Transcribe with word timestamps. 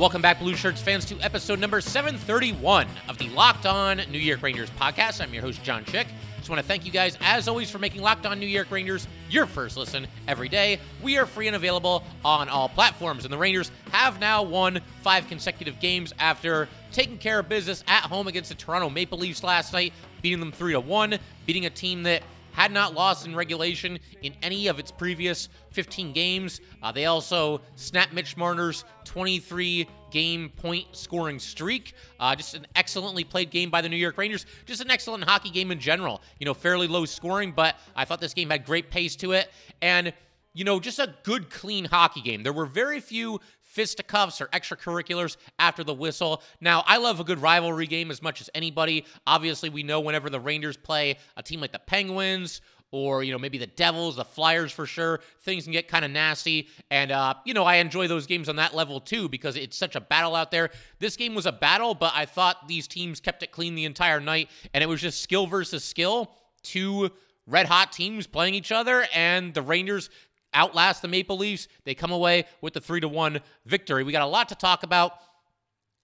Welcome 0.00 0.22
back, 0.22 0.38
Blue 0.38 0.56
Shirts 0.56 0.80
fans, 0.80 1.04
to 1.04 1.20
episode 1.20 1.58
number 1.58 1.78
731 1.82 2.88
of 3.10 3.18
the 3.18 3.28
Locked 3.28 3.66
On 3.66 4.00
New 4.10 4.18
York 4.18 4.40
Rangers 4.40 4.70
podcast. 4.80 5.20
I'm 5.20 5.34
your 5.34 5.42
host, 5.42 5.62
John 5.62 5.84
Chick. 5.84 6.06
Just 6.38 6.48
want 6.48 6.58
to 6.58 6.66
thank 6.66 6.86
you 6.86 6.90
guys, 6.90 7.18
as 7.20 7.48
always, 7.48 7.70
for 7.70 7.78
making 7.78 8.00
Locked 8.00 8.24
On 8.24 8.40
New 8.40 8.46
York 8.46 8.70
Rangers 8.70 9.06
your 9.28 9.44
first 9.44 9.76
listen 9.76 10.06
every 10.26 10.48
day. 10.48 10.80
We 11.02 11.18
are 11.18 11.26
free 11.26 11.48
and 11.48 11.54
available 11.54 12.02
on 12.24 12.48
all 12.48 12.70
platforms, 12.70 13.26
and 13.26 13.32
the 13.32 13.36
Rangers 13.36 13.70
have 13.92 14.18
now 14.20 14.42
won 14.42 14.80
five 15.02 15.28
consecutive 15.28 15.78
games 15.80 16.14
after 16.18 16.66
taking 16.92 17.18
care 17.18 17.38
of 17.38 17.50
business 17.50 17.84
at 17.86 18.04
home 18.04 18.26
against 18.26 18.48
the 18.48 18.54
Toronto 18.54 18.88
Maple 18.88 19.18
Leafs 19.18 19.44
last 19.44 19.74
night, 19.74 19.92
beating 20.22 20.40
them 20.40 20.50
3 20.50 20.72
to 20.72 20.80
1, 20.80 21.18
beating 21.44 21.66
a 21.66 21.70
team 21.70 22.04
that 22.04 22.22
had 22.52 22.72
not 22.72 22.94
lost 22.94 23.26
in 23.26 23.34
regulation 23.34 23.98
in 24.22 24.34
any 24.42 24.66
of 24.66 24.78
its 24.78 24.90
previous 24.90 25.48
15 25.70 26.12
games. 26.12 26.60
Uh, 26.82 26.92
they 26.92 27.06
also 27.06 27.60
snapped 27.76 28.12
Mitch 28.12 28.36
Marner's 28.36 28.84
23 29.04 29.88
game 30.10 30.50
point 30.56 30.86
scoring 30.92 31.38
streak. 31.38 31.94
Uh, 32.18 32.34
just 32.34 32.54
an 32.54 32.66
excellently 32.76 33.24
played 33.24 33.50
game 33.50 33.70
by 33.70 33.80
the 33.80 33.88
New 33.88 33.96
York 33.96 34.18
Rangers. 34.18 34.46
Just 34.66 34.80
an 34.80 34.90
excellent 34.90 35.24
hockey 35.24 35.50
game 35.50 35.70
in 35.70 35.78
general. 35.78 36.20
You 36.38 36.46
know, 36.46 36.54
fairly 36.54 36.86
low 36.86 37.04
scoring, 37.04 37.52
but 37.52 37.76
I 37.94 38.04
thought 38.04 38.20
this 38.20 38.34
game 38.34 38.50
had 38.50 38.64
great 38.64 38.90
pace 38.90 39.16
to 39.16 39.32
it. 39.32 39.50
And 39.80 40.12
you 40.52 40.64
know, 40.64 40.80
just 40.80 40.98
a 40.98 41.14
good, 41.22 41.48
clean 41.48 41.84
hockey 41.84 42.20
game. 42.20 42.42
There 42.42 42.52
were 42.52 42.66
very 42.66 43.00
few 43.00 43.40
fisticuffs 43.70 44.40
or 44.40 44.46
extracurriculars 44.48 45.36
after 45.58 45.84
the 45.84 45.94
whistle. 45.94 46.42
Now, 46.60 46.82
I 46.86 46.96
love 46.96 47.20
a 47.20 47.24
good 47.24 47.40
rivalry 47.40 47.86
game 47.86 48.10
as 48.10 48.20
much 48.20 48.40
as 48.40 48.50
anybody. 48.54 49.04
Obviously, 49.26 49.70
we 49.70 49.82
know 49.82 50.00
whenever 50.00 50.28
the 50.28 50.40
Rangers 50.40 50.76
play 50.76 51.18
a 51.36 51.42
team 51.42 51.60
like 51.60 51.72
the 51.72 51.78
Penguins 51.78 52.60
or 52.92 53.22
you 53.22 53.30
know 53.32 53.38
maybe 53.38 53.58
the 53.58 53.68
Devils, 53.68 54.16
the 54.16 54.24
Flyers 54.24 54.72
for 54.72 54.86
sure. 54.86 55.20
Things 55.42 55.64
can 55.64 55.72
get 55.72 55.86
kind 55.88 56.04
of 56.04 56.10
nasty, 56.10 56.68
and 56.90 57.12
uh, 57.12 57.34
you 57.44 57.54
know 57.54 57.64
I 57.64 57.76
enjoy 57.76 58.08
those 58.08 58.26
games 58.26 58.48
on 58.48 58.56
that 58.56 58.74
level 58.74 59.00
too 59.00 59.28
because 59.28 59.56
it's 59.56 59.76
such 59.76 59.94
a 59.96 60.00
battle 60.00 60.34
out 60.34 60.50
there. 60.50 60.70
This 60.98 61.16
game 61.16 61.34
was 61.34 61.46
a 61.46 61.52
battle, 61.52 61.94
but 61.94 62.12
I 62.14 62.26
thought 62.26 62.66
these 62.66 62.88
teams 62.88 63.20
kept 63.20 63.42
it 63.42 63.52
clean 63.52 63.74
the 63.74 63.84
entire 63.84 64.20
night, 64.20 64.50
and 64.74 64.82
it 64.82 64.88
was 64.88 65.00
just 65.00 65.22
skill 65.22 65.46
versus 65.46 65.84
skill. 65.84 66.32
Two 66.62 67.10
red 67.46 67.66
hot 67.66 67.92
teams 67.92 68.26
playing 68.26 68.54
each 68.54 68.72
other, 68.72 69.06
and 69.14 69.54
the 69.54 69.62
Rangers 69.62 70.10
outlast 70.54 71.02
the 71.02 71.08
Maple 71.08 71.38
Leafs. 71.38 71.68
They 71.84 71.94
come 71.94 72.10
away 72.10 72.44
with 72.60 72.74
the 72.74 72.80
3 72.80 73.00
to 73.00 73.08
1 73.08 73.40
victory. 73.66 74.04
We 74.04 74.12
got 74.12 74.22
a 74.22 74.26
lot 74.26 74.48
to 74.50 74.54
talk 74.54 74.82
about. 74.82 75.12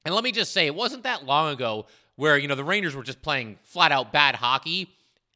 And 0.04 0.14
let 0.14 0.24
me 0.24 0.32
just 0.32 0.52
say, 0.52 0.66
it 0.66 0.74
wasn't 0.74 1.02
that 1.02 1.24
long 1.24 1.52
ago 1.52 1.86
where, 2.16 2.38
you 2.38 2.48
know, 2.48 2.54
the 2.54 2.64
Rangers 2.64 2.94
were 2.94 3.02
just 3.02 3.22
playing 3.22 3.56
flat 3.64 3.92
out 3.92 4.12
bad 4.12 4.36
hockey. 4.36 4.88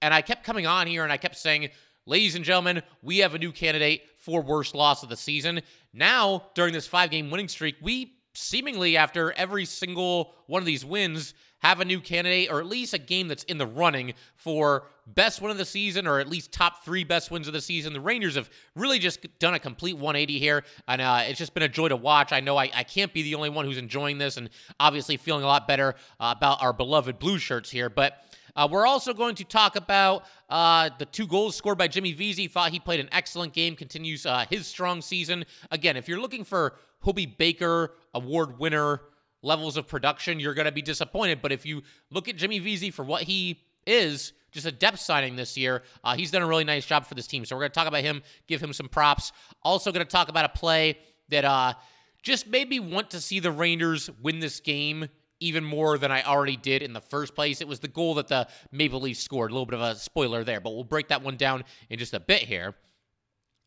And 0.02 0.14
I 0.14 0.22
kept 0.22 0.44
coming 0.44 0.66
on 0.66 0.86
here 0.86 1.02
and 1.02 1.12
I 1.12 1.16
kept 1.16 1.36
saying, 1.36 1.70
ladies 2.06 2.34
and 2.34 2.44
gentlemen, 2.44 2.82
we 3.02 3.18
have 3.18 3.34
a 3.34 3.38
new 3.38 3.52
candidate 3.52 4.02
for 4.16 4.42
worst 4.42 4.74
loss 4.74 5.02
of 5.02 5.08
the 5.08 5.16
season. 5.16 5.60
Now, 5.92 6.44
during 6.54 6.72
this 6.72 6.86
five 6.86 7.10
game 7.10 7.30
winning 7.30 7.48
streak, 7.48 7.76
we 7.80 8.14
seemingly, 8.34 8.96
after 8.96 9.32
every 9.32 9.64
single 9.64 10.34
one 10.46 10.62
of 10.62 10.66
these 10.66 10.84
wins, 10.84 11.34
have 11.60 11.80
a 11.80 11.84
new 11.84 12.00
candidate 12.00 12.50
or 12.50 12.60
at 12.60 12.66
least 12.66 12.94
a 12.94 12.98
game 12.98 13.28
that's 13.28 13.44
in 13.44 13.58
the 13.58 13.66
running 13.66 14.14
for 14.34 14.84
best 15.06 15.42
win 15.42 15.50
of 15.50 15.58
the 15.58 15.64
season 15.64 16.06
or 16.06 16.18
at 16.18 16.28
least 16.28 16.52
top 16.52 16.84
three 16.84 17.04
best 17.04 17.30
wins 17.30 17.46
of 17.46 17.52
the 17.52 17.60
season. 17.60 17.92
The 17.92 18.00
Rangers 18.00 18.34
have 18.34 18.48
really 18.74 18.98
just 18.98 19.26
done 19.38 19.54
a 19.54 19.58
complete 19.58 19.94
180 19.94 20.38
here, 20.38 20.64
and 20.88 21.00
uh, 21.00 21.22
it's 21.24 21.38
just 21.38 21.54
been 21.54 21.62
a 21.62 21.68
joy 21.68 21.88
to 21.88 21.96
watch. 21.96 22.32
I 22.32 22.40
know 22.40 22.56
I, 22.56 22.70
I, 22.74 22.82
can't 22.82 23.12
be 23.12 23.22
the 23.22 23.34
only 23.34 23.50
one 23.50 23.64
who's 23.66 23.78
enjoying 23.78 24.18
this 24.18 24.36
and 24.36 24.48
obviously 24.78 25.16
feeling 25.16 25.44
a 25.44 25.46
lot 25.46 25.68
better 25.68 25.94
uh, 26.18 26.34
about 26.36 26.62
our 26.62 26.72
beloved 26.72 27.18
blue 27.18 27.38
shirts 27.38 27.70
here, 27.70 27.88
but. 27.88 28.24
Uh, 28.56 28.66
we're 28.68 28.84
also 28.84 29.14
going 29.14 29.36
to 29.36 29.44
talk 29.44 29.76
about 29.76 30.24
uh, 30.48 30.90
the 30.98 31.04
two 31.04 31.24
goals 31.24 31.54
scored 31.54 31.78
by 31.78 31.86
Jimmy 31.86 32.12
Vesey. 32.12 32.48
Thought 32.48 32.72
he 32.72 32.80
played 32.80 32.98
an 32.98 33.08
excellent 33.12 33.52
game, 33.52 33.76
continues 33.76 34.26
uh, 34.26 34.44
his 34.50 34.66
strong 34.66 35.00
season. 35.02 35.44
Again, 35.70 35.96
if 35.96 36.08
you're 36.08 36.20
looking 36.20 36.42
for 36.42 36.74
Hobey 37.00 37.26
Baker 37.26 37.94
Award 38.14 38.58
winner 38.58 39.00
levels 39.42 39.76
of 39.76 39.86
production, 39.86 40.38
you're 40.40 40.54
going 40.54 40.66
to 40.66 40.72
be 40.72 40.82
disappointed. 40.82 41.40
But 41.42 41.52
if 41.52 41.64
you 41.64 41.82
look 42.10 42.28
at 42.28 42.36
Jimmy 42.36 42.58
Vesey 42.58 42.90
for 42.90 43.04
what 43.04 43.22
he 43.22 43.60
is, 43.86 44.32
just 44.52 44.66
a 44.66 44.72
depth 44.72 45.00
signing 45.00 45.36
this 45.36 45.56
year, 45.56 45.82
uh, 46.04 46.14
he's 46.16 46.30
done 46.30 46.42
a 46.42 46.46
really 46.46 46.64
nice 46.64 46.84
job 46.84 47.06
for 47.06 47.14
this 47.14 47.26
team. 47.26 47.44
So 47.44 47.56
we're 47.56 47.62
going 47.62 47.70
to 47.70 47.74
talk 47.74 47.88
about 47.88 48.02
him, 48.02 48.22
give 48.46 48.62
him 48.62 48.72
some 48.72 48.88
props. 48.88 49.32
Also, 49.62 49.92
going 49.92 50.04
to 50.04 50.10
talk 50.10 50.28
about 50.28 50.44
a 50.44 50.48
play 50.48 50.98
that 51.28 51.44
uh, 51.44 51.74
just 52.22 52.46
made 52.48 52.68
me 52.68 52.80
want 52.80 53.10
to 53.10 53.20
see 53.20 53.40
the 53.40 53.52
Rangers 53.52 54.10
win 54.22 54.40
this 54.40 54.60
game 54.60 55.08
even 55.40 55.64
more 55.64 55.96
than 55.96 56.12
I 56.12 56.22
already 56.22 56.56
did 56.56 56.82
in 56.82 56.92
the 56.92 57.00
first 57.00 57.34
place. 57.34 57.62
It 57.62 57.68
was 57.68 57.80
the 57.80 57.88
goal 57.88 58.14
that 58.14 58.28
the 58.28 58.46
Maple 58.72 59.00
Leafs 59.00 59.20
scored. 59.20 59.50
A 59.50 59.54
little 59.54 59.66
bit 59.66 59.74
of 59.74 59.80
a 59.80 59.94
spoiler 59.94 60.44
there, 60.44 60.60
but 60.60 60.74
we'll 60.74 60.84
break 60.84 61.08
that 61.08 61.22
one 61.22 61.36
down 61.36 61.64
in 61.88 61.98
just 61.98 62.12
a 62.12 62.20
bit 62.20 62.42
here. 62.42 62.74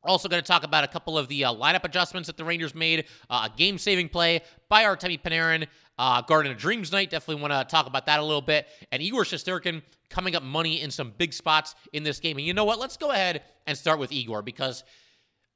Also, 0.05 0.27
going 0.27 0.41
to 0.41 0.47
talk 0.47 0.63
about 0.63 0.83
a 0.83 0.87
couple 0.87 1.17
of 1.17 1.27
the 1.27 1.45
uh, 1.45 1.53
lineup 1.53 1.83
adjustments 1.83 2.27
that 2.27 2.37
the 2.37 2.43
Rangers 2.43 2.75
made. 2.75 3.05
Uh, 3.29 3.47
a 3.51 3.57
game 3.57 3.77
saving 3.77 4.09
play 4.09 4.41
by 4.69 4.83
Artemi 4.83 5.21
Panarin. 5.21 5.67
Uh, 5.97 6.21
Garden 6.21 6.51
of 6.51 6.57
Dreams 6.57 6.91
night. 6.91 7.09
Definitely 7.11 7.41
want 7.41 7.53
to 7.53 7.71
talk 7.71 7.85
about 7.85 8.07
that 8.07 8.19
a 8.19 8.23
little 8.23 8.41
bit. 8.41 8.67
And 8.91 9.01
Igor 9.01 9.23
Shesterkin 9.23 9.81
coming 10.09 10.35
up 10.35 10.43
money 10.43 10.81
in 10.81 10.91
some 10.91 11.13
big 11.17 11.33
spots 11.33 11.75
in 11.93 12.03
this 12.03 12.19
game. 12.19 12.37
And 12.37 12.45
you 12.45 12.53
know 12.53 12.65
what? 12.65 12.79
Let's 12.79 12.97
go 12.97 13.11
ahead 13.11 13.43
and 13.67 13.77
start 13.77 13.99
with 13.99 14.11
Igor 14.11 14.41
because 14.41 14.83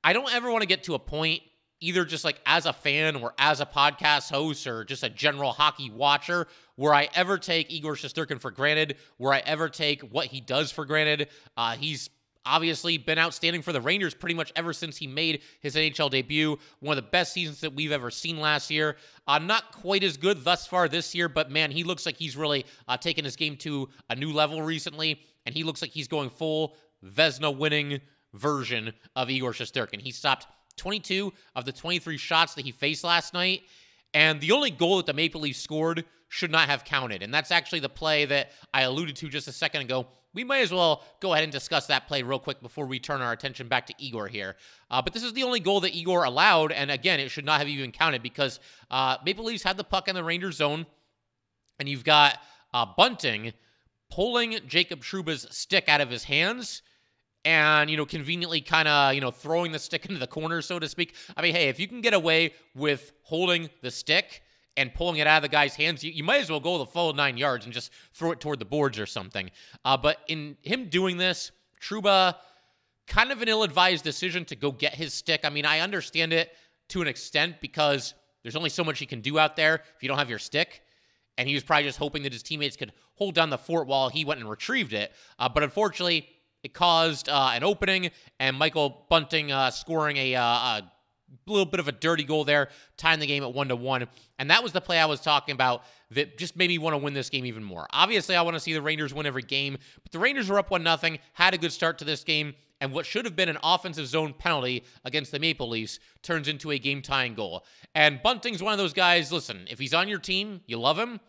I 0.04 0.14
don't 0.14 0.34
ever 0.34 0.52
want 0.52 0.62
to 0.62 0.68
get 0.68 0.84
to 0.84 0.94
a 0.94 1.00
point, 1.00 1.42
either 1.80 2.06
just 2.06 2.24
like 2.24 2.40
as 2.46 2.66
a 2.66 2.74
fan 2.74 3.16
or 3.16 3.34
as 3.40 3.62
a 3.62 3.66
podcast 3.66 4.32
host 4.32 4.68
or 4.68 4.84
just 4.84 5.04
a 5.04 5.10
general 5.10 5.52
hockey 5.52 5.90
watcher, 5.90 6.48
where 6.76 6.94
I 6.94 7.10
ever 7.16 7.38
take 7.38 7.72
Igor 7.72 7.96
Shesterkin 7.96 8.40
for 8.40 8.52
granted, 8.52 8.98
where 9.18 9.34
I 9.34 9.40
ever 9.40 9.70
take 9.70 10.02
what 10.02 10.28
he 10.28 10.40
does 10.40 10.72
for 10.72 10.86
granted. 10.86 11.30
Uh, 11.56 11.76
he's 11.76 12.10
obviously 12.48 12.98
been 12.98 13.20
outstanding 13.20 13.62
for 13.62 13.74
the 13.74 13.82
Rangers 13.82 14.14
pretty 14.14 14.36
much 14.36 14.52
ever 14.56 14.74
since 14.74 14.98
he 14.98 15.08
made 15.08 15.42
his 15.60 15.76
NHL 15.76 16.10
debut. 16.10 16.58
One 16.80 16.98
of 16.98 17.04
the 17.04 17.10
best 17.10 17.34
seasons 17.34 17.62
that 17.62 17.74
we've 17.74 17.92
ever 17.92 18.10
seen 18.10 18.40
last 18.40 18.72
year. 18.72 18.98
Uh, 19.28 19.40
not 19.40 19.72
quite 19.72 20.04
as 20.04 20.18
good 20.18 20.44
thus 20.44 20.66
far 20.66 20.88
this 20.88 21.14
year, 21.14 21.30
but 21.30 21.52
man, 21.52 21.72
he 21.72 21.84
looks 21.84 22.06
like 22.06 22.18
he's 22.18 22.38
really 22.38 22.66
uh, 22.88 22.98
taken 22.98 23.26
his 23.26 23.36
game 23.36 23.56
to 23.58 23.90
a 24.10 24.16
new 24.16 24.32
level 24.32 24.62
recently, 24.62 25.22
and 25.46 25.54
he 25.54 25.64
looks 25.64 25.82
like 25.82 25.92
he's 25.92 26.08
going 26.08 26.30
full 26.30 26.76
Vezina 27.06 27.56
winning 27.56 28.02
version 28.34 28.94
of 29.16 29.30
Igor 29.30 29.52
Shesterkin. 29.52 30.02
He 30.02 30.12
stopped 30.12 30.48
22 30.78 31.34
of 31.56 31.66
the 31.66 31.72
23 31.72 32.18
shots 32.18 32.54
that 32.54 32.66
he 32.66 32.72
faced 32.72 33.04
last 33.04 33.34
night. 33.34 33.64
And 34.14 34.40
the 34.40 34.52
only 34.52 34.72
goal 34.72 34.98
that 34.98 35.06
the 35.06 35.14
Maple 35.14 35.42
Leafs 35.42 35.60
scored 35.60 36.06
should 36.30 36.52
not 36.52 36.70
have 36.70 36.84
counted. 36.84 37.24
And 37.24 37.34
that's 37.34 37.52
actually 37.52 37.80
the 37.80 37.90
play 37.90 38.26
that 38.26 38.52
I 38.74 38.84
alluded 38.84 39.16
to 39.18 39.30
just 39.30 39.48
a 39.48 39.52
second 39.52 39.82
ago 39.82 40.08
we 40.38 40.44
might 40.44 40.60
as 40.60 40.72
well 40.72 41.02
go 41.20 41.34
ahead 41.34 41.44
and 41.44 41.52
discuss 41.52 41.88
that 41.88 42.08
play 42.08 42.22
real 42.22 42.38
quick 42.38 42.62
before 42.62 42.86
we 42.86 43.00
turn 43.00 43.24
our 43.24 43.32
attention 43.32 43.68
back 43.68 43.88
to 43.88 43.94
Igor 43.98 44.28
here. 44.28 44.56
Uh, 44.92 45.02
but 45.02 45.12
this 45.12 45.24
is 45.24 45.34
the 45.34 45.42
only 45.42 45.60
goal 45.60 45.80
that 45.80 45.96
Igor 45.96 46.26
allowed, 46.26 46.72
and 46.72 46.92
again, 46.92 47.20
it 47.20 47.32
should 47.32 47.44
not 47.44 47.58
have 47.58 47.68
even 47.68 47.92
counted 47.92 48.22
because 48.22 48.60
uh, 48.92 49.18
Maple 49.26 49.46
Leafs 49.46 49.64
had 49.64 49.78
the 49.78 49.84
puck 49.84 50.08
in 50.08 50.14
the 50.14 50.24
Rangers 50.24 50.58
zone, 50.58 50.86
and 51.80 51.90
you've 51.90 52.04
got 52.04 52.38
uh, 52.72 52.86
Bunting 52.96 53.52
pulling 54.12 54.60
Jacob 54.68 55.02
Trouba's 55.02 55.48
stick 55.50 55.90
out 55.90 56.02
of 56.02 56.12
his 56.12 56.26
hands 56.26 56.84
and 57.44 57.90
you 57.90 57.98
know 57.98 58.06
conveniently 58.06 58.62
kind 58.62 58.88
of 58.88 59.16
you 59.16 59.22
know 59.22 59.32
throwing 59.32 59.72
the 59.72 59.80
stick 59.80 60.06
into 60.10 60.20
the 60.20 60.28
corner 60.28 60.62
so 60.62 60.80
to 60.80 60.90
speak 60.90 61.14
i 61.36 61.42
mean 61.42 61.54
hey 61.54 61.70
if 61.70 61.80
you 61.80 61.88
can 61.88 62.02
get 62.02 62.14
away 62.14 62.52
with 62.74 63.12
holding 63.24 63.70
the 63.82 63.92
stick 63.92 64.42
and 64.78 64.94
pulling 64.94 65.18
it 65.18 65.28
out 65.28 65.38
of 65.38 65.42
the 65.42 65.50
guy's 65.50 65.76
hands, 65.76 66.04
you, 66.04 66.12
you, 66.12 66.24
might 66.24 66.40
as 66.40 66.50
well 66.50 66.60
go 66.60 66.78
the 66.78 66.86
full 66.86 67.12
nine 67.14 67.36
yards 67.36 67.66
and 67.66 67.74
just 67.74 67.92
throw 68.14 68.32
it 68.32 68.40
toward 68.40 68.60
the 68.60 68.66
boards 68.66 69.00
or 69.00 69.06
something. 69.06 69.50
Uh, 69.84 69.98
but 69.98 70.20
in 70.28 70.56
him 70.62 70.88
doing 70.88 71.18
this, 71.18 71.52
Trouba, 71.82 72.36
kind 73.08 73.32
of 73.32 73.42
an 73.42 73.48
ill 73.48 73.64
advised 73.64 74.04
decision 74.04 74.46
to 74.46 74.56
go 74.56 74.72
get 74.72 74.94
his 74.94 75.14
stick. 75.14 75.42
I 75.44 75.50
mean, 75.50 75.66
I 75.66 75.80
understand 75.80 76.32
it 76.32 76.52
to 76.90 77.02
an 77.02 77.08
extent 77.08 77.56
because 77.60 78.14
there's 78.44 78.56
only 78.56 78.70
so 78.70 78.84
much 78.84 79.02
you 79.02 79.08
can 79.08 79.22
do 79.22 79.40
out 79.40 79.56
there 79.56 79.82
if 79.96 80.04
you 80.04 80.08
don't 80.08 80.20
have 80.20 80.30
your 80.30 80.40
stick. 80.40 80.82
And 81.38 81.48
he 81.48 81.54
was 81.54 81.64
probably 81.64 81.84
just 81.84 82.00
hoping 82.00 82.24
that 82.24 82.34
his 82.34 82.44
teammates 82.44 82.76
could 82.76 82.94
hold 83.16 83.36
down 83.36 83.50
the 83.50 83.58
fort 83.58 83.88
while 83.88 84.10
he 84.10 84.26
went 84.26 84.40
and 84.40 84.50
retrieved 84.50 84.94
it. 84.94 85.12
Uh, 85.38 85.50
but 85.50 85.64
unfortunately, 85.64 86.28
it 86.64 86.74
caused 86.74 87.30
uh, 87.30 87.52
an 87.54 87.64
opening, 87.64 88.10
and 88.40 88.58
Michael 88.58 89.06
Bunting 89.10 89.52
uh, 89.52 89.70
scoring 89.70 90.18
a, 90.18 90.36
uh, 90.36 90.44
a 90.44 90.92
little 91.46 91.66
bit 91.66 91.80
of 91.80 91.88
a 91.88 91.92
dirty 91.92 92.24
goal 92.24 92.44
there, 92.44 92.70
tying 92.98 93.20
the 93.20 93.28
game 93.28 93.44
at 93.44 93.54
one 93.54 93.68
to 93.70 93.76
one. 93.76 94.08
And 94.40 94.50
that 94.50 94.64
was 94.64 94.72
the 94.72 94.82
play 94.82 95.00
I 95.00 95.06
was 95.06 95.20
talking 95.22 95.54
about 95.54 95.84
that 96.12 96.38
just 96.38 96.56
made 96.56 96.70
me 96.70 96.78
want 96.78 96.94
to 96.94 96.98
win 96.98 97.14
this 97.14 97.30
game 97.30 97.46
even 97.46 97.64
more. 97.64 97.88
Obviously, 97.92 98.36
I 98.36 98.42
want 98.42 98.56
to 98.56 98.60
see 98.60 98.74
the 98.74 98.82
Rangers 98.82 99.14
win 99.14 99.26
every 99.26 99.44
game, 99.44 99.78
but 100.04 100.12
the 100.12 100.20
Rangers 100.20 100.50
were 100.50 100.60
up 100.60 100.72
one 100.72 100.84
nothing, 100.84 101.20
had 101.34 101.54
a 101.54 101.58
good 101.58 101.72
start 101.72 101.98
to 102.00 102.06
this 102.06 102.24
game, 102.24 102.54
and 102.80 102.94
what 102.94 103.06
should 103.06 103.26
have 103.26 103.36
been 103.36 103.50
an 103.50 103.58
offensive 103.64 104.08
zone 104.08 104.34
penalty 104.34 104.84
against 105.04 105.32
the 105.32 105.40
Maple 105.40 105.68
Leafs 105.68 106.00
turns 106.22 106.48
into 106.48 106.72
a 106.72 106.80
game 106.80 107.02
tying 107.02 107.34
goal. 107.34 107.66
And 107.96 108.22
Bunting's 108.22 108.62
one 108.62 108.72
of 108.74 108.78
those 108.78 108.94
guys. 108.94 109.32
Listen, 109.32 109.66
if 109.70 109.80
he's 109.80 109.94
on 109.94 110.08
your 110.08 110.20
team, 110.20 110.62
you 110.68 110.78
love 110.78 110.98
him. 111.00 111.20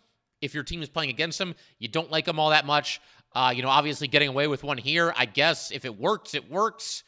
if 0.40 0.54
your 0.54 0.62
team 0.62 0.82
is 0.82 0.88
playing 0.88 1.10
against 1.10 1.40
him, 1.40 1.54
you 1.78 1.88
don't 1.88 2.10
like 2.10 2.24
them 2.24 2.38
all 2.38 2.50
that 2.50 2.66
much. 2.66 3.00
Uh, 3.34 3.52
you 3.54 3.62
know, 3.62 3.68
obviously 3.68 4.08
getting 4.08 4.28
away 4.28 4.46
with 4.46 4.62
one 4.62 4.78
here, 4.78 5.12
I 5.16 5.26
guess 5.26 5.70
if 5.70 5.84
it 5.84 5.98
works, 5.98 6.34
it 6.34 6.50
works. 6.50 7.02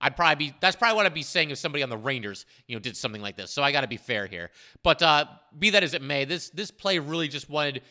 I'd 0.00 0.16
probably 0.16 0.46
be 0.46 0.54
that's 0.60 0.76
probably 0.76 0.96
what 0.96 1.06
I'd 1.06 1.14
be 1.14 1.22
saying 1.22 1.50
if 1.50 1.58
somebody 1.58 1.82
on 1.82 1.90
the 1.90 1.98
Rangers, 1.98 2.46
you 2.66 2.74
know, 2.74 2.80
did 2.80 2.96
something 2.96 3.20
like 3.20 3.36
this. 3.36 3.50
So 3.50 3.62
I 3.62 3.72
got 3.72 3.82
to 3.82 3.88
be 3.88 3.98
fair 3.98 4.26
here. 4.26 4.50
But 4.82 5.02
uh, 5.02 5.26
be 5.58 5.70
that 5.70 5.82
as 5.82 5.94
it 5.94 6.02
may, 6.02 6.24
this 6.24 6.50
this 6.50 6.70
play 6.70 6.98
really 6.98 7.28
just 7.28 7.50
wanted 7.50 7.82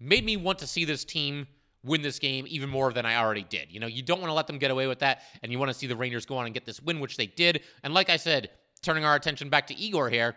made 0.00 0.24
me 0.24 0.36
want 0.36 0.58
to 0.60 0.66
see 0.66 0.84
this 0.84 1.04
team 1.04 1.46
win 1.84 2.02
this 2.02 2.18
game 2.18 2.44
even 2.48 2.68
more 2.68 2.92
than 2.92 3.06
I 3.06 3.16
already 3.16 3.44
did. 3.44 3.70
You 3.70 3.80
know, 3.80 3.86
you 3.86 4.02
don't 4.02 4.20
want 4.20 4.30
to 4.30 4.34
let 4.34 4.46
them 4.46 4.58
get 4.58 4.70
away 4.70 4.86
with 4.86 4.98
that, 5.00 5.22
and 5.42 5.52
you 5.52 5.58
want 5.58 5.70
to 5.70 5.74
see 5.74 5.86
the 5.86 5.96
Rangers 5.96 6.26
go 6.26 6.36
on 6.36 6.46
and 6.46 6.54
get 6.54 6.66
this 6.66 6.82
win, 6.82 7.00
which 7.00 7.16
they 7.16 7.26
did. 7.26 7.62
And 7.82 7.94
like 7.94 8.10
I 8.10 8.16
said, 8.16 8.50
turning 8.82 9.04
our 9.04 9.14
attention 9.14 9.48
back 9.48 9.68
to 9.68 9.76
Igor 9.76 10.10
here, 10.10 10.36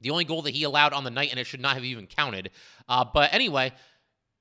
the 0.00 0.10
only 0.10 0.24
goal 0.24 0.42
that 0.42 0.50
he 0.52 0.64
allowed 0.64 0.92
on 0.92 1.04
the 1.04 1.10
night, 1.10 1.30
and 1.30 1.40
it 1.40 1.44
should 1.46 1.60
not 1.60 1.74
have 1.74 1.84
even 1.84 2.06
counted. 2.06 2.50
Uh, 2.88 3.04
but 3.04 3.32
anyway, 3.32 3.72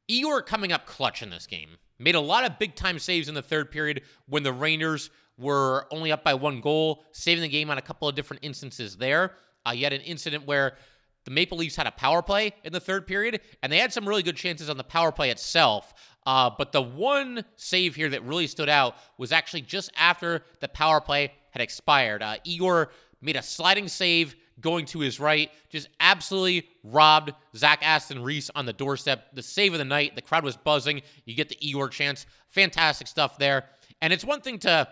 Igor 0.08 0.42
coming 0.42 0.72
up 0.72 0.86
clutch 0.86 1.22
in 1.22 1.30
this 1.30 1.48
game. 1.48 1.78
Made 2.04 2.16
a 2.16 2.20
lot 2.20 2.44
of 2.44 2.60
big 2.60 2.76
time 2.76 3.00
saves 3.00 3.30
in 3.30 3.34
the 3.34 3.42
third 3.42 3.72
period 3.72 4.02
when 4.28 4.44
the 4.44 4.52
Rangers 4.52 5.10
were 5.38 5.88
only 5.90 6.12
up 6.12 6.22
by 6.22 6.34
one 6.34 6.60
goal, 6.60 7.06
saving 7.14 7.42
the 7.42 7.48
game 7.48 7.70
on 7.70 7.78
a 7.78 7.82
couple 7.82 8.10
of 8.10 8.16
different 8.16 8.44
instances 8.44 8.98
there. 8.98 9.32
Uh, 9.66 9.70
an 9.70 9.94
incident 9.94 10.46
where 10.46 10.76
the 11.24 11.32
Maple 11.32 11.58
Leafs 11.58 11.78
had 11.78 11.88
a 11.88 11.92
power 11.92 12.22
play 12.22 12.52
in 12.66 12.74
the 12.74 12.82
third 12.82 13.08
period, 13.08 13.40
and 13.62 13.72
they 13.72 13.78
had 13.78 13.94
some 13.94 14.06
really 14.06 14.22
good 14.22 14.36
chances 14.36 14.70
on 14.70 14.76
the 14.76 14.84
power 14.84 15.14
play 15.14 15.30
itself. 15.30 15.94
Uh, 16.26 16.50
but 16.58 16.74
the 16.74 16.82
one 16.82 17.46
save 17.56 17.96
here 17.96 18.10
that 18.10 18.22
really 18.24 18.48
stood 18.48 18.68
out 18.68 18.98
was 19.18 19.32
actually 19.32 19.62
just 19.62 19.90
after 19.96 20.44
the 20.60 20.68
power 20.68 21.00
play 21.00 21.32
had 21.52 21.62
expired. 21.62 22.22
Uh, 22.22 22.36
Igor 22.44 22.92
made 23.22 23.38
a 23.38 23.42
sliding 23.42 23.88
save 23.88 24.36
going 24.62 24.86
to 24.88 25.00
his 25.00 25.20
right, 25.20 25.52
just 25.70 25.90
absolutely 26.00 26.68
robbed 26.84 27.34
Zach 27.56 27.80
Aston 27.82 28.22
Reese 28.22 28.50
on 28.56 28.66
the 28.66 28.74
doorstep. 28.74 29.34
The 29.34 29.44
save 29.44 29.74
of 29.74 29.80
the 29.80 29.86
night. 29.86 30.16
The 30.16 30.22
crowd 30.22 30.44
was 30.44 30.58
buzzing. 30.58 31.02
You 31.26 31.36
get 31.36 31.50
the 31.50 31.58
Igor 31.60 31.90
chance. 31.90 32.26
Fantastic 32.50 33.08
stuff 33.08 33.38
there. 33.38 33.66
And 34.02 34.14
it's 34.14 34.26
one 34.26 34.42
thing 34.42 34.60
to, 34.60 34.88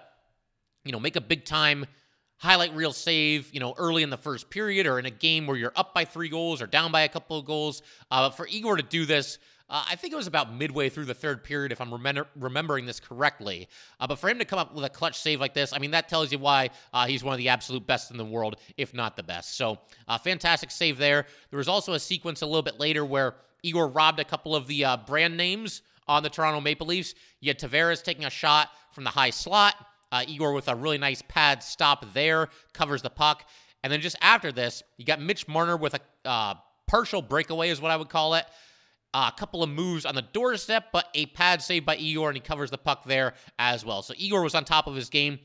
you 0.84 0.92
know, 0.92 1.00
make 1.00 1.16
a 1.16 1.22
big 1.22 1.46
time 1.46 1.86
highlight 2.42 2.74
reel 2.74 2.92
save, 2.92 3.54
you 3.54 3.60
know, 3.60 3.76
early 3.78 4.02
in 4.02 4.10
the 4.10 4.18
first 4.18 4.50
period 4.50 4.88
or 4.88 4.98
in 4.98 5.06
a 5.06 5.12
game 5.12 5.46
where 5.46 5.56
you're 5.56 5.72
up 5.76 5.94
by 5.94 6.04
three 6.04 6.28
goals 6.28 6.60
or 6.60 6.66
down 6.66 6.92
by 6.92 7.02
a 7.02 7.10
couple 7.10 7.38
of 7.38 7.46
goals. 7.46 7.84
Uh, 8.10 8.32
for 8.32 8.48
Igor 8.48 8.78
to 8.78 8.84
do 8.84 9.06
this, 9.06 9.38
uh, 9.70 9.86
I 9.88 9.96
think 9.96 10.12
it 10.12 10.16
was 10.16 10.26
about 10.26 10.52
midway 10.52 10.90
through 10.90 11.06
the 11.06 11.14
third 11.14 11.44
period, 11.44 11.72
if 11.72 11.80
I'm 11.80 11.94
remember- 11.94 12.28
remembering 12.36 12.88
this 12.88 13.00
correctly. 13.00 13.70
Uh, 14.00 14.08
but 14.08 14.18
for 14.18 14.28
him 14.28 14.40
to 14.40 14.46
come 14.46 14.58
up 14.58 14.74
with 14.74 14.84
a 14.84 14.90
clutch 14.90 15.20
save 15.20 15.40
like 15.40 15.54
this, 15.54 15.72
I 15.72 15.78
mean, 15.78 15.92
that 15.92 16.10
tells 16.10 16.32
you 16.32 16.40
why 16.40 16.72
uh, 16.92 17.06
he's 17.06 17.24
one 17.24 17.34
of 17.34 17.38
the 17.38 17.50
absolute 17.50 17.86
best 17.86 18.10
in 18.10 18.18
the 18.18 18.26
world, 18.26 18.56
if 18.76 18.92
not 18.92 19.16
the 19.16 19.24
best. 19.24 19.56
So, 19.56 19.78
uh, 20.08 20.18
fantastic 20.18 20.72
save 20.72 20.98
there. 20.98 21.28
There 21.52 21.58
was 21.58 21.68
also 21.68 21.94
a 21.94 22.00
sequence 22.00 22.42
a 22.42 22.48
little 22.48 22.64
bit 22.64 22.80
later 22.80 23.06
where 23.06 23.36
Igor 23.62 23.88
robbed 23.88 24.20
a 24.20 24.26
couple 24.26 24.56
of 24.56 24.66
the 24.66 24.84
uh, 24.84 24.98
brand 24.98 25.38
names 25.38 25.84
on 26.08 26.24
the 26.24 26.30
Toronto 26.30 26.60
Maple 26.60 26.88
Leafs. 26.88 27.14
You 27.40 27.52
had 27.52 27.60
Tavares 27.60 28.04
taking 28.04 28.26
a 28.26 28.32
shot 28.32 28.70
from 28.94 29.04
the 29.04 29.12
high 29.12 29.30
slot. 29.30 29.76
Uh, 30.12 30.24
Igor 30.28 30.54
with 30.54 30.68
a 30.68 30.76
really 30.76 30.98
nice 30.98 31.22
pad 31.28 31.64
stop 31.64 32.14
there, 32.14 32.50
covers 32.74 33.02
the 33.02 33.10
puck. 33.10 33.46
And 33.84 33.92
then 33.92 34.02
just 34.02 34.18
after 34.22 34.52
this, 34.52 34.84
you 34.98 35.06
got 35.06 35.22
Mitch 35.22 35.48
Marner 35.48 35.78
with 35.78 35.96
a 35.96 36.30
uh, 36.30 36.56
partial 36.88 37.22
breakaway, 37.22 37.70
is 37.70 37.82
what 37.82 37.92
I 37.92 37.96
would 37.96 38.10
call 38.10 38.36
it. 38.36 38.46
Uh, 39.14 39.30
a 39.34 39.38
couple 39.38 39.62
of 39.64 39.70
moves 39.70 40.06
on 40.06 40.16
the 40.16 40.22
doorstep, 40.22 40.86
but 40.94 41.08
a 41.14 41.26
pad 41.28 41.62
save 41.62 41.86
by 41.86 41.98
Igor, 41.98 42.30
and 42.30 42.38
he 42.38 42.42
covers 42.42 42.72
the 42.72 42.78
puck 42.78 43.04
there 43.06 43.34
as 43.60 43.84
well. 43.84 44.02
So 44.02 44.14
Igor 44.18 44.42
was 44.42 44.56
on 44.56 44.64
top 44.64 44.88
of 44.88 44.96
his 44.96 45.10
game 45.10 45.40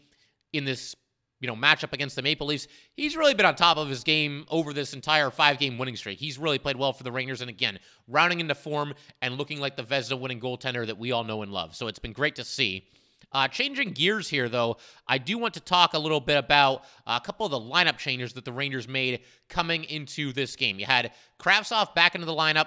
in 0.52 0.64
this, 0.64 0.94
you 1.40 1.48
know, 1.48 1.56
matchup 1.56 1.92
against 1.92 2.14
the 2.14 2.22
Maple 2.22 2.46
Leafs. 2.46 2.68
He's 2.94 3.16
really 3.16 3.34
been 3.34 3.46
on 3.46 3.56
top 3.56 3.76
of 3.76 3.88
his 3.88 4.04
game 4.04 4.44
over 4.50 4.72
this 4.72 4.94
entire 4.94 5.30
five-game 5.30 5.78
winning 5.78 5.96
streak. 5.96 6.18
He's 6.18 6.38
really 6.38 6.58
played 6.58 6.76
well 6.76 6.92
for 6.92 7.02
the 7.02 7.10
Rangers, 7.10 7.40
and 7.40 7.50
again, 7.50 7.78
rounding 8.06 8.38
into 8.38 8.54
form 8.54 8.94
and 9.20 9.36
looking 9.36 9.58
like 9.58 9.76
the 9.76 9.82
Vezina 9.82 10.18
winning 10.20 10.40
goaltender 10.40 10.86
that 10.86 10.98
we 10.98 11.10
all 11.10 11.24
know 11.24 11.42
and 11.42 11.52
love. 11.52 11.74
So 11.74 11.88
it's 11.88 11.98
been 11.98 12.12
great 12.12 12.36
to 12.36 12.44
see. 12.44 12.86
Uh, 13.32 13.48
changing 13.48 13.90
gears 13.90 14.28
here, 14.28 14.48
though, 14.48 14.76
I 15.06 15.18
do 15.18 15.36
want 15.36 15.54
to 15.54 15.60
talk 15.60 15.94
a 15.94 15.98
little 15.98 16.20
bit 16.20 16.36
about 16.36 16.84
a 17.06 17.20
couple 17.20 17.44
of 17.44 17.52
the 17.52 17.60
lineup 17.60 17.98
changes 17.98 18.32
that 18.34 18.44
the 18.44 18.52
Rangers 18.52 18.88
made 18.88 19.20
coming 19.48 19.84
into 19.84 20.32
this 20.32 20.56
game. 20.56 20.78
You 20.78 20.86
had 20.86 21.12
Kravtsov 21.38 21.94
back 21.94 22.14
into 22.14 22.26
the 22.26 22.32
lineup 22.32 22.66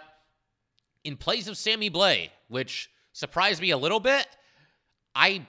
in 1.04 1.16
place 1.16 1.48
of 1.48 1.58
Sammy 1.58 1.90
Blais, 1.90 2.30
which 2.50 2.90
surprised 3.14 3.62
me 3.62 3.72
a 3.72 3.78
little 3.78 4.00
bit. 4.00 4.28
I 5.16 5.48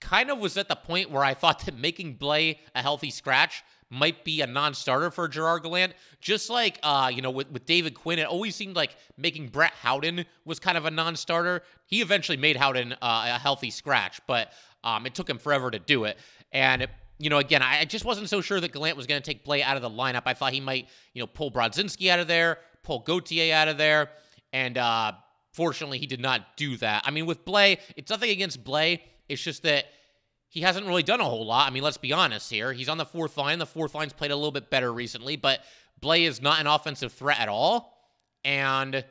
kind 0.00 0.30
of 0.30 0.38
was 0.38 0.56
at 0.56 0.68
the 0.68 0.76
point 0.76 1.10
where 1.10 1.24
I 1.24 1.34
thought 1.34 1.58
that 1.64 1.78
making 1.78 2.14
Blay 2.14 2.60
a 2.74 2.82
healthy 2.82 3.10
scratch 3.10 3.62
might 3.90 4.24
be 4.24 4.40
a 4.40 4.46
non-starter 4.46 5.10
for 5.10 5.28
Gerard 5.28 5.62
Gallant. 5.62 5.92
Just 6.20 6.48
like 6.48 6.78
uh, 6.82 7.10
you 7.12 7.22
know, 7.22 7.30
with, 7.30 7.50
with 7.50 7.66
David 7.66 7.94
Quinn, 7.94 8.18
it 8.18 8.26
always 8.26 8.54
seemed 8.54 8.76
like 8.76 8.96
making 9.16 9.48
Brett 9.48 9.72
Howden 9.72 10.24
was 10.44 10.58
kind 10.58 10.78
of 10.78 10.86
a 10.86 10.90
non-starter. 10.90 11.62
He 11.86 12.00
eventually 12.00 12.38
made 12.38 12.56
Howden 12.56 12.92
uh, 12.94 12.96
a 13.02 13.38
healthy 13.38 13.70
scratch, 13.70 14.20
but 14.26 14.52
um, 14.84 15.06
it 15.06 15.14
took 15.14 15.28
him 15.28 15.38
forever 15.38 15.70
to 15.70 15.78
do 15.78 16.04
it. 16.04 16.16
And 16.52 16.88
you 17.18 17.28
know, 17.28 17.38
again, 17.38 17.60
I 17.60 17.84
just 17.84 18.06
wasn't 18.06 18.30
so 18.30 18.40
sure 18.40 18.60
that 18.60 18.72
Gallant 18.72 18.96
was 18.96 19.06
going 19.06 19.20
to 19.20 19.24
take 19.24 19.44
Blais 19.44 19.62
out 19.62 19.76
of 19.76 19.82
the 19.82 19.90
lineup. 19.90 20.22
I 20.24 20.32
thought 20.32 20.54
he 20.54 20.60
might, 20.60 20.88
you 21.12 21.20
know, 21.20 21.26
pull 21.26 21.50
Brodzinski 21.50 22.08
out 22.08 22.18
of 22.18 22.28
there, 22.28 22.58
pull 22.82 23.00
Gauthier 23.00 23.54
out 23.54 23.68
of 23.68 23.76
there, 23.76 24.08
and 24.54 24.78
uh, 24.78 25.12
fortunately, 25.52 25.98
he 25.98 26.06
did 26.06 26.20
not 26.20 26.56
do 26.56 26.78
that. 26.78 27.02
I 27.04 27.10
mean, 27.10 27.26
with 27.26 27.44
Blais, 27.44 27.78
it's 27.94 28.10
nothing 28.10 28.30
against 28.30 28.64
Blais. 28.64 29.00
It's 29.28 29.42
just 29.42 29.62
that 29.64 29.86
he 30.50 30.60
hasn't 30.60 30.86
really 30.86 31.04
done 31.04 31.20
a 31.20 31.24
whole 31.24 31.46
lot. 31.46 31.68
I 31.68 31.70
mean, 31.70 31.84
let's 31.84 31.96
be 31.96 32.12
honest 32.12 32.50
here. 32.50 32.72
He's 32.72 32.88
on 32.88 32.98
the 32.98 33.06
fourth 33.06 33.36
line. 33.36 33.58
The 33.58 33.66
fourth 33.66 33.94
line's 33.94 34.12
played 34.12 34.32
a 34.32 34.36
little 34.36 34.50
bit 34.50 34.68
better 34.68 34.92
recently, 34.92 35.36
but 35.36 35.60
Blais 36.02 36.26
is 36.26 36.42
not 36.42 36.60
an 36.60 36.66
offensive 36.66 37.12
threat 37.12 37.38
at 37.38 37.48
all. 37.48 37.96
And 38.44 39.04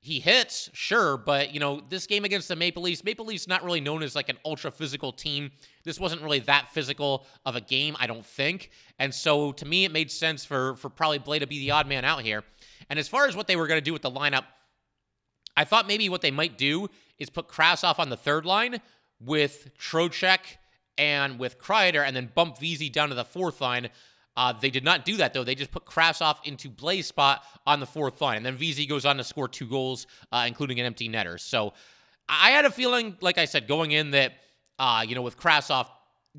he 0.00 0.20
hits, 0.20 0.70
sure, 0.72 1.18
but 1.18 1.52
you 1.52 1.60
know, 1.60 1.82
this 1.90 2.06
game 2.06 2.24
against 2.24 2.48
the 2.48 2.56
Maple 2.56 2.82
Leafs, 2.82 3.04
Maple 3.04 3.26
Leafs 3.26 3.46
not 3.46 3.62
really 3.62 3.80
known 3.80 4.02
as 4.02 4.14
like 4.14 4.30
an 4.30 4.38
ultra 4.44 4.70
physical 4.70 5.12
team. 5.12 5.50
This 5.84 6.00
wasn't 6.00 6.22
really 6.22 6.38
that 6.40 6.70
physical 6.72 7.26
of 7.44 7.56
a 7.56 7.60
game, 7.60 7.94
I 7.98 8.06
don't 8.06 8.24
think. 8.24 8.70
And 8.98 9.12
so 9.12 9.52
to 9.52 9.66
me, 9.66 9.84
it 9.84 9.92
made 9.92 10.10
sense 10.10 10.46
for 10.46 10.76
for 10.76 10.88
probably 10.88 11.18
Blais 11.18 11.40
to 11.40 11.46
be 11.46 11.58
the 11.58 11.72
odd 11.72 11.86
man 11.86 12.04
out 12.04 12.22
here. 12.22 12.42
And 12.88 12.98
as 12.98 13.06
far 13.06 13.26
as 13.26 13.36
what 13.36 13.48
they 13.48 13.56
were 13.56 13.66
going 13.66 13.80
to 13.80 13.84
do 13.84 13.92
with 13.92 14.02
the 14.02 14.10
lineup, 14.10 14.44
I 15.56 15.64
thought 15.64 15.88
maybe 15.88 16.08
what 16.08 16.22
they 16.22 16.30
might 16.30 16.56
do 16.56 16.88
is 17.18 17.28
put 17.28 17.48
Kravtsov 17.48 17.98
on 17.98 18.08
the 18.08 18.16
third 18.16 18.46
line, 18.46 18.80
with 19.20 19.70
Trocheck 19.78 20.40
and 20.96 21.38
with 21.38 21.58
Kreider, 21.58 22.04
and 22.06 22.14
then 22.14 22.30
bump 22.34 22.58
Vesey 22.58 22.88
down 22.88 23.08
to 23.08 23.14
the 23.14 23.24
fourth 23.24 23.60
line. 23.60 23.88
Uh, 24.36 24.52
they 24.52 24.70
did 24.70 24.84
not 24.84 25.04
do 25.04 25.16
that 25.16 25.32
though. 25.32 25.44
They 25.44 25.54
just 25.54 25.70
put 25.70 25.84
Kravtsov 25.84 26.36
into 26.44 26.70
Blais 26.70 27.04
spot 27.04 27.42
on 27.66 27.80
the 27.80 27.86
fourth 27.86 28.20
line, 28.20 28.38
and 28.38 28.46
then 28.46 28.56
Vesey 28.56 28.86
goes 28.86 29.04
on 29.04 29.16
to 29.16 29.24
score 29.24 29.48
two 29.48 29.66
goals, 29.66 30.06
uh, 30.30 30.44
including 30.46 30.78
an 30.80 30.86
empty 30.86 31.08
netter. 31.08 31.40
So 31.40 31.72
I 32.28 32.50
had 32.50 32.64
a 32.64 32.70
feeling, 32.70 33.16
like 33.20 33.38
I 33.38 33.46
said, 33.46 33.66
going 33.66 33.92
in 33.92 34.12
that 34.12 34.34
uh, 34.78 35.04
you 35.06 35.14
know 35.14 35.22
with 35.22 35.36
Kravtsov 35.36 35.88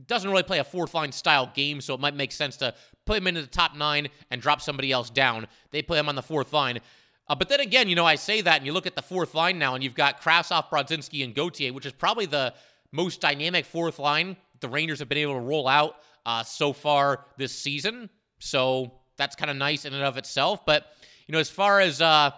doesn't 0.08 0.30
really 0.30 0.44
play 0.44 0.60
a 0.60 0.64
fourth 0.64 0.94
line 0.94 1.12
style 1.12 1.52
game, 1.54 1.82
so 1.82 1.94
it 1.94 2.00
might 2.00 2.16
make 2.16 2.32
sense 2.32 2.58
to 2.58 2.74
put 3.06 3.18
him 3.18 3.28
into 3.28 3.42
the 3.42 3.48
top 3.48 3.76
nine 3.76 4.08
and 4.32 4.42
drop 4.42 4.62
somebody 4.62 4.92
else 4.92 5.10
down. 5.10 5.48
They 5.72 5.82
put 5.82 5.98
him 5.98 6.08
on 6.08 6.16
the 6.16 6.22
fourth 6.22 6.54
line. 6.54 6.80
Uh, 7.28 7.36
but 7.36 7.50
then 7.50 7.60
again, 7.60 7.88
you 7.88 7.96
know, 7.96 8.06
I 8.06 8.16
say 8.16 8.42
that, 8.42 8.58
and 8.58 8.66
you 8.66 8.74
look 8.74 8.88
at 8.88 8.96
the 8.96 9.02
fourth 9.02 9.36
line 9.36 9.60
now, 9.60 9.76
and 9.76 9.84
you've 9.84 9.94
got 9.94 10.22
Kravtsov, 10.22 10.70
Brodzinski, 10.70 11.24
and 11.24 11.36
Gauthier, 11.36 11.74
which 11.74 11.86
is 11.86 11.92
probably 11.92 12.26
the 12.26 12.54
most 12.92 13.22
dynamic 13.22 13.66
fourth 13.66 14.00
line 14.00 14.38
the 14.60 14.70
Rangers 14.70 15.00
have 15.00 15.10
been 15.10 15.18
able 15.18 15.36
to 15.36 15.40
roll 15.40 15.68
out 15.68 15.96
uh, 16.26 16.44
so 16.44 16.74
far 16.74 17.26
this 17.38 17.54
season. 17.54 18.10
So 18.40 18.94
that's 19.18 19.36
kind 19.36 19.50
of 19.50 19.58
nice 19.58 19.86
in 19.86 19.94
and 19.94 20.04
of 20.04 20.18
itself. 20.18 20.66
But, 20.66 20.86
you 21.28 21.34
know, 21.34 21.40
as 21.40 21.50
far 21.50 21.80
as 21.80 22.02
uh, 22.02 22.32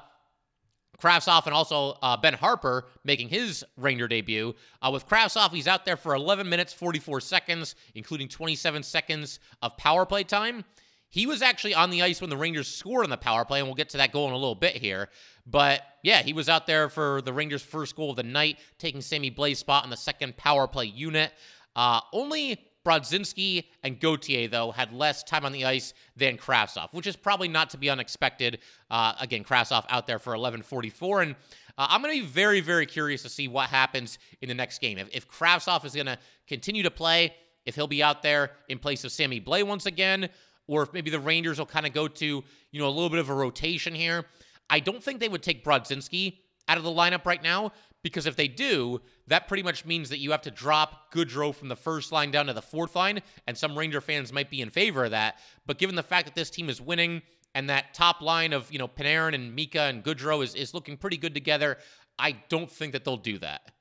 and 1.03 1.53
also 1.53 1.98
uh, 2.01 2.15
Ben 2.17 2.36
Harpur 2.36 2.84
making 3.03 3.29
his 3.29 3.65
Ranger 3.75 4.08
debut, 4.08 4.53
uh, 4.81 4.91
with 4.93 5.08
Kravtsov, 5.08 5.51
he's 5.51 5.67
out 5.67 5.84
there 5.84 5.98
for 5.98 6.13
11 6.13 6.48
minutes, 6.48 6.74
44 6.74 7.22
seconds, 7.22 7.75
including 7.96 8.27
27 8.27 8.84
seconds 8.84 9.39
of 9.62 9.75
power 9.77 10.05
play 10.05 10.24
time. 10.24 10.63
He 11.12 11.25
was 11.25 11.41
actually 11.41 11.75
on 11.75 11.89
the 11.89 12.01
ice 12.01 12.22
when 12.22 12.30
the 12.30 12.38
Rangers 12.38 12.70
scored 12.70 13.03
on 13.03 13.10
the 13.10 13.18
power 13.18 13.44
play, 13.44 13.60
and 13.60 13.68
we'll 13.68 13.75
get 13.75 13.89
to 13.89 13.98
that 13.98 14.13
goal 14.13 14.27
in 14.27 14.34
a 14.34 14.38
little 14.38 14.56
bit 14.56 14.77
here. 14.77 15.10
But 15.46 15.82
yeah, 16.03 16.22
he 16.22 16.32
was 16.32 16.48
out 16.48 16.68
there 16.68 16.88
for 16.88 17.22
the 17.22 17.34
Rangers' 17.34 17.62
first 17.62 17.98
goal 17.98 18.12
of 18.12 18.15
the 18.15 18.24
night, 18.24 18.60
taking 18.80 19.01
Sammy 19.01 19.30
Blais' 19.30 19.58
spot 19.58 19.84
on 19.84 19.89
the 19.89 19.98
second 19.98 20.38
power 20.38 20.68
play 20.68 20.86
unit. 20.86 21.34
Uh, 21.75 22.00
only 22.13 22.65
Brodzinski 22.86 23.65
and 23.84 24.00
Gauthier, 24.00 24.48
though, 24.48 24.72
had 24.72 24.94
less 24.94 25.22
time 25.22 25.44
on 25.44 25.51
the 25.51 25.65
ice 25.65 25.94
than 26.15 26.38
Kravtsov, 26.38 26.94
which 26.94 27.08
is 27.08 27.18
probably 27.18 27.50
not 27.50 27.70
to 27.72 27.77
be 27.77 27.89
unexpected. 27.89 28.60
Uh, 28.89 29.13
again, 29.20 29.44
Kravtsov 29.44 29.86
out 29.89 30.08
there 30.08 30.18
for 30.18 30.34
11:44, 30.34 31.24
and 31.24 31.36
uh, 31.77 31.88
I'm 31.89 32.01
going 32.01 32.15
to 32.15 32.22
be 32.22 32.27
very, 32.27 32.62
very 32.62 32.86
curious 32.86 33.22
to 33.24 33.30
see 33.30 33.50
what 33.50 33.70
happens 33.70 34.18
in 34.41 34.48
the 34.48 34.56
next 34.56 34.80
game. 34.80 34.98
If, 34.98 35.10
if 35.12 35.27
Kravtsov 35.27 35.84
is 35.84 35.94
going 35.94 36.08
to 36.08 36.18
continue 36.48 36.84
to 36.84 36.91
play, 36.91 37.36
if 37.65 37.75
he'll 37.75 37.88
be 37.88 38.01
out 38.01 38.24
there 38.24 38.51
in 38.70 38.80
place 38.80 39.03
of 39.03 39.12
Sammy 39.12 39.41
Blais 39.41 39.63
once 39.63 39.86
again, 39.86 40.30
or 40.72 40.84
if 40.84 40.94
maybe 40.94 41.10
the 41.10 41.20
Rangers 41.20 41.60
will 41.60 41.66
kind 41.66 41.86
of 41.86 41.92
go 41.92 42.08
to, 42.08 42.25
you 42.72 42.80
know, 42.80 42.88
a 42.88 42.90
little 42.90 43.10
bit 43.10 43.20
of 43.20 43.30
a 43.30 43.34
rotation 43.34 43.94
here. 43.94 44.24
I 44.70 44.80
don't 44.80 45.04
think 45.04 45.20
they 45.20 45.28
would 45.28 45.44
take 45.44 45.66
Brodzinski 45.66 46.38
out 46.70 46.78
of 46.78 46.86
the 46.86 46.90
lineup 46.90 47.25
right 47.25 47.44
now 47.44 47.74
because 48.04 48.25
if 48.25 48.38
they 48.38 48.48
do, 48.48 49.01
that 49.28 49.50
pretty 49.50 49.63
much 49.63 49.84
means 49.84 50.08
that 50.08 50.20
you 50.20 50.32
have 50.32 50.44
to 50.44 50.50
drop 50.50 51.12
Goodrow 51.13 51.54
from 51.54 51.68
the 51.68 51.75
first 51.75 52.13
line 52.13 52.32
down 52.32 52.46
to 52.46 52.54
the 52.54 52.62
fourth 52.62 52.96
line, 52.96 53.22
and 53.48 53.58
some 53.58 53.78
Ranger 53.78 54.00
fans 54.00 54.32
might 54.32 54.50
be 54.50 54.62
in 54.62 54.70
favor 54.70 55.04
of 55.04 55.12
that. 55.12 55.40
But 55.66 55.78
given 55.78 55.96
the 55.96 56.04
fact 56.04 56.25
that 56.25 56.36
this 56.36 56.50
team 56.50 56.70
is 56.70 56.80
winning 56.80 57.22
and 57.54 57.70
that 57.70 57.94
top 57.94 58.22
line 58.22 58.54
of, 58.54 58.72
you 58.72 58.80
know, 58.80 58.88
Panarin 58.88 59.36
and 59.36 59.54
Mika 59.54 59.82
and 59.82 60.06
Goodrow 60.06 60.42
is, 60.42 60.56
is 60.56 60.74
looking 60.74 60.96
pretty 60.96 61.18
good 61.18 61.34
together, 61.34 61.78
I 62.18 62.38
don't 62.48 62.72
think 62.72 62.94
that 62.94 63.04
they'll 63.04 63.18
do 63.18 63.38
that. 63.40 63.72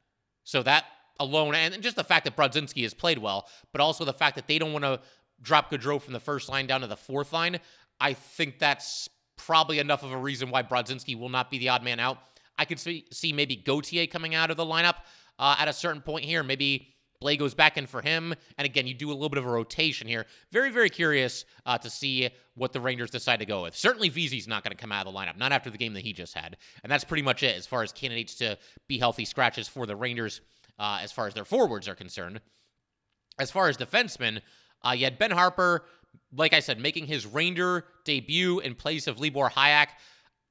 So 0.42 0.64
that 0.64 0.86
alone, 1.20 1.54
and 1.54 1.80
just 1.82 1.94
the 1.94 2.02
fact 2.02 2.24
that 2.24 2.36
Brodzinski 2.36 2.82
has 2.82 2.94
played 2.94 3.18
well, 3.18 3.46
but 3.70 3.80
also 3.80 4.04
the 4.04 4.12
fact 4.12 4.34
that 4.34 4.48
they 4.48 4.58
don't 4.58 4.72
want 4.72 4.84
to 4.84 5.00
drop 5.42 5.70
Goodrow 5.70 6.00
from 6.00 6.12
the 6.12 6.20
first 6.20 6.48
line 6.48 6.66
down 6.66 6.80
to 6.82 6.86
the 6.86 6.96
fourth 6.96 7.32
line, 7.32 7.60
I 8.00 8.12
think 8.14 8.58
that's 8.58 9.08
probably 9.36 9.78
enough 9.78 10.02
of 10.02 10.12
a 10.12 10.16
reason 10.16 10.50
why 10.50 10.62
Brodzinski 10.62 11.18
will 11.18 11.28
not 11.28 11.50
be 11.50 11.58
the 11.58 11.70
odd 11.70 11.82
man 11.82 12.00
out. 12.00 12.18
I 12.58 12.64
could 12.64 12.78
see, 12.78 13.06
see 13.10 13.32
maybe 13.32 13.56
Gauthier 13.56 14.06
coming 14.06 14.34
out 14.34 14.50
of 14.50 14.56
the 14.56 14.66
lineup 14.66 14.96
uh, 15.38 15.56
at 15.58 15.68
a 15.68 15.72
certain 15.72 16.02
point 16.02 16.24
here. 16.24 16.42
Maybe 16.42 16.94
Blais 17.22 17.38
goes 17.38 17.54
back 17.54 17.76
in 17.76 17.86
for 17.86 18.02
him. 18.02 18.34
And 18.58 18.66
again, 18.66 18.86
you 18.86 18.94
do 18.94 19.10
a 19.10 19.12
little 19.12 19.28
bit 19.28 19.38
of 19.38 19.46
a 19.46 19.50
rotation 19.50 20.08
here. 20.08 20.26
Very, 20.52 20.70
very 20.70 20.88
curious 20.88 21.44
uh, 21.66 21.78
to 21.78 21.90
see 21.90 22.30
what 22.54 22.72
the 22.72 22.80
Rangers 22.80 23.10
decide 23.10 23.40
to 23.40 23.46
go 23.46 23.62
with. 23.62 23.76
Certainly, 23.76 24.10
Vesey's 24.10 24.48
not 24.48 24.62
going 24.62 24.76
to 24.76 24.80
come 24.80 24.92
out 24.92 25.06
of 25.06 25.12
the 25.12 25.18
lineup, 25.18 25.36
not 25.38 25.52
after 25.52 25.70
the 25.70 25.78
game 25.78 25.94
that 25.94 26.02
he 26.02 26.12
just 26.12 26.34
had. 26.34 26.56
And 26.82 26.90
that's 26.90 27.04
pretty 27.04 27.22
much 27.22 27.42
it 27.42 27.56
as 27.56 27.66
far 27.66 27.82
as 27.82 27.92
candidates 27.92 28.34
to 28.36 28.58
be 28.88 28.98
healthy 28.98 29.24
scratches 29.24 29.68
for 29.68 29.86
the 29.86 29.96
Rangers 29.96 30.40
uh, 30.78 31.00
as 31.02 31.12
far 31.12 31.26
as 31.26 31.34
their 31.34 31.44
forwards 31.44 31.88
are 31.88 31.94
concerned. 31.94 32.40
As 33.38 33.50
far 33.50 33.68
as 33.68 33.76
defensemen, 33.76 34.40
uh, 34.86 34.92
you 34.92 35.04
had 35.04 35.18
Ben 35.18 35.30
Harpur, 35.30 35.80
like 36.34 36.52
I 36.52 36.60
said, 36.60 36.80
making 36.80 37.06
his 37.06 37.26
Ranger 37.26 37.84
debut 38.04 38.60
in 38.60 38.74
place 38.74 39.06
of 39.06 39.20
Libor 39.20 39.50
Hajek. 39.50 39.88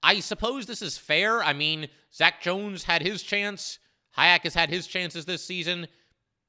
I 0.02 0.20
suppose 0.20 0.66
this 0.66 0.82
is 0.82 0.98
fair. 0.98 1.44
I 1.44 1.54
mean, 1.54 1.88
Zach 2.14 2.42
Jones 2.42 2.84
had 2.84 3.02
his 3.02 3.22
chance. 3.22 3.80
Hajek 4.18 4.44
has 4.44 4.54
had 4.54 4.70
his 4.70 4.88
chances 4.88 5.26
this 5.26 5.44
season. 5.44 5.88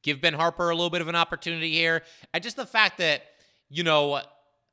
Give 0.03 0.21
Ben 0.21 0.35
Harpur 0.35 0.71
a 0.71 0.75
little 0.75 0.91
bit 0.91 1.03
of 1.03 1.09
an 1.09 1.17
opportunity 1.17 1.73
here. 1.73 2.03
And 2.33 2.43
just 2.43 2.57
the 2.57 2.67
fact 2.67 2.99
that, 2.99 3.23
you 3.69 3.83
know, 3.83 4.21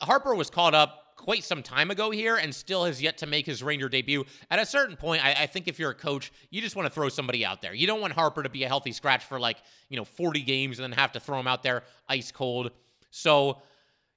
Harpur 0.01 0.35
was 0.35 0.49
called 0.49 0.75
up 0.75 1.07
quite 1.17 1.43
some 1.43 1.63
time 1.63 1.91
ago 1.91 2.11
here 2.11 2.37
and 2.37 2.53
still 2.53 2.85
has 2.85 3.01
yet 3.01 3.17
to 3.17 3.25
make 3.25 3.45
his 3.45 3.63
Ranger 3.63 3.89
debut. 3.89 4.23
At 4.49 4.59
a 4.59 4.65
certain 4.65 4.95
point, 4.95 5.25
I, 5.25 5.33
I, 5.33 5.47
think 5.47 5.67
if 5.67 5.79
you're 5.79 5.89
a 5.89 5.95
coach, 5.95 6.31
you 6.51 6.61
just 6.61 6.75
want 6.75 6.85
to 6.85 6.93
throw 6.93 7.09
somebody 7.09 7.43
out 7.43 7.61
there. 7.61 7.73
You 7.73 7.87
don't 7.87 7.99
want 7.99 8.13
Harpur 8.13 8.43
to 8.43 8.49
be 8.49 8.63
a 8.63 8.67
healthy 8.67 8.91
scratch 8.91 9.25
for 9.25 9.39
like, 9.39 9.57
you 9.89 9.97
know, 9.97 10.05
40 10.05 10.41
games 10.41 10.79
and 10.79 10.83
then 10.83 10.97
have 10.97 11.11
to 11.13 11.19
throw 11.19 11.39
him 11.39 11.47
out 11.47 11.63
there 11.63 11.83
ice 12.07 12.31
cold. 12.31 12.71
So, 13.17 13.61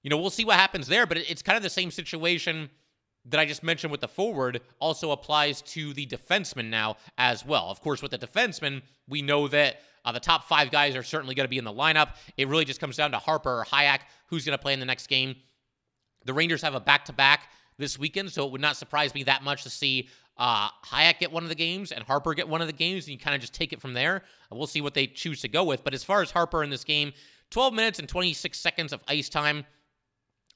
you 0.03 0.11
know, 0.11 0.19
we'll 0.19 0.31
see 0.31 0.45
what 0.45 0.57
happens 0.57 0.87
there, 0.87 1.07
but 1.07 1.17
it's 1.19 1.43
kind 1.43 1.57
of 1.57 1.63
the 1.63 1.71
same 1.71 1.91
situation 1.91 2.71
that 3.27 3.41
I 3.41 3.45
just 3.45 3.63
mentioned 3.63 3.91
with 3.91 4.01
the 4.01 4.09
forward 4.09 4.61
also 4.79 5.11
applies 5.11 5.63
to 5.63 5.93
the 5.93 6.07
defenseman 6.07 6.71
now 6.71 6.97
as 7.19 7.45
well. 7.45 7.71
Of 7.71 7.81
course, 7.81 8.03
with 8.03 8.13
the 8.13 8.19
defenseman, 8.19 8.83
we 9.09 9.21
know 9.21 9.49
that 9.49 9.81
uh, 10.05 10.13
the 10.13 10.21
top 10.21 10.45
five 10.45 10.71
guys 10.71 10.97
are 10.97 11.03
certainly 11.03 11.35
going 11.35 11.45
to 11.45 11.51
be 11.51 11.59
in 11.59 11.65
the 11.65 11.73
lineup. 11.73 12.17
It 12.37 12.49
really 12.49 12.65
just 12.65 12.81
comes 12.81 12.97
down 12.97 13.11
to 13.13 13.19
Harpur 13.19 13.61
or 13.61 13.65
Hajek, 13.65 14.01
who's 14.27 14.45
going 14.45 14.57
to 14.57 14.63
play 14.63 14.73
in 14.73 14.81
the 14.81 14.87
next 14.87 15.07
game. 15.07 15.37
The 16.25 16.33
Rangers 16.33 16.63
have 16.63 16.75
a 16.75 16.81
back 16.81 17.05
to 17.07 17.13
back 17.13 17.51
this 17.79 17.99
weekend, 17.99 18.31
so 18.31 18.47
it 18.47 18.53
would 18.53 18.61
not 18.61 18.77
surprise 18.77 19.15
me 19.15 19.23
that 19.25 19.43
much 19.43 19.63
to 19.65 19.71
see 19.71 20.09
uh, 20.39 20.71
Hajek 20.87 21.19
get 21.19 21.33
one 21.33 21.43
of 21.43 21.51
the 21.51 21.55
games 21.55 21.93
and 21.93 22.07
Harpur 22.07 22.35
get 22.35 22.49
one 22.49 22.63
of 22.63 22.67
the 22.67 22.73
games, 22.73 23.05
and 23.05 23.13
you 23.13 23.19
kind 23.19 23.35
of 23.35 23.41
just 23.43 23.53
take 23.53 23.75
it 23.75 23.81
from 23.81 23.93
there. 23.93 24.23
We'll 24.51 24.67
see 24.67 24.81
what 24.81 24.95
they 24.95 25.07
choose 25.07 25.43
to 25.43 25.49
go 25.49 25.65
with. 25.65 25.85
But 25.85 25.93
as 25.93 26.05
far 26.05 26.23
as 26.23 26.33
Harpur 26.33 26.65
in 26.65 26.71
this 26.71 26.85
game, 26.85 27.13
12 27.51 27.75
minutes 27.75 27.99
and 27.99 28.09
26 28.09 28.59
seconds 28.59 28.93
of 28.93 29.03
ice 29.09 29.29
time. 29.29 29.65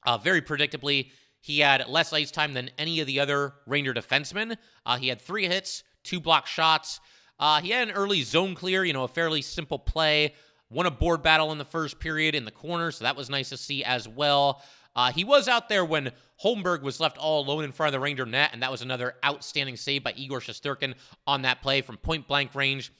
Uh, 0.05 0.17
very 0.17 0.41
predictably, 0.41 1.11
he 1.41 1.59
had 1.59 1.87
less 1.87 2.13
ice 2.13 2.31
time 2.31 2.53
than 2.53 2.69
any 2.77 2.99
of 2.99 3.07
the 3.07 3.19
other 3.19 3.53
Ranger 3.67 3.93
defensemen. 3.93 4.57
Uh, 4.85 4.97
he 4.97 5.07
had 5.07 5.21
three 5.21 5.45
hits, 5.47 5.83
two 6.03 6.19
block 6.19 6.47
shots. 6.47 6.99
Uh, 7.39 7.61
he 7.61 7.69
had 7.69 7.87
an 7.87 7.93
early 7.93 8.21
zone 8.23 8.55
clear, 8.55 8.83
you 8.83 8.93
know, 8.93 9.03
a 9.03 9.07
fairly 9.07 9.41
simple 9.41 9.77
play. 9.79 10.33
Won 10.69 10.85
a 10.85 10.91
board 10.91 11.21
battle 11.21 11.51
in 11.51 11.57
the 11.57 11.65
first 11.65 11.99
period 11.99 12.33
in 12.33 12.45
the 12.45 12.51
corner, 12.51 12.91
so 12.91 13.03
that 13.03 13.15
was 13.15 13.29
nice 13.29 13.49
to 13.49 13.57
see 13.57 13.83
as 13.83 14.07
well. 14.07 14.63
Uh, 14.95 15.11
he 15.11 15.23
was 15.23 15.47
out 15.47 15.67
there 15.67 15.83
when 15.83 16.11
Holmberg 16.43 16.81
was 16.81 16.99
left 16.99 17.17
all 17.17 17.41
alone 17.41 17.65
in 17.65 17.71
front 17.71 17.89
of 17.89 17.93
the 17.93 17.99
Ranger 17.99 18.25
net, 18.25 18.51
and 18.53 18.63
that 18.63 18.71
was 18.71 18.81
another 18.81 19.15
outstanding 19.23 19.75
save 19.75 20.03
by 20.03 20.13
Igor 20.15 20.39
Shesterkin 20.39 20.95
on 21.27 21.41
that 21.41 21.61
play 21.61 21.81
from 21.81 21.97
point 21.97 22.27
blank 22.27 22.55
range. 22.55 22.91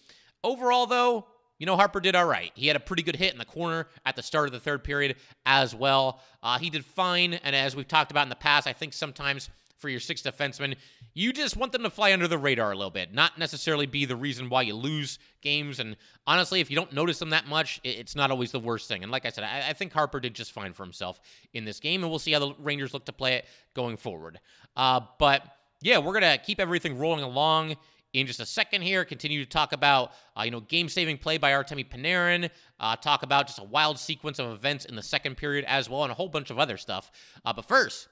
Overall, 0.44 0.86
though, 0.86 1.28
you 1.58 1.66
know, 1.66 1.78
Harpur 1.78 2.02
did 2.02 2.16
all 2.16 2.26
right. 2.26 2.52
He 2.56 2.68
had 2.68 2.76
a 2.76 2.80
pretty 2.80 3.04
good 3.04 3.16
hit 3.16 3.32
in 3.32 3.40
the 3.40 3.46
corner 3.46 3.88
at 4.06 4.16
the 4.16 4.24
start 4.24 4.48
of 4.48 4.52
the 4.52 4.60
third 4.60 4.84
period 4.84 5.16
as 5.46 5.74
well. 5.74 6.22
Uh, 6.44 6.58
he 6.58 6.70
did 6.70 6.84
fine. 6.84 7.36
And 7.36 7.56
as 7.56 7.76
we've 7.76 7.88
talked 7.88 8.12
about 8.12 8.24
in 8.24 8.30
the 8.30 8.36
past, 8.36 8.68
I 8.68 8.74
think 8.74 8.94
sometimes 8.94 9.50
for 9.78 9.90
your 9.90 10.00
sixth 10.00 10.26
defenseman, 10.26 10.76
you 11.14 11.32
just 11.32 11.56
want 11.56 11.72
them 11.72 11.84
to 11.84 11.90
fly 11.90 12.12
under 12.12 12.28
the 12.28 12.38
radar 12.38 12.72
a 12.72 12.76
little 12.76 12.92
bit, 12.92 13.14
not 13.14 13.38
necessarily 13.38 13.86
be 13.86 14.06
the 14.06 14.16
reason 14.16 14.50
why 14.50 14.64
you 14.64 14.74
lose 14.74 15.20
games. 15.42 15.80
And 15.80 15.96
honestly, 16.28 16.60
if 16.60 16.70
you 16.70 16.76
don't 16.76 16.92
notice 16.92 17.20
them 17.20 17.30
that 17.30 17.48
much, 17.48 17.80
it's 17.84 18.16
not 18.16 18.32
always 18.32 18.52
the 18.52 18.60
worst 18.60 18.88
thing. 18.88 19.04
And 19.04 19.12
like 19.12 19.26
I 19.26 19.30
said, 19.30 19.44
I, 19.44 19.70
I 19.70 19.74
think 19.74 19.94
Harpur 19.94 20.22
did 20.22 20.34
just 20.34 20.52
fine 20.52 20.74
for 20.74 20.84
himself 20.84 21.20
in 21.54 21.66
this 21.66 21.80
game, 21.80 22.04
and 22.04 22.10
we'll 22.10 22.20
see 22.20 22.32
how 22.32 22.40
the 22.40 22.54
Rangers 22.60 22.94
look 22.94 23.06
to 23.06 23.14
play 23.14 23.36
it 23.36 23.46
going 23.74 23.96
forward. 23.96 24.40
Uh, 24.76 25.02
but 25.20 25.44
yeah, 25.82 26.00
we're 26.00 26.20
going 26.20 26.38
to 26.38 26.44
keep 26.44 26.60
everything 26.60 26.98
rolling 26.98 27.24
along 27.24 27.76
in 28.20 28.28
just 28.28 28.40
a 28.40 28.46
second 28.46 28.82
here. 28.82 29.06
Continue 29.06 29.44
to 29.44 29.50
talk 29.50 29.74
about, 29.74 30.12
uh, 30.38 30.44
you 30.44 30.52
know, 30.52 30.62
game-saving 30.62 31.18
play 31.18 31.38
by 31.38 31.52
Artemi 31.52 31.88
Panarin. 31.88 32.50
Uh, 32.80 32.96
talk 32.96 33.24
about 33.24 33.48
just 33.48 33.60
a 33.60 33.64
wild 33.64 34.00
sequence 34.00 34.40
of 34.40 34.52
events 34.52 34.86
in 34.86 34.96
the 34.96 35.04
second 35.04 35.36
period 35.36 35.66
as 35.68 35.90
well, 35.90 36.04
and 36.04 36.12
a 36.12 36.16
whole 36.16 36.30
bunch 36.30 36.50
of 36.50 36.60
other 36.60 36.78
stuff. 36.78 37.12
Uh, 37.44 37.54
but 37.54 37.66
first, 37.66 38.08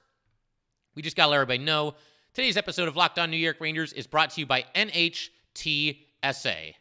we 0.94 1.02
just 1.02 1.16
got 1.16 1.24
to 1.24 1.30
let 1.30 1.36
everybody 1.36 1.58
know 1.58 1.94
today's 2.34 2.56
episode 2.56 2.88
of 2.88 2.96
Locked 2.96 3.18
On 3.18 3.30
New 3.30 3.36
York 3.36 3.56
Rangers 3.60 3.92
is 3.92 4.06
brought 4.06 4.30
to 4.30 4.40
you 4.40 4.46
by 4.46 4.64
NHTSA. 4.74 6.74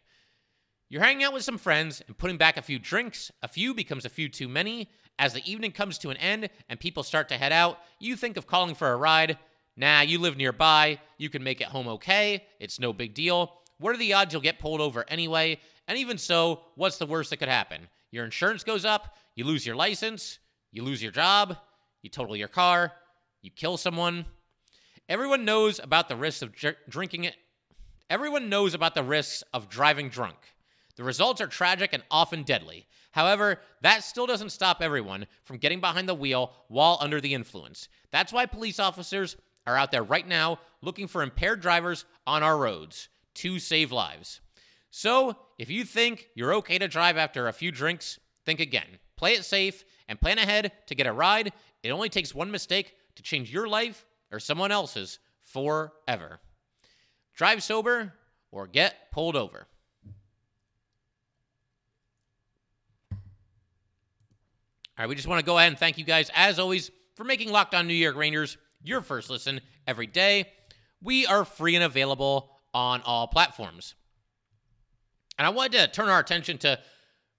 You're 0.90 1.02
hanging 1.02 1.24
out 1.24 1.34
with 1.34 1.44
some 1.44 1.58
friends 1.58 2.04
and 2.08 2.18
putting 2.18 2.38
back 2.38 2.58
a 2.58 2.62
few 2.62 2.78
drinks. 2.78 3.32
A 3.42 3.48
few 3.48 3.74
becomes 3.74 4.06
a 4.06 4.10
few 4.10 4.30
too 4.30 4.48
many. 4.48 4.90
As 5.18 5.34
the 5.34 5.52
evening 5.52 5.72
comes 5.72 5.98
to 6.00 6.10
an 6.10 6.18
end 6.18 6.50
and 6.70 6.80
people 6.80 7.04
start 7.04 7.30
to 7.30 7.38
head 7.38 7.52
out, 7.52 7.80
you 8.00 8.16
think 8.16 8.38
of 8.38 8.48
calling 8.48 8.76
for 8.76 8.92
a 8.92 8.98
ride. 8.98 9.38
Nah, 9.76 10.02
you 10.02 10.20
live 10.20 10.38
nearby. 10.38 11.00
You 11.18 11.30
can 11.30 11.44
make 11.44 11.62
it 11.62 11.68
home 11.68 11.88
okay. 11.88 12.46
It's 12.60 12.80
no 12.80 12.94
big 12.94 13.14
deal. 13.14 13.54
What 13.80 13.94
are 13.94 13.98
the 13.98 14.14
odds 14.14 14.34
you'll 14.34 14.42
get 14.42 14.60
pulled 14.60 14.82
over 14.82 15.04
anyway? 15.08 15.60
And 15.88 15.98
even 15.98 16.18
so, 16.18 16.62
what's 16.76 16.98
the 16.98 17.06
worst 17.06 17.32
that 17.32 17.38
could 17.38 17.50
happen? 17.50 17.88
Your 18.12 18.26
insurance 18.26 18.64
goes 18.64 18.86
up, 18.86 19.16
you 19.36 19.44
lose 19.44 19.66
your 19.66 19.76
license, 19.76 20.40
you 20.72 20.84
lose 20.84 21.02
your 21.02 21.12
job, 21.12 21.58
you 22.04 22.10
total 22.10 22.36
your 22.36 22.48
car, 22.48 22.92
you 23.42 23.50
kill 23.50 23.78
someone. 23.78 24.26
Everyone 25.10 25.46
knows 25.46 25.80
about 25.80 26.08
the 26.08 26.16
risks 26.16 26.42
of 26.42 26.54
dr- 26.56 26.78
drinking 26.88 27.24
it. 27.24 27.36
Everyone 28.10 28.50
knows 28.50 28.74
about 28.74 28.94
the 28.94 29.04
risks 29.04 29.44
of 29.54 29.70
driving 29.70 30.10
drunk. 30.10 30.38
The 30.96 31.04
results 31.04 31.42
are 31.42 31.48
tragic 31.48 31.92
and 31.94 32.04
often 32.12 32.44
deadly. 32.44 32.86
However, 33.12 33.60
that 33.82 34.04
still 34.04 34.28
doesn't 34.28 34.52
stop 34.52 34.82
everyone 34.82 35.26
from 35.44 35.58
getting 35.58 35.82
behind 35.82 36.08
the 36.08 36.16
wheel 36.16 36.52
while 36.68 36.98
under 37.02 37.20
the 37.20 37.34
influence. 37.34 37.88
That's 38.12 38.32
why 38.32 38.46
police 38.46 38.80
officers 38.80 39.36
are 39.66 39.78
out 39.78 39.92
there 39.92 40.04
right 40.04 40.28
now 40.28 40.60
looking 40.82 41.08
for 41.08 41.24
impaired 41.24 41.62
drivers 41.62 42.06
on 42.28 42.44
our 42.44 42.58
roads 42.58 43.10
to 43.36 43.60
save 43.60 43.92
lives. 43.92 44.42
So, 44.92 45.38
if 45.58 45.70
you 45.70 45.86
think 45.86 46.30
you're 46.36 46.54
okay 46.56 46.78
to 46.78 46.88
drive 46.88 47.18
after 47.18 47.48
a 47.48 47.54
few 47.54 47.72
drinks, 47.72 48.20
think 48.46 48.60
again. 48.60 49.00
Play 49.16 49.34
it 49.34 49.46
safe 49.46 49.84
and 50.08 50.20
plan 50.20 50.38
ahead 50.38 50.72
to 50.88 50.96
get 50.96 51.08
a 51.08 51.14
ride. 51.14 51.52
It 51.82 51.92
only 51.92 52.10
takes 52.10 52.36
one 52.36 52.52
mistake 52.52 52.96
to 53.16 53.24
change 53.24 53.52
your 53.52 53.68
life 53.68 54.06
or 54.32 54.40
someone 54.40 54.72
else's 54.72 55.20
forever. 55.44 56.40
Drive 57.36 57.64
sober 57.64 58.14
or 58.52 58.68
get 58.68 59.12
pulled 59.12 59.36
over. 59.36 59.66
All 64.96 65.04
right, 65.04 65.10
we 65.10 65.16
just 65.16 65.28
want 65.28 65.40
to 65.40 65.46
go 65.46 65.58
ahead 65.58 65.70
and 65.70 65.80
thank 65.80 65.98
you 65.98 66.04
guys, 66.04 66.30
as 66.36 66.60
always, 66.60 66.92
for 67.16 67.24
making 67.24 67.52
Locked 67.52 67.74
On 67.74 67.88
New 67.88 67.96
York 67.96 68.16
Rangers 68.16 68.58
your 68.84 69.02
first 69.02 69.30
listen 69.30 69.62
every 69.88 70.08
day. 70.08 70.50
We 71.02 71.26
are 71.26 71.46
free 71.46 71.76
and 71.76 71.84
available 71.84 72.50
on 72.74 73.02
all 73.02 73.28
platforms. 73.28 73.96
And 75.38 75.46
I 75.46 75.50
wanted 75.50 75.74
to 75.74 75.88
turn 75.88 76.10
our 76.10 76.20
attention 76.20 76.58
to 76.60 76.80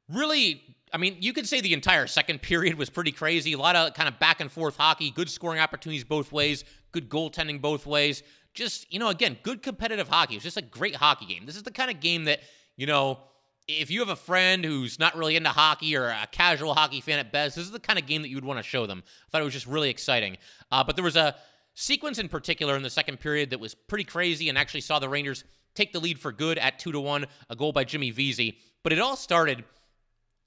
really, 0.09 0.63
I 0.93 0.99
mean, 0.99 1.17
you 1.21 1.33
could 1.33 1.49
say 1.49 1.61
the 1.61 1.73
entire 1.73 2.07
second 2.07 2.43
period 2.43 2.77
was 2.77 2.91
pretty 2.91 3.13
crazy. 3.13 3.53
A 3.53 3.59
lot 3.59 3.77
of 3.77 3.95
kind 3.95 4.09
of 4.09 4.19
back 4.19 4.41
and 4.41 4.51
forth 4.51 4.77
hockey, 4.77 5.11
good 5.11 5.31
scoring 5.31 5.61
opportunities 5.61 6.05
both 6.05 6.33
ways, 6.33 6.65
good 6.93 7.09
goaltending 7.09 7.61
both 7.61 7.87
ways. 7.87 8.23
Just, 8.53 8.93
you 8.93 8.99
know, 8.99 9.09
again, 9.09 9.37
good 9.43 9.63
competitive 9.63 10.09
hockey. 10.09 10.35
It 10.35 10.39
was 10.39 10.45
just 10.45 10.57
a 10.57 10.63
great 10.63 10.97
hockey 10.97 11.27
game. 11.27 11.47
This 11.47 11.57
is 11.57 11.63
the 11.63 11.73
kind 11.73 11.91
of 11.91 12.01
game 12.01 12.25
that, 12.25 12.41
you 12.77 12.87
know, 12.87 13.19
if 13.67 13.91
you 13.91 14.01
have 14.01 14.11
a 14.11 14.17
friend 14.17 14.65
who's 14.65 14.99
not 14.99 15.17
really 15.17 15.37
into 15.37 15.49
hockey 15.51 15.97
or 15.97 16.07
a 16.07 16.27
casual 16.31 16.75
hockey 16.75 17.01
fan 17.01 17.19
at 17.19 17.33
best, 17.33 17.57
this 17.57 17.65
is 17.65 17.71
the 17.71 17.81
kind 17.81 17.99
of 17.99 18.07
game 18.07 18.23
that 18.23 18.29
you 18.29 18.37
would 18.37 18.45
want 18.45 18.59
to 18.59 18.63
show 18.63 18.87
them. 18.87 19.03
I 19.07 19.31
thought 19.31 19.41
it 19.41 19.45
was 19.45 19.55
just 19.55 19.67
really 19.67 19.91
exciting. 19.91 20.37
Uh, 20.71 20.85
but 20.85 20.97
there 20.97 21.05
was 21.05 21.17
a 21.17 21.35
sequence 21.75 22.19
in 22.19 22.29
particular 22.29 22.77
in 22.77 22.83
the 22.83 22.91
second 22.91 23.21
period 23.21 23.51
that 23.51 23.61
was 23.61 23.75
pretty 23.75 24.05
crazy 24.05 24.49
and 24.49 24.59
actually 24.59 24.83
saw 24.83 24.99
the 24.99 25.09
Rangers 25.09 25.45
take 25.75 25.93
the 25.93 26.01
lead 26.01 26.19
for 26.19 26.31
good 26.31 26.59
at 26.59 26.79
two 26.79 26.93
to 26.93 27.01
one, 27.01 27.27
a 27.51 27.57
goal 27.57 27.73
by 27.73 27.85
Jimmy 27.85 28.11
Vesey. 28.11 28.59
But 28.83 28.93
it 28.93 28.99
all 28.99 29.17
started, 29.17 29.59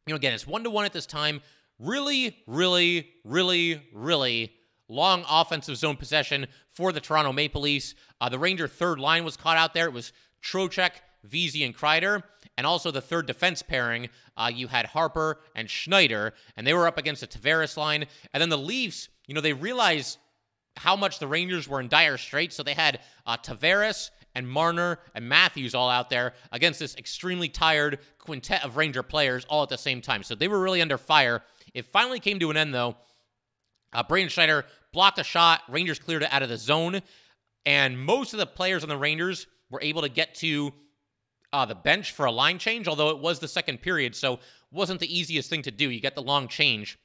you 0.06 0.14
know, 0.14 0.16
again, 0.16 0.34
it's 0.34 0.48
one 0.48 0.64
to 0.64 0.70
one 0.70 0.86
at 0.86 0.94
this 0.94 1.06
time. 1.06 1.42
Really, 1.80 2.38
really, 2.48 3.10
really, 3.24 3.82
really 3.94 4.54
long 4.90 5.26
offensive 5.30 5.76
zone 5.76 5.98
possession 5.98 6.48
for 6.70 6.92
the 6.92 7.02
Toronto 7.02 7.34
Maple 7.34 7.62
Leafs. 7.62 7.94
Uh, 8.22 8.30
the 8.30 8.40
Ranger 8.40 8.68
third 8.68 9.00
line 9.00 9.26
was 9.26 9.36
caught 9.36 9.58
out 9.58 9.74
there. 9.74 9.86
It 9.86 9.94
was 9.94 10.14
Trocheck, 10.42 10.92
Vesey, 11.24 11.64
and 11.64 11.76
Kreider. 11.76 12.24
And 12.58 12.66
also 12.66 12.90
the 12.90 13.02
third 13.02 13.28
defense 13.28 13.62
pairing, 13.62 14.10
uh, 14.36 14.52
you 14.54 14.68
had 14.68 14.88
Harpur 14.88 15.36
and 15.56 15.70
Schneider, 15.70 16.34
and 16.56 16.66
they 16.66 16.74
were 16.74 16.88
up 16.88 16.98
against 16.98 17.22
the 17.22 17.28
Tavares 17.28 17.78
line. 17.78 18.06
And 18.34 18.42
then 18.42 18.50
the 18.50 18.58
Leafs, 18.58 19.10
you 19.28 19.36
know, 19.36 19.42
they 19.42 19.54
realized 19.54 20.18
how 20.76 20.96
much 20.96 21.20
the 21.20 21.28
Rangers 21.28 21.68
were 21.68 21.80
in 21.80 21.88
dire 21.88 22.18
straits. 22.18 22.56
So 22.56 22.64
they 22.64 22.74
had 22.74 23.00
uh, 23.26 23.38
Tavares 23.38 24.10
and 24.36 24.48
Marner 24.48 25.00
and 25.16 25.28
Matthews 25.28 25.74
all 25.74 25.90
out 25.90 26.10
there 26.10 26.34
against 26.52 26.80
this 26.80 26.96
extremely 26.96 27.50
tired 27.50 28.00
quintet 28.20 28.64
of 28.64 28.78
Ranger 28.78 29.04
players 29.04 29.46
all 29.46 29.64
at 29.64 29.70
the 29.70 29.78
same 29.78 30.02
time. 30.02 30.24
So 30.24 30.36
they 30.36 30.48
were 30.48 30.60
really 30.60 30.82
under 30.82 30.98
fire. 30.98 31.44
It 31.74 31.86
finally 31.86 32.20
came 32.20 32.40
to 32.40 32.52
an 32.52 32.58
end, 32.58 32.74
though. 32.74 32.98
Uh, 33.94 34.04
Braden 34.04 34.30
Schneider 34.30 34.66
blocked 34.94 35.20
a 35.20 35.24
shot. 35.24 35.62
Rangers 35.70 36.00
cleared 36.00 36.24
it 36.24 36.32
out 36.32 36.44
of 36.44 36.50
the 36.50 36.58
zone. 36.58 37.02
And 37.66 38.00
most 38.00 38.34
of 38.34 38.40
the 38.40 38.46
players 38.46 38.84
on 38.84 38.90
the 38.90 38.98
Rangers 38.98 39.48
were 39.70 39.82
able 39.82 40.02
to 40.04 40.10
get 40.10 40.36
to 40.36 40.74
uh, 41.54 41.66
the 41.66 41.76
bench 41.76 42.12
for 42.12 42.26
a 42.26 42.32
line 42.32 42.60
change, 42.60 42.88
although 42.88 43.10
it 43.10 43.20
was 43.20 43.40
the 43.40 43.48
second 43.48 43.82
period, 43.82 44.16
so 44.16 44.40
wasn't 44.72 45.00
the 45.00 45.18
easiest 45.18 45.50
thing 45.50 45.62
to 45.64 45.72
do. 45.72 45.90
You 45.90 46.00
get 46.00 46.16
the 46.16 46.22
long 46.22 46.48
change. 46.48 47.00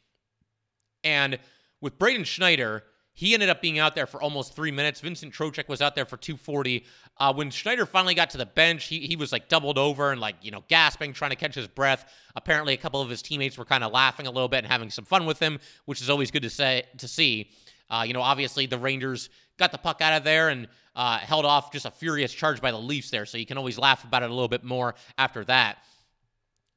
And 1.04 1.38
with 1.80 1.98
Braden 1.98 2.24
Schneider, 2.24 2.84
he 3.14 3.34
ended 3.34 3.50
up 3.50 3.60
being 3.60 3.78
out 3.78 3.94
there 3.94 4.06
for 4.06 4.22
almost 4.22 4.54
three 4.54 4.70
minutes. 4.70 5.00
Vincent 5.00 5.34
Trocheck 5.34 5.68
was 5.68 5.82
out 5.82 5.94
there 5.94 6.06
for 6.06 6.16
240. 6.16 6.84
Uh, 7.18 7.32
when 7.34 7.50
Schneider 7.50 7.84
finally 7.84 8.14
got 8.14 8.30
to 8.30 8.38
the 8.38 8.46
bench, 8.46 8.86
he, 8.86 9.00
he 9.00 9.16
was 9.16 9.32
like 9.32 9.48
doubled 9.48 9.76
over 9.76 10.12
and 10.12 10.20
like, 10.20 10.36
you 10.40 10.50
know, 10.50 10.64
gasping, 10.68 11.12
trying 11.12 11.30
to 11.30 11.36
catch 11.36 11.54
his 11.54 11.68
breath. 11.68 12.10
Apparently, 12.34 12.72
a 12.72 12.78
couple 12.78 13.02
of 13.02 13.10
his 13.10 13.20
teammates 13.20 13.58
were 13.58 13.66
kind 13.66 13.84
of 13.84 13.92
laughing 13.92 14.26
a 14.26 14.30
little 14.30 14.48
bit 14.48 14.58
and 14.58 14.66
having 14.66 14.88
some 14.88 15.04
fun 15.04 15.26
with 15.26 15.38
him, 15.38 15.58
which 15.84 16.00
is 16.00 16.08
always 16.08 16.30
good 16.30 16.42
to 16.42 16.50
say 16.50 16.84
to 16.98 17.06
see. 17.06 17.50
Uh, 17.92 18.04
you 18.06 18.14
know, 18.14 18.22
obviously 18.22 18.64
the 18.64 18.78
Rangers 18.78 19.28
got 19.58 19.70
the 19.70 19.78
puck 19.78 20.00
out 20.00 20.14
of 20.14 20.24
there 20.24 20.48
and 20.48 20.66
uh, 20.96 21.18
held 21.18 21.44
off 21.44 21.70
just 21.70 21.84
a 21.84 21.90
furious 21.90 22.32
charge 22.32 22.60
by 22.60 22.70
the 22.70 22.78
Leafs 22.78 23.10
there, 23.10 23.26
so 23.26 23.36
you 23.36 23.46
can 23.46 23.58
always 23.58 23.78
laugh 23.78 24.02
about 24.02 24.22
it 24.22 24.30
a 24.30 24.34
little 24.34 24.48
bit 24.48 24.64
more 24.64 24.94
after 25.18 25.44
that. 25.44 25.78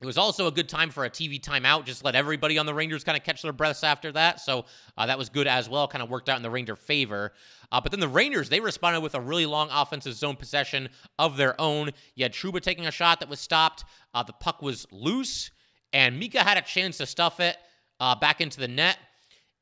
It 0.02 0.06
was 0.06 0.18
also 0.18 0.48
a 0.48 0.52
good 0.52 0.68
time 0.68 0.90
for 0.90 1.06
a 1.06 1.10
TV 1.10 1.40
timeout. 1.40 1.86
Just 1.86 2.04
let 2.04 2.16
everybody 2.16 2.58
on 2.58 2.66
the 2.66 2.74
Rangers 2.74 3.06
kind 3.06 3.18
of 3.18 3.24
catch 3.24 3.42
their 3.42 3.54
breaths 3.54 3.84
after 3.84 4.12
that. 4.12 4.42
So 4.42 4.66
uh, 4.98 5.06
that 5.06 5.18
was 5.18 5.30
good 5.30 5.48
as 5.48 5.70
well. 5.70 5.88
Kind 5.88 6.04
of 6.04 6.10
worked 6.10 6.28
out 6.28 6.36
in 6.36 6.44
the 6.44 6.50
Ranger 6.50 6.76
favor. 6.76 7.32
Uh, 7.72 7.80
but 7.80 7.92
then 7.92 8.02
the 8.02 8.08
Rangers, 8.10 8.50
they 8.50 8.60
responded 8.60 9.00
with 9.00 9.16
a 9.16 9.22
really 9.22 9.46
long 9.46 9.70
offensive 9.72 10.14
zone 10.14 10.36
possession 10.36 10.90
of 11.18 11.38
their 11.38 11.60
own. 11.60 11.92
You 12.16 12.26
had 12.26 12.34
Trouba 12.34 12.62
taking 12.62 12.86
a 12.86 12.92
shot 12.92 13.22
that 13.22 13.30
was 13.30 13.40
stopped. 13.40 13.86
Uh, 14.14 14.22
the 14.22 14.34
puck 14.34 14.62
was 14.62 14.86
loose, 14.92 15.50
and 15.94 16.20
Mika 16.20 16.44
had 16.44 16.58
a 16.58 16.62
chance 16.62 16.98
to 16.98 17.06
stuff 17.06 17.40
it 17.40 17.56
uh, 18.02 18.16
back 18.16 18.42
into 18.42 18.60
the 18.60 18.68
net. 18.68 18.98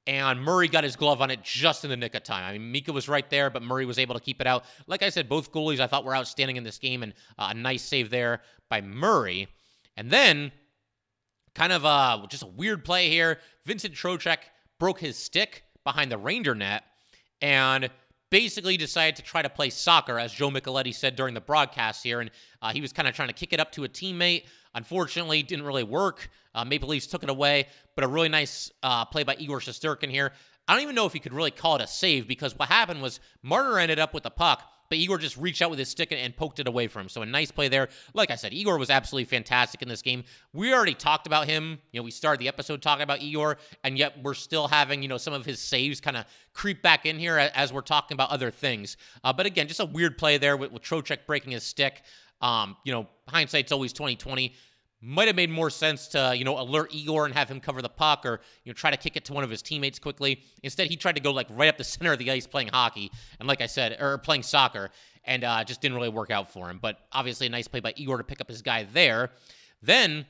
And 0.05 0.41
Murray 0.41 0.67
got 0.67 0.83
his 0.83 0.97
glove 0.97 1.21
on 1.21 1.31
it 1.31 1.43
just 1.43 1.85
in 1.85 1.89
the 1.89 1.95
nick 1.95 2.13
of 2.13 2.23
time. 2.23 2.43
I 2.43 2.51
mean, 2.53 2.71
Mika 2.71 2.91
was 2.91 3.07
right 3.07 3.29
there, 3.29 3.49
but 3.49 3.63
Murray 3.63 3.85
was 3.85 3.97
able 3.97 4.15
to 4.15 4.21
keep 4.21 4.41
it 4.41 4.47
out. 4.47 4.65
Like 4.85 5.01
I 5.01 5.09
said, 5.09 5.29
both 5.29 5.53
goalies 5.53 5.79
I 5.79 5.87
thought 5.87 6.03
were 6.03 6.15
outstanding 6.15 6.57
in 6.57 6.63
this 6.63 6.77
game, 6.77 7.03
and 7.03 7.13
uh, 7.37 7.47
a 7.51 7.53
nice 7.53 7.83
save 7.83 8.09
there 8.09 8.41
by 8.69 8.81
Murray. 8.81 9.47
And 9.95 10.11
then, 10.11 10.51
kind 11.55 11.71
of 11.71 11.85
uh, 11.85 12.25
just 12.27 12.43
a 12.43 12.47
weird 12.47 12.83
play 12.83 13.09
here. 13.09 13.39
Vincent 13.63 13.93
Trocheck 13.93 14.39
broke 14.77 14.99
his 14.99 15.17
stick 15.17 15.63
behind 15.85 16.11
the 16.11 16.17
Ranger 16.17 16.55
net 16.55 16.83
and 17.41 17.89
basically 18.33 18.77
decided 18.77 19.15
to 19.15 19.21
try 19.21 19.43
to 19.43 19.49
play 19.49 19.69
soccer, 19.69 20.17
as 20.17 20.33
Joe 20.33 20.49
Micheletti 20.49 20.91
said 20.91 21.15
during 21.15 21.35
the 21.35 21.39
broadcast 21.39 22.01
here. 22.01 22.19
And 22.19 22.31
uh, 22.63 22.73
he 22.73 22.81
was 22.81 22.91
kind 22.91 23.07
of 23.07 23.13
trying 23.13 23.27
to 23.27 23.33
kick 23.33 23.53
it 23.53 23.59
up 23.59 23.71
to 23.73 23.83
a 23.83 23.87
teammate. 23.87 24.45
Unfortunately, 24.73 25.43
didn't 25.43 25.65
really 25.65 25.83
work. 25.83 26.31
Uh, 26.55 26.65
Maple 26.65 26.89
Leafs 26.89 27.05
took 27.05 27.21
it 27.21 27.29
away, 27.29 27.67
but 27.93 28.03
a 28.03 28.07
really 28.07 28.29
nice 28.29 28.71
uh, 28.81 29.05
play 29.05 29.21
by 29.21 29.35
Igor 29.37 29.59
Shesterkin 29.59 30.09
here. 30.09 30.31
I 30.67 30.73
don't 30.73 30.81
even 30.81 30.95
know 30.95 31.05
if 31.05 31.13
you 31.13 31.19
could 31.19 31.31
really 31.31 31.51
call 31.51 31.75
it 31.75 31.83
a 31.83 31.87
save 31.87 32.27
because 32.27 32.57
what 32.57 32.69
happened 32.69 33.03
was 33.03 33.19
Marner 33.43 33.77
ended 33.77 33.99
up 33.99 34.15
with 34.15 34.23
the 34.23 34.31
puck, 34.31 34.63
but 34.93 34.99
Igor 34.99 35.17
just 35.17 35.37
reached 35.37 35.63
out 35.63 35.71
with 35.71 35.79
his 35.79 35.89
stick 35.89 36.11
and, 36.11 36.21
and, 36.21 36.37
poked 36.37 36.59
it 36.59 36.67
away 36.67 36.85
from 36.85 37.01
him. 37.01 37.09
So 37.09 37.23
a 37.23 37.25
nice 37.25 37.49
play 37.49 37.67
there. 37.67 37.89
Like 38.13 38.29
I 38.29 38.35
said, 38.35 38.53
Igor 38.53 38.77
was 38.77 38.91
absolutely 38.91 39.25
fantastic 39.25 39.81
in 39.81 39.87
this 39.87 40.03
game. 40.03 40.23
We 40.53 40.71
already 40.71 40.93
talked 40.93 41.25
about 41.25 41.47
him. 41.47 41.79
You 41.91 41.99
know, 41.99 42.03
we 42.03 42.11
started 42.11 42.39
the 42.39 42.47
episode 42.47 42.83
talking 42.83 43.01
about 43.01 43.19
Igor, 43.19 43.57
and 43.83 43.97
yet 43.97 44.21
we're 44.21 44.35
still 44.35 44.67
having, 44.67 45.01
you 45.01 45.07
know, 45.07 45.17
some 45.17 45.33
of 45.33 45.47
his 45.47 45.59
saves 45.59 45.99
kind 45.99 46.15
of 46.15 46.25
creep 46.53 46.83
back 46.83 47.07
in 47.07 47.17
here 47.17 47.39
as 47.39 47.73
we're 47.73 47.81
talking 47.81 48.13
about 48.13 48.29
other 48.29 48.51
things. 48.51 48.95
Uh, 49.23 49.33
but 49.33 49.47
again, 49.47 49.67
just 49.67 49.79
a 49.79 49.85
weird 49.85 50.15
play 50.15 50.37
there 50.37 50.55
with, 50.55 50.71
with 50.71 50.83
breaking 51.25 51.53
his 51.53 51.63
stick. 51.63 52.03
Um, 52.39 52.77
you 52.83 52.93
know, 52.93 53.07
hindsight's 53.27 53.71
always 53.71 53.93
2020 53.93 54.53
might 55.05 55.27
have 55.27 55.35
made 55.35 55.49
more 55.49 55.69
sense 55.69 56.07
to 56.07 56.33
you 56.35 56.45
know 56.45 56.57
alert 56.57 56.93
Igor 56.93 57.25
and 57.25 57.33
have 57.33 57.49
him 57.49 57.59
cover 57.59 57.81
the 57.81 57.89
puck 57.89 58.25
or 58.25 58.39
you 58.63 58.69
know 58.69 58.73
try 58.73 58.89
to 58.89 58.97
kick 58.97 59.17
it 59.17 59.25
to 59.25 59.33
one 59.33 59.43
of 59.43 59.49
his 59.49 59.61
teammates 59.61 59.99
quickly. 59.99 60.41
Instead, 60.63 60.87
he 60.87 60.95
tried 60.95 61.15
to 61.15 61.21
go 61.21 61.31
like 61.31 61.47
right 61.49 61.67
up 61.67 61.77
the 61.77 61.83
center 61.83 62.13
of 62.13 62.19
the 62.19 62.31
ice 62.31 62.47
playing 62.47 62.69
hockey 62.69 63.11
and 63.39 63.47
like 63.47 63.61
I 63.61 63.65
said, 63.65 63.97
or 63.99 64.17
playing 64.17 64.43
soccer, 64.43 64.89
and 65.25 65.43
uh, 65.43 65.63
just 65.63 65.81
didn't 65.81 65.95
really 65.95 66.09
work 66.09 66.31
out 66.31 66.51
for 66.53 66.69
him. 66.69 66.79
But 66.81 66.99
obviously, 67.11 67.47
a 67.47 67.49
nice 67.49 67.67
play 67.67 67.81
by 67.81 67.93
Igor 67.95 68.17
to 68.17 68.23
pick 68.23 68.39
up 68.39 68.47
his 68.47 68.61
guy 68.61 68.85
there. 68.91 69.31
Then 69.81 70.25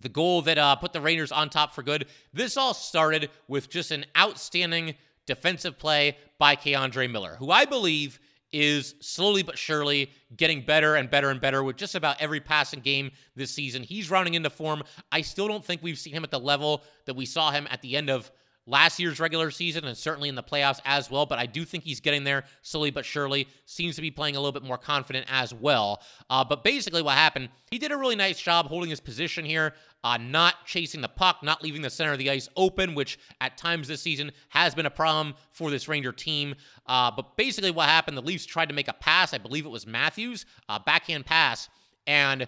the 0.00 0.08
goal 0.08 0.42
that 0.42 0.58
uh, 0.58 0.76
put 0.76 0.92
the 0.92 1.00
Rangers 1.00 1.32
on 1.32 1.48
top 1.48 1.74
for 1.74 1.82
good. 1.82 2.06
This 2.32 2.56
all 2.56 2.74
started 2.74 3.30
with 3.48 3.68
just 3.68 3.90
an 3.90 4.04
outstanding 4.16 4.94
defensive 5.26 5.78
play 5.78 6.16
by 6.38 6.56
K'Andre 6.56 7.10
Miller, 7.10 7.36
who 7.38 7.50
I 7.50 7.64
believe 7.64 8.20
is 8.52 8.94
slowly 9.00 9.42
but 9.42 9.58
surely 9.58 10.10
getting 10.36 10.62
better 10.62 10.94
and 10.94 11.10
better 11.10 11.30
and 11.30 11.40
better 11.40 11.62
with 11.62 11.76
just 11.76 11.94
about 11.94 12.20
every 12.20 12.40
passing 12.40 12.80
game 12.80 13.10
this 13.36 13.50
season. 13.50 13.82
He's 13.82 14.10
rounding 14.10 14.34
into 14.34 14.50
form. 14.50 14.82
I 15.12 15.20
still 15.20 15.48
don't 15.48 15.64
think 15.64 15.82
we've 15.82 15.98
seen 15.98 16.14
him 16.14 16.24
at 16.24 16.30
the 16.30 16.40
level 16.40 16.82
that 17.06 17.14
we 17.14 17.26
saw 17.26 17.50
him 17.50 17.66
at 17.70 17.82
the 17.82 17.96
end 17.96 18.10
of 18.10 18.30
last 18.68 19.00
year's 19.00 19.18
regular 19.18 19.50
season 19.50 19.86
and 19.86 19.96
certainly 19.96 20.28
in 20.28 20.34
the 20.34 20.42
playoffs 20.42 20.80
as 20.84 21.10
well. 21.10 21.26
But 21.26 21.38
I 21.38 21.46
do 21.46 21.64
think 21.64 21.84
he's 21.84 22.00
getting 22.00 22.22
there 22.22 22.44
slowly 22.62 22.90
but 22.90 23.04
surely. 23.04 23.48
Seems 23.64 23.96
to 23.96 24.02
be 24.02 24.10
playing 24.10 24.36
a 24.36 24.40
little 24.40 24.52
bit 24.52 24.62
more 24.62 24.78
confident 24.78 25.26
as 25.28 25.52
well. 25.54 26.02
Uh, 26.30 26.44
but 26.44 26.62
basically, 26.62 27.02
what 27.02 27.14
happened, 27.14 27.48
he 27.70 27.78
did 27.78 27.90
a 27.90 27.96
really 27.96 28.16
nice 28.16 28.40
job 28.40 28.66
holding 28.66 28.90
his 28.90 29.00
position 29.00 29.44
here, 29.44 29.74
uh, 30.04 30.16
not 30.16 30.66
chasing 30.66 31.00
the 31.00 31.08
puck, 31.08 31.42
not 31.42 31.62
leaving 31.62 31.82
the 31.82 31.90
center 31.90 32.12
of 32.12 32.18
the 32.18 32.30
ice 32.30 32.48
open, 32.56 32.94
which 32.94 33.18
at 33.40 33.56
times 33.56 33.88
this 33.88 34.00
season 34.00 34.30
has 34.50 34.74
been 34.74 34.86
a 34.86 34.90
problem 34.90 35.34
for 35.52 35.70
this 35.70 35.88
Ranger 35.88 36.12
team. 36.12 36.54
Uh, 36.86 37.10
but 37.10 37.36
basically, 37.36 37.70
what 37.70 37.88
happened, 37.88 38.16
the 38.16 38.22
Leafs 38.22 38.46
tried 38.46 38.68
to 38.68 38.74
make 38.74 38.88
a 38.88 38.92
pass. 38.92 39.34
I 39.34 39.38
believe 39.38 39.66
it 39.66 39.70
was 39.70 39.86
Matthews, 39.86 40.46
a 40.68 40.78
backhand 40.80 41.26
pass. 41.26 41.68
And 42.06 42.46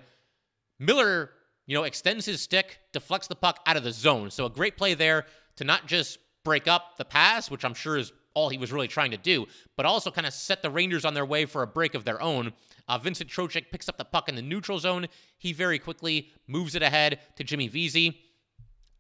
Miller 0.79 1.31
you 1.71 1.77
know, 1.77 1.85
extends 1.85 2.27
his 2.27 2.41
stick, 2.41 2.81
deflects 2.93 3.29
the 3.29 3.37
puck 3.37 3.61
out 3.65 3.77
of 3.77 3.85
the 3.85 3.93
zone. 3.93 4.31
So 4.33 4.47
a 4.47 4.51
great 4.51 4.77
play 4.77 4.95
there 4.95 5.27
to 5.55 5.63
not 5.63 5.87
just 5.87 6.19
break 6.45 6.67
up 6.67 6.97
the 6.97 7.05
pass, 7.05 7.49
which 7.49 7.65
I'm 7.65 7.75
sure 7.75 7.97
is 7.97 8.13
all 8.35 8.49
he 8.49 8.59
was 8.59 8.73
really 8.73 8.89
trying 8.89 9.11
to 9.11 9.17
do, 9.17 9.47
but 9.77 9.87
also 9.87 10.11
kind 10.11 10.27
of 10.27 10.33
set 10.33 10.63
the 10.63 10.71
Rangers 10.71 11.05
on 11.05 11.15
their 11.15 11.25
way 11.27 11.47
for 11.47 11.63
a 11.63 11.67
break 11.67 11.95
of 11.95 12.05
their 12.05 12.21
own. 12.21 12.53
Uh, 12.89 12.99
Vincent 12.99 13.31
Trocheck 13.31 13.71
picks 13.71 13.89
up 13.89 13.99
the 13.99 14.05
puck 14.05 14.29
in 14.29 14.35
the 14.35 14.43
neutral 14.43 14.79
zone. 14.79 15.07
He 15.39 15.53
very 15.53 15.79
quickly 15.79 16.31
moves 16.47 16.75
it 16.75 16.83
ahead 16.83 17.19
to 17.37 17.45
Jimmy 17.45 17.69
Vesey. 17.69 18.21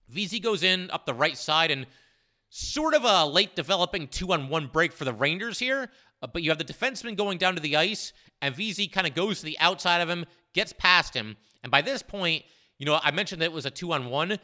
Vesey 0.08 0.40
goes 0.40 0.62
in 0.62 0.90
up 0.90 1.06
the 1.06 1.14
right 1.14 1.36
side 1.36 1.70
and 1.70 1.86
sort 2.50 2.94
of 2.94 3.04
a 3.04 3.24
late 3.26 3.54
developing 3.54 4.08
two 4.08 4.32
on 4.32 4.48
one 4.48 4.66
break 4.66 4.92
for 4.92 5.04
the 5.04 5.12
Rangers 5.12 5.58
here. 5.58 5.88
Uh, 6.22 6.26
but 6.26 6.42
you 6.42 6.50
have 6.50 6.58
the 6.58 6.64
defenseman 6.64 7.16
going 7.16 7.38
down 7.38 7.54
to 7.54 7.60
the 7.60 7.76
ice, 7.76 8.12
and 8.42 8.54
Vesey 8.54 8.88
kind 8.88 9.06
of 9.06 9.14
goes 9.14 9.38
to 9.38 9.46
the 9.46 9.58
outside 9.58 10.00
of 10.00 10.10
him, 10.10 10.26
gets 10.52 10.72
past 10.72 11.14
him. 11.14 11.36
And 11.62 11.70
by 11.70 11.80
this 11.80 12.02
point, 12.02 12.44
you 12.78 12.86
know, 12.86 12.98
I 13.02 13.10
mentioned 13.10 13.40
that 13.40 13.46
it 13.46 13.52
was 13.52 13.66
a 13.66 13.70
two 13.70 13.92
on 13.92 14.10
one. 14.10 14.38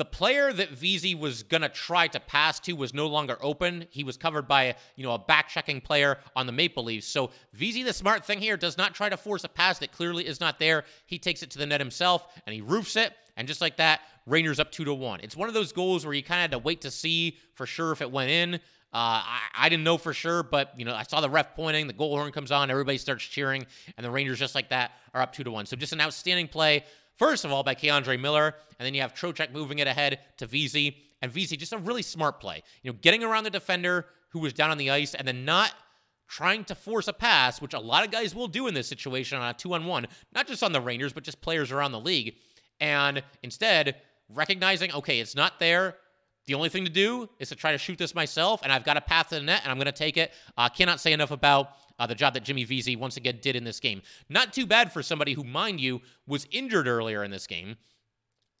The 0.00 0.06
player 0.06 0.50
that 0.50 0.70
Vesey 0.70 1.14
was 1.14 1.42
going 1.42 1.60
to 1.60 1.68
try 1.68 2.08
to 2.08 2.18
pass 2.18 2.58
to 2.60 2.72
was 2.72 2.94
no 2.94 3.06
longer 3.06 3.36
open. 3.42 3.84
He 3.90 4.02
was 4.02 4.16
covered 4.16 4.48
by, 4.48 4.74
you 4.96 5.04
know, 5.04 5.12
a 5.12 5.18
back-checking 5.18 5.82
player 5.82 6.16
on 6.34 6.46
the 6.46 6.52
Maple 6.52 6.84
Leafs. 6.84 7.06
So 7.06 7.32
Vesey, 7.52 7.82
the 7.82 7.92
smart 7.92 8.24
thing 8.24 8.38
here, 8.38 8.56
does 8.56 8.78
not 8.78 8.94
try 8.94 9.10
to 9.10 9.18
force 9.18 9.44
a 9.44 9.48
pass 9.50 9.78
that 9.80 9.92
clearly 9.92 10.26
is 10.26 10.40
not 10.40 10.58
there. 10.58 10.84
He 11.04 11.18
takes 11.18 11.42
it 11.42 11.50
to 11.50 11.58
the 11.58 11.66
net 11.66 11.82
himself 11.82 12.26
and 12.46 12.54
he 12.54 12.62
roofs 12.62 12.96
it. 12.96 13.12
And 13.36 13.46
just 13.46 13.60
like 13.60 13.76
that, 13.76 14.00
Rangers 14.24 14.58
up 14.58 14.72
two 14.72 14.86
to 14.86 14.94
one. 14.94 15.20
It's 15.22 15.36
one 15.36 15.48
of 15.48 15.54
those 15.54 15.70
goals 15.70 16.06
where 16.06 16.14
you 16.14 16.22
kind 16.22 16.38
of 16.38 16.44
had 16.44 16.52
to 16.52 16.58
wait 16.60 16.80
to 16.80 16.90
see 16.90 17.36
for 17.52 17.66
sure 17.66 17.92
if 17.92 18.00
it 18.00 18.10
went 18.10 18.30
in. 18.30 18.54
Uh, 18.92 19.22
I, 19.22 19.40
I, 19.54 19.68
didn't 19.68 19.84
know 19.84 19.98
for 19.98 20.12
sure, 20.12 20.42
but 20.42 20.72
you 20.76 20.84
know, 20.84 20.94
I 20.94 21.04
saw 21.04 21.20
the 21.20 21.30
ref 21.30 21.54
pointing, 21.54 21.86
the 21.86 21.92
goal 21.92 22.16
horn 22.16 22.32
comes 22.32 22.50
on, 22.50 22.72
everybody 22.72 22.98
starts 22.98 23.22
cheering, 23.22 23.66
and 23.96 24.04
the 24.04 24.10
Rangers 24.10 24.36
just 24.36 24.56
like 24.56 24.70
that 24.70 24.90
are 25.14 25.22
up 25.22 25.32
two 25.32 25.44
to 25.44 25.50
one. 25.52 25.64
So 25.66 25.76
just 25.76 25.92
an 25.92 26.00
outstanding 26.00 26.48
play 26.48 26.84
First 27.20 27.44
of 27.44 27.52
all, 27.52 27.62
by 27.62 27.74
K'Andre 27.74 28.18
Miller, 28.18 28.54
and 28.78 28.86
then 28.86 28.94
you 28.94 29.02
have 29.02 29.12
Trocheck 29.12 29.52
moving 29.52 29.78
it 29.78 29.86
ahead 29.86 30.20
to 30.38 30.46
Vesey. 30.46 30.96
And 31.20 31.30
Vesey, 31.30 31.54
just 31.54 31.74
a 31.74 31.76
really 31.76 32.00
smart 32.00 32.40
play. 32.40 32.62
You 32.82 32.90
know, 32.90 32.98
getting 33.02 33.22
around 33.22 33.44
the 33.44 33.50
defender 33.50 34.06
who 34.30 34.38
was 34.38 34.54
down 34.54 34.70
on 34.70 34.78
the 34.78 34.88
ice 34.88 35.12
and 35.14 35.28
then 35.28 35.44
not 35.44 35.74
trying 36.28 36.64
to 36.64 36.74
force 36.74 37.08
a 37.08 37.12
pass, 37.12 37.60
which 37.60 37.74
a 37.74 37.78
lot 37.78 38.06
of 38.06 38.10
guys 38.10 38.34
will 38.34 38.48
do 38.48 38.68
in 38.68 38.72
this 38.72 38.88
situation 38.88 39.36
on 39.36 39.50
a 39.50 39.52
two 39.52 39.74
on 39.74 39.84
one, 39.84 40.06
not 40.34 40.46
just 40.46 40.62
on 40.62 40.72
the 40.72 40.80
Rangers, 40.80 41.12
but 41.12 41.22
just 41.22 41.42
players 41.42 41.70
around 41.70 41.92
the 41.92 42.00
league. 42.00 42.36
And 42.80 43.22
instead, 43.42 43.96
recognizing, 44.30 44.90
okay, 44.90 45.20
it's 45.20 45.36
not 45.36 45.60
there. 45.60 45.96
The 46.50 46.56
only 46.56 46.68
thing 46.68 46.84
to 46.84 46.90
do 46.90 47.28
is 47.38 47.50
to 47.50 47.54
try 47.54 47.70
to 47.70 47.78
shoot 47.78 47.96
this 47.96 48.12
myself, 48.12 48.62
and 48.64 48.72
I've 48.72 48.82
got 48.82 48.96
a 48.96 49.00
path 49.00 49.28
to 49.28 49.36
the 49.36 49.40
net, 49.40 49.60
and 49.62 49.70
I'm 49.70 49.76
going 49.76 49.86
to 49.86 49.92
take 49.92 50.16
it. 50.16 50.32
I 50.58 50.66
uh, 50.66 50.68
cannot 50.68 50.98
say 50.98 51.12
enough 51.12 51.30
about 51.30 51.76
uh, 51.96 52.08
the 52.08 52.16
job 52.16 52.34
that 52.34 52.42
Jimmy 52.42 52.64
Vesey 52.64 52.96
once 52.96 53.16
again 53.16 53.38
did 53.40 53.54
in 53.54 53.62
this 53.62 53.78
game. 53.78 54.02
Not 54.28 54.52
too 54.52 54.66
bad 54.66 54.92
for 54.92 55.00
somebody 55.00 55.34
who, 55.34 55.44
mind 55.44 55.80
you, 55.80 56.00
was 56.26 56.48
injured 56.50 56.88
earlier 56.88 57.22
in 57.22 57.30
this 57.30 57.46
game. 57.46 57.76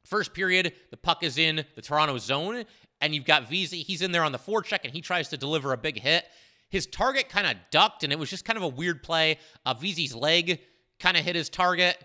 First 0.04 0.34
period, 0.34 0.72
the 0.92 0.96
puck 0.96 1.24
is 1.24 1.36
in 1.36 1.64
the 1.74 1.82
Toronto 1.82 2.16
zone, 2.18 2.64
and 3.00 3.12
you've 3.12 3.24
got 3.24 3.48
Vesey. 3.48 3.82
He's 3.82 4.02
in 4.02 4.12
there 4.12 4.22
on 4.22 4.30
the 4.30 4.38
forecheck, 4.38 4.84
and 4.84 4.92
he 4.92 5.00
tries 5.00 5.26
to 5.30 5.36
deliver 5.36 5.72
a 5.72 5.76
big 5.76 5.98
hit. 5.98 6.26
His 6.68 6.86
target 6.86 7.28
kind 7.28 7.48
of 7.48 7.56
ducked, 7.72 8.04
and 8.04 8.12
it 8.12 8.20
was 8.20 8.30
just 8.30 8.44
kind 8.44 8.56
of 8.56 8.62
a 8.62 8.68
weird 8.68 9.02
play. 9.02 9.38
Uh, 9.66 9.74
Vesey's 9.74 10.14
leg 10.14 10.60
kind 11.00 11.16
of 11.16 11.24
hit 11.24 11.34
his 11.34 11.48
target, 11.48 11.96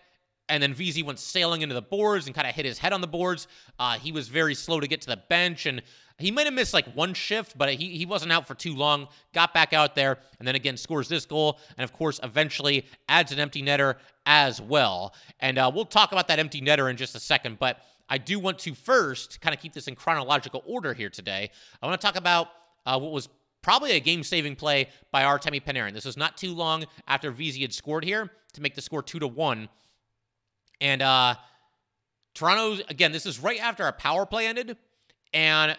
and 0.50 0.62
then 0.62 0.74
Vesey 0.74 1.04
went 1.04 1.20
sailing 1.20 1.62
into 1.62 1.76
the 1.76 1.82
boards 1.82 2.26
and 2.28 2.36
kind 2.36 2.48
of 2.48 2.56
hit 2.56 2.66
his 2.66 2.78
head 2.78 2.94
on 2.94 3.02
the 3.02 3.08
boards. 3.08 3.48
Uh, 3.80 3.98
he 3.98 4.12
was 4.12 4.28
very 4.28 4.54
slow 4.56 4.80
to 4.80 4.88
get 4.88 5.02
to 5.02 5.08
the 5.08 5.22
bench, 5.30 5.66
and 5.66 5.82
he 6.18 6.32
might 6.32 6.46
have 6.46 6.54
missed 6.54 6.74
like 6.74 6.88
one 6.94 7.14
shift, 7.14 7.58
but 7.58 7.74
he, 7.74 7.98
he 7.98 8.06
wasn't 8.06 8.32
out 8.32 8.48
for 8.48 8.56
too 8.56 8.76
long. 8.76 9.08
Got 9.34 9.54
back 9.54 9.74
out 9.74 9.96
there, 9.96 10.20
and 10.40 10.48
then 10.48 10.56
again 10.56 10.78
scores 10.78 11.08
this 11.08 11.26
goal, 11.26 11.60
and 11.78 11.84
of 11.84 11.92
course, 11.94 12.20
eventually 12.24 12.86
adds 13.10 13.32
an 13.32 13.40
empty 13.40 13.62
netter 13.62 13.96
as 14.26 14.62
well. 14.62 15.14
And 15.40 15.58
uh, 15.58 15.72
we'll 15.74 15.86
talk 15.86 16.12
about 16.12 16.28
that 16.30 16.40
empty 16.40 16.62
netter 16.62 16.90
in 16.90 16.98
just 16.98 17.16
a 17.16 17.20
second, 17.20 17.60
but 17.60 17.80
I 18.08 18.18
do 18.18 18.40
want 18.40 18.60
to 18.60 18.76
first 18.76 19.42
kind 19.42 19.54
of 19.54 19.62
keep 19.62 19.74
this 19.74 19.88
in 19.88 19.96
chronological 19.96 20.64
order 20.66 20.94
here 20.94 21.10
today. 21.10 21.50
I 21.82 21.88
want 21.88 22.00
to 22.00 22.06
talk 22.06 22.16
about 22.16 22.50
uh, 22.86 23.00
what 23.00 23.12
was 23.12 23.30
probably 23.62 23.94
a 23.94 24.00
game 24.00 24.22
saving 24.22 24.56
play 24.56 24.90
by 25.12 25.24
Artemi 25.24 25.64
Panarin. 25.64 25.92
This 25.92 26.06
was 26.06 26.18
not 26.18 26.38
too 26.38 26.54
long 26.54 26.86
after 27.08 27.32
Vesey 27.32 27.62
had 27.62 27.74
scored 27.74 28.06
here 28.06 28.30
to 28.54 28.62
make 28.62 28.76
the 28.76 28.82
score 28.82 29.02
two 29.02 29.18
to 29.20 29.28
one. 29.28 29.70
And 30.82 31.02
uh, 31.02 31.36
Toronto, 32.34 32.84
again, 32.90 33.12
this 33.12 33.26
is 33.26 33.40
right 33.40 33.60
after 33.60 33.84
our 33.84 33.94
power 33.94 34.26
play 34.26 34.48
ended. 34.48 34.78
And 35.34 35.78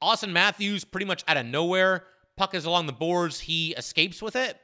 Austin 0.00 0.32
Matthews, 0.32 0.84
pretty 0.84 1.06
much 1.06 1.24
out 1.28 1.36
of 1.36 1.46
nowhere, 1.46 2.04
puck 2.36 2.54
is 2.54 2.64
along 2.64 2.86
the 2.86 2.92
boards. 2.92 3.40
He 3.40 3.72
escapes 3.72 4.22
with 4.22 4.36
it, 4.36 4.58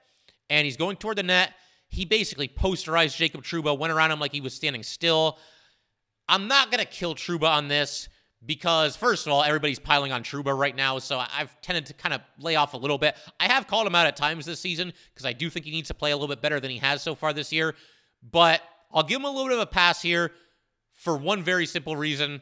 and 0.49 0.65
he's 0.65 0.77
going 0.77 0.97
toward 0.97 1.19
the 1.19 1.23
net. 1.23 1.53
He 1.89 2.05
basically 2.05 2.49
posterized 2.49 3.17
Jacob 3.17 3.43
Trouba, 3.43 3.79
went 3.79 3.93
around 3.93 4.11
him 4.11 4.21
like 4.21 4.33
he 4.33 4.41
was 4.41 4.55
standing 4.55 4.83
still. 4.83 5.39
I'm 6.29 6.49
not 6.49 6.71
going 6.71 6.81
to 6.81 6.91
kill 6.91 7.15
Trouba 7.15 7.49
on 7.49 7.69
this 7.69 8.09
because, 8.47 8.97
first 8.97 9.27
of 9.27 9.33
all, 9.33 9.43
everybody's 9.43 9.79
piling 9.79 10.13
on 10.13 10.23
Trouba 10.23 10.57
right 10.57 10.75
now. 10.75 10.99
So 10.99 11.19
I've 11.19 11.61
tended 11.61 11.87
to 11.87 11.95
kind 11.95 12.15
of 12.15 12.21
lay 12.39 12.57
off 12.57 12.75
a 12.75 12.77
little 12.77 12.99
bit. 12.99 13.17
I 13.41 13.47
have 13.47 13.67
called 13.67 13.87
him 13.87 13.95
out 13.95 14.07
at 14.07 14.17
times 14.17 14.47
this 14.47 14.61
season 14.61 14.93
because 15.13 15.27
I 15.27 15.33
do 15.33 15.51
think 15.51 15.65
he 15.67 15.71
needs 15.71 15.89
to 15.89 15.95
play 15.95 16.13
a 16.13 16.17
little 16.17 16.29
bit 16.29 16.43
better 16.43 16.61
than 16.61 16.71
he 16.71 16.79
has 16.79 17.03
so 17.03 17.15
far 17.15 17.33
this 17.33 17.53
year. 17.53 17.75
But 18.23 18.63
I'll 18.95 19.03
give 19.03 19.19
him 19.19 19.25
a 19.25 19.31
little 19.31 19.49
bit 19.49 19.55
of 19.55 19.61
a 19.61 19.67
pass 19.67 20.01
here 20.01 20.31
for 20.93 21.17
one 21.17 21.43
very 21.43 21.67
simple 21.67 21.97
reason 21.97 22.41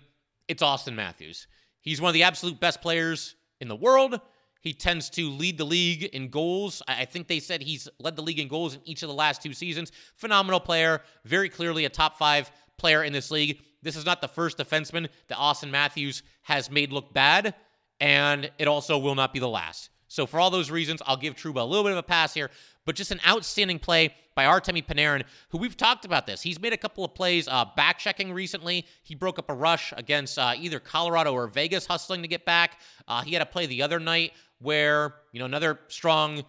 it's 0.49 0.63
Austin 0.63 0.95
Matthews. 0.95 1.47
He's 1.81 2.01
one 2.01 2.11
of 2.11 2.15
the 2.15 2.25
absolute 2.25 2.61
best 2.61 2.83
players 2.83 3.37
in 3.61 3.69
the 3.69 3.77
world. 3.77 4.21
He 4.61 4.75
tends 4.75 5.09
to 5.11 5.31
lead 5.31 5.57
the 5.57 5.65
league 5.65 6.05
in 6.05 6.29
goals. 6.29 6.83
I 6.87 7.07
think 7.07 7.27
they 7.27 7.41
said 7.41 7.63
he's 7.63 7.89
led 7.99 8.17
the 8.17 8.23
league 8.23 8.39
in 8.39 8.49
goals 8.49 8.75
in 8.75 8.81
each 8.85 9.03
of 9.03 9.09
the 9.09 9.15
last 9.15 9.43
two 9.43 9.55
seasons. 9.55 9.91
Phenomenal 10.17 10.61
player, 10.61 11.03
very 11.25 11.49
clearly 11.49 11.85
a 11.85 11.89
top 11.89 12.19
five 12.19 12.51
player 12.77 13.03
in 13.03 13.13
this 13.13 13.31
league. 13.31 13.63
This 13.83 13.97
is 13.97 14.05
not 14.05 14.21
the 14.21 14.29
first 14.29 14.59
defenseman 14.59 15.09
that 15.29 15.37
Austin 15.37 15.71
Matthews 15.71 16.23
has 16.43 16.71
made 16.71 16.93
look 16.93 17.15
bad, 17.15 17.55
and 17.99 18.51
it 18.59 18.69
also 18.69 18.99
will 18.99 19.15
not 19.15 19.33
be 19.33 19.41
the 19.41 19.49
last. 19.49 19.91
So, 20.07 20.27
for 20.27 20.39
all 20.39 20.51
those 20.51 20.71
reasons, 20.71 21.01
I'll 21.07 21.17
give 21.17 21.35
Trouba 21.35 21.63
a 21.63 21.65
little 21.65 21.85
bit 21.85 21.93
of 21.93 21.99
a 21.99 22.03
pass 22.03 22.35
here, 22.35 22.51
but 22.85 22.95
just 22.95 23.11
an 23.11 23.21
outstanding 23.27 23.79
play 23.79 24.15
by 24.35 24.45
Artemi 24.45 24.85
Panarin, 24.85 25.25
who 25.51 25.59
we've 25.59 25.77
talked 25.77 26.05
about 26.05 26.27
this. 26.27 26.43
He's 26.43 26.61
made 26.61 26.73
a 26.73 26.77
couple 26.77 27.05
of 27.05 27.15
plays 27.15 27.47
uh, 27.49 27.67
back 27.77 27.99
checking 27.99 28.33
recently. 28.33 28.87
He 29.03 29.15
broke 29.15 29.39
up 29.39 29.51
a 29.51 29.55
rush 29.55 29.93
against 29.97 30.39
uh, 30.39 30.55
either 30.57 30.81
Colorado 30.81 31.33
or 31.33 31.47
Vegas, 31.47 31.87
hustling 31.87 32.23
to 32.23 32.29
get 32.29 32.45
back. 32.45 32.81
Uh, 33.07 33.23
he 33.23 33.33
had 33.35 33.43
a 33.43 33.47
play 33.47 33.67
the 33.67 33.83
other 33.83 34.01
night 34.01 34.33
where, 34.59 35.15
you 35.33 35.39
know, 35.39 35.45
another 35.45 35.81
strong, 35.89 36.45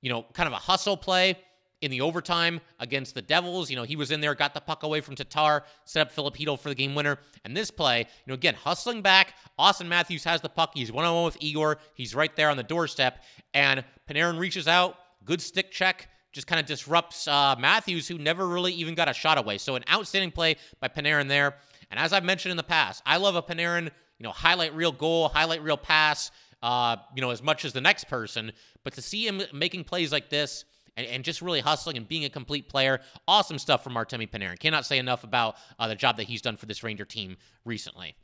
you 0.00 0.10
know, 0.10 0.24
kind 0.32 0.46
of 0.46 0.52
a 0.52 0.56
hustle 0.56 0.96
play 0.96 1.36
in 1.80 1.90
the 1.90 2.00
overtime 2.00 2.60
against 2.80 3.14
the 3.14 3.22
Devils. 3.22 3.70
You 3.70 3.76
know, 3.76 3.84
he 3.84 3.94
was 3.94 4.10
in 4.10 4.20
there, 4.20 4.34
got 4.34 4.54
the 4.54 4.60
puck 4.60 4.82
away 4.82 5.00
from 5.00 5.14
Tatar, 5.14 5.64
set 5.84 6.06
up 6.06 6.12
Filipino 6.12 6.56
for 6.56 6.68
the 6.68 6.74
game 6.74 6.94
winner. 6.94 7.18
And 7.44 7.56
this 7.56 7.70
play, 7.70 8.00
you 8.00 8.04
know, 8.26 8.34
again, 8.34 8.54
hustling 8.54 9.02
back. 9.02 9.34
Austin 9.58 9.88
Matthews 9.88 10.24
has 10.24 10.40
the 10.40 10.48
puck. 10.48 10.72
He's 10.74 10.90
one 10.90 11.04
on 11.04 11.14
one 11.14 11.24
with 11.24 11.36
Igor. 11.40 11.78
He's 11.94 12.14
right 12.14 12.34
there 12.36 12.50
on 12.50 12.56
the 12.56 12.62
doorstep. 12.62 13.22
And 13.54 13.84
Panarin 14.08 14.38
reaches 14.38 14.66
out, 14.66 14.96
good 15.28 15.42
stick 15.42 15.70
check. 15.70 16.08
Just 16.32 16.46
kind 16.46 16.58
of 16.58 16.66
disrupts 16.66 17.28
uh, 17.28 17.54
Matthews, 17.58 18.08
who 18.08 18.18
never 18.18 18.46
really 18.48 18.72
even 18.72 18.94
got 18.94 19.08
a 19.08 19.14
shot 19.14 19.38
away. 19.38 19.58
So, 19.58 19.76
an 19.76 19.84
outstanding 19.90 20.30
play 20.30 20.56
by 20.80 20.88
Panarin 20.88 21.28
there. 21.28 21.54
And 21.90 22.00
as 22.00 22.12
I've 22.12 22.24
mentioned 22.24 22.50
in 22.50 22.56
the 22.56 22.62
past, 22.62 23.02
I 23.06 23.16
love 23.16 23.34
a 23.34 23.42
Panarin, 23.42 23.84
you 23.84 24.24
know, 24.24 24.30
highlight 24.30 24.74
real 24.74 24.92
goal, 24.92 25.28
highlight 25.28 25.62
real 25.62 25.76
pass, 25.76 26.30
uh, 26.62 26.96
you 27.14 27.22
know, 27.22 27.30
as 27.30 27.42
much 27.42 27.64
as 27.64 27.72
the 27.72 27.80
next 27.80 28.08
person. 28.08 28.52
But 28.84 28.94
to 28.94 29.02
see 29.02 29.26
him 29.26 29.42
making 29.52 29.84
plays 29.84 30.12
like 30.12 30.28
this, 30.28 30.64
and, 30.98 31.06
and 31.06 31.24
just 31.24 31.40
really 31.40 31.60
hustling 31.60 31.96
and 31.96 32.06
being 32.08 32.24
a 32.24 32.30
complete 32.30 32.68
player. 32.68 33.00
Awesome 33.28 33.58
stuff 33.58 33.84
from 33.84 33.94
Artemi 33.94 34.28
Panarin. 34.28 34.58
Cannot 34.58 34.84
say 34.84 34.98
enough 34.98 35.22
about 35.22 35.56
uh, 35.78 35.86
the 35.86 35.94
job 35.94 36.16
that 36.16 36.24
he's 36.24 36.42
done 36.42 36.56
for 36.56 36.66
this 36.66 36.82
Ranger 36.82 37.04
team 37.04 37.36
recently. 37.64 38.16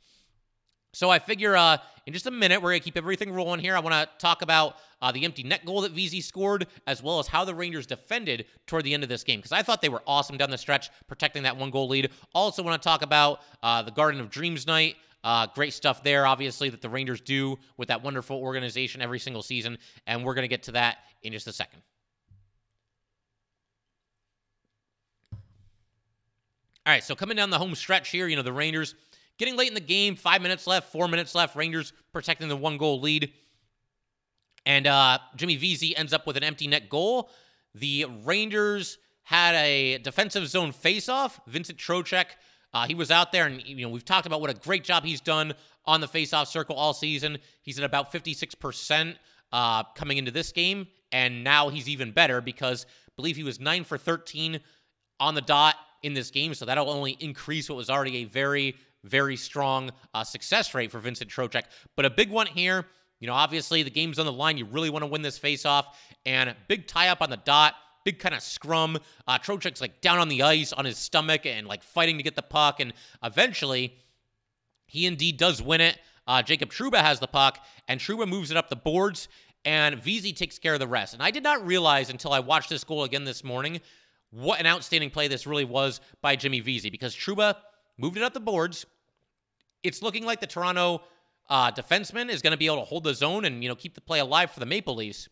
So 0.95 1.09
I 1.09 1.19
figure 1.19 1.57
uh, 1.57 1.77
in 2.05 2.13
just 2.13 2.25
a 2.25 2.31
minute, 2.31 2.61
we're 2.61 2.69
going 2.69 2.79
to 2.79 2.83
keep 2.83 2.95
everything 2.95 3.29
rolling 3.29 3.59
here. 3.59 3.75
I 3.75 3.79
want 3.81 3.93
to 3.93 4.07
talk 4.17 4.41
about 4.41 4.77
uh, 5.01 5.11
the 5.11 5.25
empty 5.25 5.43
net 5.43 5.65
goal 5.65 5.81
that 5.81 5.91
Vesey 5.91 6.21
scored, 6.21 6.67
as 6.87 7.03
well 7.03 7.19
as 7.19 7.27
how 7.27 7.43
the 7.43 7.53
Rangers 7.53 7.85
defended 7.85 8.45
toward 8.65 8.85
the 8.85 8.93
end 8.93 9.03
of 9.03 9.09
this 9.09 9.21
game, 9.21 9.39
because 9.39 9.51
I 9.51 9.61
thought 9.61 9.81
they 9.81 9.89
were 9.89 10.01
awesome 10.07 10.37
down 10.37 10.51
the 10.51 10.57
stretch, 10.57 10.89
protecting 11.05 11.43
that 11.43 11.57
one 11.57 11.69
goal 11.69 11.89
lead. 11.89 12.11
Also 12.33 12.63
want 12.63 12.81
to 12.81 12.87
talk 12.87 13.01
about 13.01 13.41
uh, 13.61 13.81
the 13.81 13.91
Garden 13.91 14.21
of 14.21 14.29
Dreams 14.29 14.65
night. 14.65 14.95
Uh, 15.21 15.47
great 15.47 15.73
stuff 15.73 16.01
there, 16.01 16.25
obviously, 16.25 16.69
that 16.69 16.81
the 16.81 16.87
Rangers 16.87 17.19
do 17.19 17.59
with 17.75 17.89
that 17.89 18.01
wonderful 18.01 18.37
organization 18.37 19.01
every 19.01 19.19
single 19.19 19.43
season. 19.43 19.77
And 20.07 20.23
we're 20.23 20.33
going 20.33 20.43
to 20.43 20.47
get 20.47 20.63
to 20.63 20.71
that 20.73 20.99
in 21.23 21.33
just 21.33 21.47
a 21.47 21.51
second. 21.51 21.81
All 25.33 26.93
right, 26.93 27.03
so 27.03 27.15
coming 27.15 27.35
down 27.35 27.49
the 27.49 27.57
home 27.57 27.75
stretch 27.75 28.11
here, 28.11 28.27
you 28.27 28.37
know, 28.37 28.43
the 28.43 28.53
Rangers 28.53 28.95
getting 29.37 29.55
late 29.55 29.67
in 29.67 29.73
the 29.73 29.79
game, 29.79 30.15
five 30.15 30.41
minutes 30.41 30.67
left, 30.67 30.91
four 30.91 31.07
minutes 31.07 31.35
left. 31.35 31.55
Rangers 31.55 31.93
protecting 32.11 32.47
the 32.47 32.55
one 32.55 32.77
goal 32.77 32.99
lead. 32.99 33.31
And 34.65 34.87
uh, 34.87 35.19
Jimmy 35.35 35.57
Vesey 35.57 35.95
ends 35.95 36.13
up 36.13 36.25
with 36.25 36.37
an 36.37 36.43
empty 36.43 36.67
net 36.67 36.89
goal. 36.89 37.29
The 37.73 38.05
Rangers 38.23 38.97
had 39.23 39.55
a 39.55 39.97
defensive 39.99 40.47
zone 40.47 40.71
faceoff. 40.71 41.39
Vincent 41.47 41.77
Trocheck, 41.77 42.25
uh, 42.73 42.87
he 42.87 42.95
was 42.95 43.11
out 43.11 43.31
there, 43.31 43.45
and 43.45 43.61
you 43.65 43.85
know 43.85 43.89
we've 43.89 44.05
talked 44.05 44.25
about 44.25 44.41
what 44.41 44.49
a 44.49 44.53
great 44.53 44.83
job 44.83 45.03
he's 45.03 45.21
done 45.21 45.53
on 45.85 46.01
the 46.01 46.07
faceoff 46.07 46.47
circle 46.47 46.75
all 46.75 46.93
season. 46.93 47.37
He's 47.61 47.77
at 47.77 47.85
about 47.85 48.11
56% 48.11 49.15
uh, 49.51 49.83
coming 49.95 50.17
into 50.17 50.31
this 50.31 50.51
game, 50.51 50.87
and 51.11 51.43
now 51.43 51.69
he's 51.69 51.89
even 51.89 52.11
better 52.11 52.41
because 52.41 52.85
I 53.07 53.11
believe 53.15 53.35
he 53.35 53.43
was 53.43 53.59
9 53.59 53.83
for 53.83 53.97
13 53.97 54.59
on 55.19 55.35
the 55.35 55.41
dot 55.41 55.75
in 56.03 56.13
this 56.13 56.31
game. 56.31 56.53
So 56.53 56.65
that'll 56.65 56.89
only 56.89 57.11
increase 57.19 57.69
what 57.69 57.75
was 57.75 57.89
already 57.89 58.17
a 58.17 58.23
very, 58.25 58.75
very 59.05 59.35
strong 59.35 59.91
uh, 60.13 60.23
success 60.23 60.73
rate 60.73 60.91
for 60.91 60.99
Vincent 60.99 61.29
Trocheck. 61.29 61.63
But 61.95 62.05
a 62.05 62.09
big 62.09 62.29
one 62.29 62.47
here, 62.47 62.85
you 63.19 63.27
know, 63.27 63.33
obviously 63.33 63.83
the 63.83 63.89
game's 63.89 64.19
on 64.19 64.25
the 64.25 64.33
line. 64.33 64.57
You 64.57 64.65
really 64.65 64.89
want 64.89 65.03
to 65.03 65.07
win 65.07 65.21
this 65.21 65.39
faceoff. 65.39 65.85
And 66.25 66.55
big 66.67 66.87
tie 66.87 67.09
up 67.09 67.21
on 67.21 67.29
the 67.29 67.37
dot, 67.37 67.75
big 68.03 68.19
kind 68.19 68.35
of 68.35 68.41
scrum. 68.41 68.97
Uh, 69.27 69.37
Trocheck's 69.37 69.81
like 69.81 70.01
down 70.01 70.19
on 70.19 70.27
the 70.27 70.43
ice 70.43 70.73
on 70.73 70.85
his 70.85 70.97
stomach 70.97 71.45
and 71.45 71.67
like 71.67 71.83
fighting 71.83 72.17
to 72.17 72.23
get 72.23 72.35
the 72.35 72.41
puck. 72.41 72.79
And 72.79 72.93
eventually, 73.23 73.95
he 74.87 75.05
indeed 75.05 75.37
does 75.37 75.61
win 75.61 75.81
it. 75.81 75.97
Uh, 76.27 76.41
Jacob 76.41 76.71
Trouba 76.71 76.97
has 76.97 77.19
the 77.19 77.27
puck, 77.27 77.63
and 77.87 77.99
Trouba 77.99 78.27
moves 78.27 78.49
it 78.49 78.57
up 78.57 78.69
the 78.69 78.75
boards, 78.75 79.27
and 79.63 80.01
Vesey 80.01 80.33
takes 80.33 80.57
care 80.57 80.73
of 80.73 80.79
the 80.79 80.87
rest. 80.87 81.13
And 81.13 81.21
I 81.21 81.29
did 81.29 81.43
not 81.43 81.65
realize 81.65 82.09
until 82.09 82.33
I 82.33 82.39
watched 82.39 82.69
this 82.69 82.83
goal 82.83 83.03
again 83.03 83.25
this 83.25 83.43
morning 83.43 83.79
what 84.31 84.59
an 84.59 84.65
outstanding 84.65 85.11
play 85.11 85.27
this 85.27 85.47
really 85.47 85.65
was 85.65 86.01
by 86.21 86.35
Jimmy 86.35 86.59
Vesey 86.59 86.89
because 86.89 87.15
Trouba 87.15 87.55
moved 87.97 88.17
it 88.17 88.23
up 88.23 88.33
the 88.33 88.39
boards. 88.39 88.85
It's 89.85 90.01
looking 90.01 90.25
like 90.25 90.39
the 90.39 90.47
Toronto 90.47 91.01
uh, 91.49 91.71
defenseman 91.71 92.29
is 92.29 92.41
going 92.41 92.51
to 92.51 92.57
be 92.57 92.65
able 92.65 92.77
to 92.77 92.83
hold 92.83 93.03
the 93.03 93.13
zone 93.13 93.45
and 93.45 93.61
you 93.61 93.69
know 93.69 93.75
keep 93.75 93.93
the 93.93 94.01
play 94.01 94.19
alive 94.19 94.51
for 94.51 94.59
the 94.59 94.65
Maple 94.65 94.95
Leafs. 94.95 95.29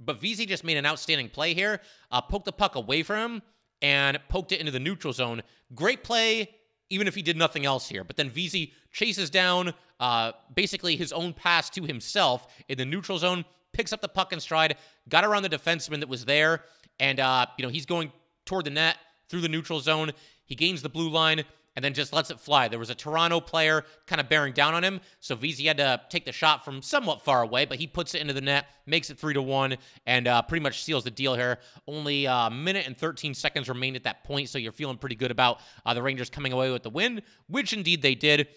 But 0.00 0.20
Vesey 0.20 0.44
just 0.44 0.64
made 0.64 0.76
an 0.76 0.84
outstanding 0.84 1.28
play 1.28 1.54
here, 1.54 1.80
uh, 2.10 2.20
poked 2.20 2.44
the 2.44 2.52
puck 2.52 2.74
away 2.74 3.02
from 3.02 3.16
him 3.16 3.42
and 3.80 4.18
poked 4.28 4.52
it 4.52 4.60
into 4.60 4.72
the 4.72 4.80
neutral 4.80 5.12
zone. 5.12 5.42
Great 5.74 6.02
play, 6.02 6.50
even 6.90 7.06
if 7.06 7.14
he 7.14 7.22
did 7.22 7.36
nothing 7.36 7.64
else 7.64 7.88
here. 7.88 8.04
But 8.04 8.16
then 8.16 8.28
Vesey 8.28 8.72
chases 8.90 9.30
down 9.30 9.72
uh, 10.00 10.32
basically 10.54 10.96
his 10.96 11.12
own 11.12 11.32
pass 11.32 11.70
to 11.70 11.84
himself 11.84 12.46
in 12.68 12.76
the 12.76 12.84
neutral 12.84 13.18
zone, 13.18 13.44
picks 13.72 13.92
up 13.92 14.00
the 14.00 14.08
puck 14.08 14.32
in 14.32 14.40
stride, 14.40 14.76
got 15.08 15.24
around 15.24 15.44
the 15.44 15.48
defenseman 15.48 16.00
that 16.00 16.08
was 16.08 16.24
there, 16.24 16.64
and 16.98 17.20
uh, 17.20 17.46
you 17.56 17.62
know 17.62 17.70
he's 17.70 17.86
going 17.86 18.12
toward 18.44 18.64
the 18.64 18.70
net 18.70 18.96
through 19.28 19.40
the 19.40 19.48
neutral 19.48 19.80
zone. 19.80 20.10
He 20.44 20.54
gains 20.54 20.82
the 20.82 20.88
blue 20.88 21.08
line 21.08 21.44
and 21.76 21.84
then 21.84 21.94
just 21.94 22.12
lets 22.12 22.30
it 22.30 22.40
fly. 22.40 22.66
There 22.66 22.78
was 22.78 22.90
a 22.90 22.94
Toronto 22.94 23.38
player 23.38 23.84
kind 24.06 24.20
of 24.20 24.28
bearing 24.28 24.54
down 24.54 24.74
on 24.74 24.82
him, 24.82 25.00
so 25.20 25.36
Vesey 25.36 25.66
had 25.66 25.76
to 25.76 26.00
take 26.08 26.24
the 26.24 26.32
shot 26.32 26.64
from 26.64 26.82
somewhat 26.82 27.22
far 27.22 27.42
away, 27.42 27.66
but 27.66 27.78
he 27.78 27.86
puts 27.86 28.14
it 28.14 28.22
into 28.22 28.32
the 28.32 28.40
net, 28.40 28.66
makes 28.86 29.10
it 29.10 29.18
three 29.18 29.34
to 29.34 29.42
one, 29.42 29.76
and 30.06 30.26
uh, 30.26 30.42
pretty 30.42 30.62
much 30.62 30.82
seals 30.82 31.04
the 31.04 31.10
deal 31.10 31.34
here. 31.34 31.58
Only 31.86 32.24
a 32.24 32.32
uh, 32.32 32.50
minute 32.50 32.86
and 32.86 32.96
13 32.96 33.34
seconds 33.34 33.68
remain 33.68 33.94
at 33.94 34.04
that 34.04 34.24
point, 34.24 34.48
so 34.48 34.58
you're 34.58 34.72
feeling 34.72 34.96
pretty 34.96 35.16
good 35.16 35.30
about 35.30 35.60
uh, 35.84 35.92
the 35.94 36.02
Rangers 36.02 36.30
coming 36.30 36.52
away 36.52 36.70
with 36.72 36.82
the 36.82 36.90
win, 36.90 37.22
which 37.48 37.72
indeed 37.72 38.02
they 38.02 38.14
did. 38.14 38.48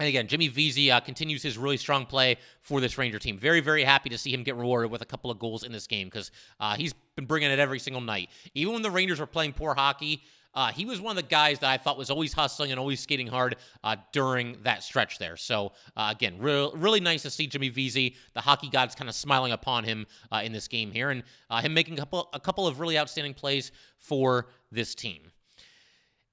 And 0.00 0.08
again, 0.08 0.26
Jimmy 0.26 0.48
Vesey 0.48 0.90
uh, 0.90 0.98
continues 0.98 1.44
his 1.44 1.56
really 1.56 1.76
strong 1.76 2.06
play 2.06 2.38
for 2.60 2.80
this 2.80 2.98
Ranger 2.98 3.20
team. 3.20 3.38
Very, 3.38 3.60
very 3.60 3.84
happy 3.84 4.08
to 4.08 4.18
see 4.18 4.32
him 4.32 4.42
get 4.42 4.56
rewarded 4.56 4.90
with 4.90 5.00
a 5.00 5.04
couple 5.04 5.30
of 5.30 5.38
goals 5.38 5.62
in 5.62 5.70
this 5.70 5.86
game 5.86 6.08
because 6.08 6.32
uh, 6.58 6.74
he's 6.74 6.92
been 7.14 7.26
bringing 7.26 7.52
it 7.52 7.60
every 7.60 7.78
single 7.78 8.00
night. 8.00 8.28
Even 8.54 8.72
when 8.72 8.82
the 8.82 8.90
Rangers 8.90 9.20
were 9.20 9.26
playing 9.26 9.52
poor 9.52 9.74
hockey, 9.74 10.22
uh, 10.54 10.68
he 10.72 10.84
was 10.84 11.00
one 11.00 11.16
of 11.16 11.22
the 11.22 11.28
guys 11.28 11.58
that 11.60 11.70
I 11.70 11.78
thought 11.78 11.96
was 11.96 12.10
always 12.10 12.32
hustling 12.32 12.70
and 12.70 12.78
always 12.78 13.00
skating 13.00 13.26
hard 13.26 13.56
uh, 13.82 13.96
during 14.12 14.58
that 14.64 14.82
stretch 14.82 15.18
there. 15.18 15.36
So 15.36 15.72
uh, 15.96 16.08
again, 16.14 16.36
real, 16.38 16.72
really 16.72 17.00
nice 17.00 17.22
to 17.22 17.30
see 17.30 17.46
Jimmy 17.46 17.70
Vesey, 17.70 18.16
the 18.34 18.40
hockey 18.40 18.68
gods, 18.68 18.94
kind 18.94 19.08
of 19.08 19.14
smiling 19.14 19.52
upon 19.52 19.84
him 19.84 20.06
uh, 20.30 20.42
in 20.44 20.52
this 20.52 20.68
game 20.68 20.90
here, 20.90 21.10
and 21.10 21.22
uh, 21.48 21.62
him 21.62 21.72
making 21.74 21.94
a 21.94 21.98
couple, 21.98 22.28
a 22.32 22.40
couple 22.40 22.66
of 22.66 22.80
really 22.80 22.98
outstanding 22.98 23.34
plays 23.34 23.72
for 23.98 24.48
this 24.70 24.94
team. 24.94 25.22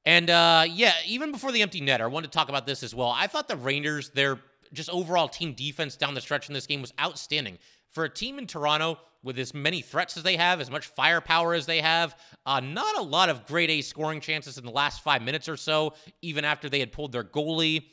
And 0.06 0.30
uh, 0.30 0.66
yeah, 0.70 0.94
even 1.06 1.32
before 1.32 1.52
the 1.52 1.62
empty 1.62 1.82
net, 1.82 2.02
I 2.02 2.08
wanted 2.08 2.32
to 2.32 2.38
talk 2.38 2.50
about 2.50 2.66
this 2.66 2.84
as 2.84 2.96
well. 2.96 3.14
I 3.16 3.28
thought 3.28 3.48
the 3.48 3.58
Rangers, 3.58 4.10
their 4.10 4.40
just 4.74 4.90
overall 4.90 5.28
team 5.28 5.54
defense 5.54 5.96
down 5.96 6.14
the 6.14 6.22
stretch 6.22 6.48
in 6.48 6.54
this 6.54 6.68
game 6.68 6.82
was 6.82 6.94
outstanding. 7.00 7.58
For 7.92 8.04
a 8.04 8.10
team 8.10 8.38
in 8.38 8.48
Toronto 8.48 9.00
with 9.24 9.38
as 9.38 9.54
many 9.54 9.82
threats 9.82 10.16
as 10.16 10.24
they 10.24 10.38
have, 10.38 10.62
as 10.62 10.72
much 10.72 10.88
firepower 10.88 11.54
as 11.54 11.66
they 11.66 11.82
have, 11.82 12.16
uh, 12.46 12.60
not 12.60 12.98
a 12.98 13.02
lot 13.02 13.30
of 13.30 13.46
grade 13.46 13.70
A 13.70 13.82
scoring 13.82 14.22
chances 14.22 14.58
in 14.58 14.66
the 14.66 14.72
last 14.72 15.04
five 15.04 15.22
minutes 15.22 15.50
or 15.50 15.58
so, 15.58 15.94
even 16.22 16.46
after 16.46 16.70
they 16.70 16.80
had 16.80 16.92
pulled 16.92 17.12
their 17.12 17.24
goalie. 17.24 17.86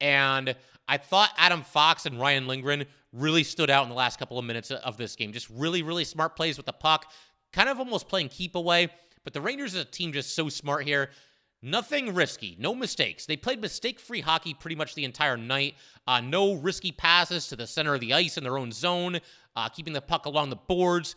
And 0.00 0.56
I 0.88 0.96
thought 0.96 1.30
Adam 1.36 1.62
Fox 1.62 2.06
and 2.06 2.18
Ryan 2.18 2.46
Lindgren 2.46 2.86
really 3.12 3.44
stood 3.44 3.70
out 3.70 3.84
in 3.84 3.88
the 3.90 3.94
last 3.94 4.18
couple 4.18 4.38
of 4.38 4.44
minutes 4.44 4.70
of 4.70 4.96
this 4.96 5.14
game. 5.14 5.32
Just 5.32 5.48
really, 5.50 5.82
really 5.82 6.04
smart 6.04 6.34
plays 6.34 6.56
with 6.56 6.66
the 6.66 6.72
puck, 6.72 7.12
kind 7.52 7.68
of 7.68 7.78
almost 7.78 8.08
playing 8.08 8.28
keep 8.28 8.56
away. 8.56 8.88
But 9.22 9.34
the 9.34 9.40
Rangers 9.40 9.74
as 9.74 9.82
a 9.82 9.84
team 9.84 10.12
just 10.12 10.34
so 10.34 10.48
smart 10.48 10.84
here. 10.84 11.10
Nothing 11.64 12.12
risky, 12.12 12.56
no 12.58 12.74
mistakes. 12.74 13.24
They 13.24 13.36
played 13.36 13.60
mistake 13.60 14.00
free 14.00 14.20
hockey 14.20 14.52
pretty 14.52 14.74
much 14.74 14.96
the 14.96 15.04
entire 15.04 15.36
night. 15.36 15.76
Uh, 16.08 16.20
no 16.20 16.54
risky 16.54 16.90
passes 16.90 17.46
to 17.46 17.56
the 17.56 17.68
center 17.68 17.94
of 17.94 18.00
the 18.00 18.14
ice 18.14 18.36
in 18.36 18.42
their 18.42 18.58
own 18.58 18.72
zone, 18.72 19.20
uh, 19.56 19.68
keeping 19.68 19.92
the 19.92 20.00
puck 20.00 20.26
along 20.26 20.50
the 20.50 20.56
boards, 20.56 21.14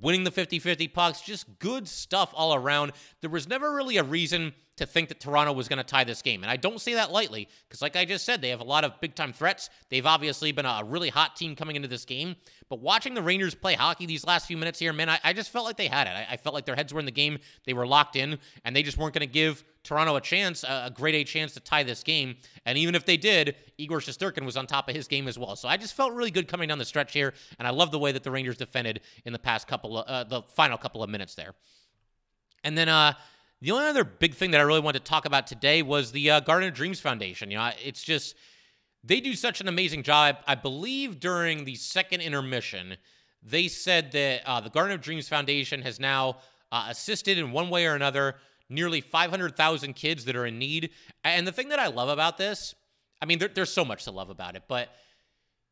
winning 0.00 0.24
the 0.24 0.30
50 0.30 0.58
50 0.58 0.88
pucks. 0.88 1.20
Just 1.20 1.58
good 1.58 1.88
stuff 1.88 2.32
all 2.34 2.54
around. 2.54 2.92
There 3.20 3.30
was 3.30 3.48
never 3.48 3.74
really 3.74 3.96
a 3.96 4.04
reason 4.04 4.52
to 4.76 4.86
think 4.86 5.08
that 5.08 5.20
Toronto 5.20 5.52
was 5.52 5.68
going 5.68 5.78
to 5.78 5.84
tie 5.84 6.04
this 6.04 6.22
game. 6.22 6.42
And 6.42 6.50
I 6.50 6.56
don't 6.56 6.80
say 6.80 6.94
that 6.94 7.12
lightly 7.12 7.48
because, 7.68 7.80
like 7.80 7.94
I 7.94 8.04
just 8.04 8.24
said, 8.24 8.42
they 8.42 8.48
have 8.48 8.60
a 8.60 8.64
lot 8.64 8.84
of 8.84 9.00
big 9.00 9.14
time 9.14 9.32
threats. 9.32 9.70
They've 9.88 10.04
obviously 10.04 10.50
been 10.52 10.66
a 10.66 10.82
really 10.84 11.10
hot 11.10 11.36
team 11.36 11.54
coming 11.54 11.76
into 11.76 11.88
this 11.88 12.04
game. 12.04 12.36
But 12.68 12.80
watching 12.80 13.14
the 13.14 13.22
Rangers 13.22 13.54
play 13.54 13.74
hockey 13.74 14.06
these 14.06 14.26
last 14.26 14.46
few 14.46 14.56
minutes 14.56 14.78
here, 14.78 14.92
man, 14.92 15.08
I, 15.08 15.20
I 15.22 15.32
just 15.32 15.50
felt 15.50 15.64
like 15.64 15.76
they 15.76 15.86
had 15.86 16.06
it. 16.06 16.10
I, 16.10 16.26
I, 16.30 16.36
felt 16.38 16.54
like 16.54 16.64
their 16.64 16.74
heads 16.74 16.92
were 16.92 16.98
in 16.98 17.06
the 17.06 17.12
game. 17.12 17.38
They 17.66 17.72
were 17.72 17.86
locked 17.86 18.16
in, 18.16 18.38
and 18.64 18.74
they 18.74 18.82
just 18.82 18.98
weren't 18.98 19.14
going 19.14 19.26
to 19.26 19.32
give 19.32 19.62
Toronto 19.84 20.16
a 20.16 20.20
chance, 20.20 20.64
a, 20.64 20.92
a 20.98 21.04
A 21.04 21.24
chance 21.24 21.54
to 21.54 21.60
tie 21.60 21.82
this 21.82 22.02
game. 22.02 22.36
And 22.66 22.76
even 22.78 22.94
if 22.94 23.04
they 23.04 23.16
did, 23.16 23.54
Igor 23.78 24.00
Shesterkin 24.00 24.44
was 24.44 24.56
on 24.56 24.66
top 24.66 24.88
of 24.88 24.96
his 24.96 25.06
game 25.06 25.28
as 25.28 25.38
well. 25.38 25.54
So 25.56 25.68
I 25.68 25.76
just 25.76 25.94
felt 25.94 26.14
really 26.14 26.30
good 26.30 26.48
coming 26.48 26.68
down 26.68 26.78
the 26.78 26.84
stretch 26.84 27.12
here, 27.12 27.34
and 27.58 27.68
I 27.68 27.70
love 27.70 27.90
the 27.90 27.98
way 27.98 28.10
that 28.12 28.24
the 28.24 28.30
Rangers 28.30 28.56
defended 28.56 29.02
in 29.24 29.32
the 29.32 29.38
past 29.38 29.68
couple 29.68 29.98
of, 29.98 30.06
uh, 30.06 30.24
the 30.24 30.42
final 30.42 30.78
couple 30.78 31.02
of 31.02 31.10
minutes 31.10 31.34
there. 31.34 31.54
And 32.64 32.76
then, 32.76 32.88
uh, 32.88 33.12
the 33.64 33.70
only 33.70 33.86
other 33.86 34.04
big 34.04 34.34
thing 34.34 34.50
that 34.50 34.60
I 34.60 34.64
really 34.64 34.80
wanted 34.80 34.98
to 35.06 35.10
talk 35.10 35.24
about 35.24 35.46
today 35.46 35.80
was 35.80 36.12
the 36.12 36.32
uh, 36.32 36.40
Garden 36.40 36.68
of 36.68 36.74
Dreams 36.74 37.00
Foundation. 37.00 37.50
You 37.50 37.56
know, 37.56 37.70
it's 37.82 38.02
just 38.02 38.36
they 39.02 39.22
do 39.22 39.32
such 39.32 39.62
an 39.62 39.68
amazing 39.68 40.02
job. 40.02 40.36
I 40.46 40.54
believe 40.54 41.18
during 41.18 41.64
the 41.64 41.74
second 41.74 42.20
intermission, 42.20 42.98
they 43.42 43.68
said 43.68 44.12
that 44.12 44.42
uh, 44.44 44.60
the 44.60 44.68
Garden 44.68 44.94
of 44.94 45.00
Dreams 45.00 45.30
Foundation 45.30 45.80
has 45.80 45.98
now 45.98 46.36
uh, 46.72 46.88
assisted 46.90 47.38
in 47.38 47.52
one 47.52 47.70
way 47.70 47.86
or 47.86 47.94
another 47.94 48.34
nearly 48.68 49.00
500,000 49.00 49.94
kids 49.94 50.26
that 50.26 50.36
are 50.36 50.44
in 50.44 50.58
need. 50.58 50.90
And 51.24 51.46
the 51.46 51.52
thing 51.52 51.70
that 51.70 51.78
I 51.78 51.86
love 51.86 52.10
about 52.10 52.36
this, 52.36 52.74
I 53.22 53.24
mean, 53.24 53.38
there, 53.38 53.48
there's 53.48 53.72
so 53.72 53.84
much 53.84 54.04
to 54.04 54.10
love 54.10 54.28
about 54.28 54.56
it, 54.56 54.64
but 54.68 54.90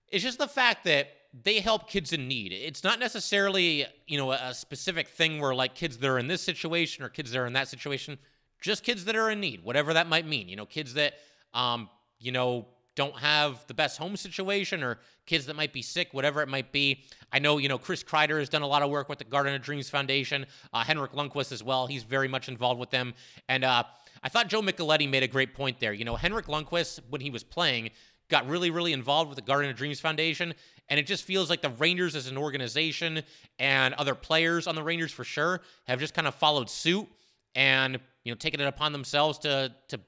it's 0.09 0.25
just 0.25 0.39
the 0.39 0.49
fact 0.49 0.85
that 0.85 1.09
they 1.33 1.61
help 1.61 1.88
kids 1.88 2.12
in 2.12 2.29
need. 2.29 2.53
It's 2.53 2.85
not 2.85 2.99
necessarily, 2.99 3.87
you 4.07 4.18
know, 4.18 4.33
a 4.33 4.53
specific 4.53 5.09
thing 5.09 5.40
where 5.40 5.55
like 5.55 5.75
kids 5.75 5.97
that 5.99 6.09
are 6.09 6.18
in 6.18 6.29
this 6.29 6.42
situation 6.42 7.05
or 7.05 7.09
kids 7.09 7.33
that 7.33 7.38
are 7.38 7.47
in 7.47 7.55
that 7.55 7.68
situation, 7.68 8.18
just 8.61 8.85
kids 8.85 9.05
that 9.07 9.16
are 9.16 9.31
in 9.31 9.40
need, 9.40 9.64
whatever 9.64 9.95
that 9.95 10.09
might 10.09 10.27
mean. 10.27 10.49
You 10.49 10.57
know, 10.57 10.66
kids 10.66 10.95
that, 10.95 11.14
um, 11.55 11.88
you 12.18 12.33
know, 12.33 12.66
don't 12.95 13.16
have 13.16 13.66
the 13.66 13.75
best 13.75 13.99
home 13.99 14.16
situation 14.16 14.83
or 14.83 14.99
kids 15.25 15.47
that 15.47 15.57
might 15.57 15.73
be 15.73 15.81
sick, 15.81 16.09
whatever 16.12 16.42
it 16.42 16.49
might 16.49 16.73
be. 16.73 17.03
I 17.33 17.38
know, 17.38 17.57
you 17.57 17.68
know, 17.68 17.79
Chris 17.79 18.05
Kreider 18.05 18.38
has 18.38 18.51
done 18.51 18.61
a 18.61 18.66
lot 18.66 18.83
of 18.83 18.90
work 18.90 19.09
with 19.09 19.18
the 19.18 19.25
Garden 19.25 19.55
of 19.55 19.62
Dreams 19.62 19.88
Foundation, 19.88 20.45
uh, 20.75 20.85
Henrik 20.85 21.12
Lundqvist 21.12 21.53
as 21.53 21.62
well. 21.62 21.87
He's 21.87 22.03
very 22.03 22.29
much 22.29 22.49
involved 22.49 22.79
with 22.79 22.90
them. 22.90 23.14
And 23.49 23.64
uh, 23.64 23.85
I 24.23 24.29
thought 24.29 24.49
Joe 24.49 24.61
Micheletti 24.61 25.09
made 25.09 25.23
a 25.23 25.29
great 25.29 25.55
point 25.55 25.81
there. 25.81 25.95
You 25.95 26.05
know, 26.05 26.16
Henrik 26.16 26.47
Lundqvist, 26.47 27.01
when 27.09 27.23
he 27.23 27.31
was 27.31 27.42
playing, 27.42 27.90
got 28.33 28.49
really, 28.49 28.71
really 28.71 28.92
involved 28.92 29.29
with 29.29 29.37
the 29.37 29.42
Garden 29.42 29.71
of 29.71 29.77
Dreams 29.77 30.01
Foundation. 30.01 30.55
And 30.88 30.99
it 30.99 31.07
just 31.07 31.23
feels 31.23 31.49
like 31.49 31.62
the 31.62 31.71
Rangers 31.71 32.16
as 32.16 32.27
an 32.27 32.37
organization 32.37 33.23
and 33.61 33.95
other 33.95 34.16
players 34.16 34.66
on 34.66 34.75
the 34.75 34.83
Rangers 34.83 35.12
for 35.12 35.23
sure 35.23 35.61
have 35.85 36.01
just 36.01 36.14
kind 36.14 36.27
of 36.27 36.35
followed 36.35 36.68
suit 36.68 37.07
and, 37.55 38.01
you 38.25 38.33
know, 38.33 38.37
taken 38.37 38.61
it 38.61 38.66
upon 38.66 38.92
themselves 38.92 39.38
to, 39.40 39.73
to, 39.88 40.01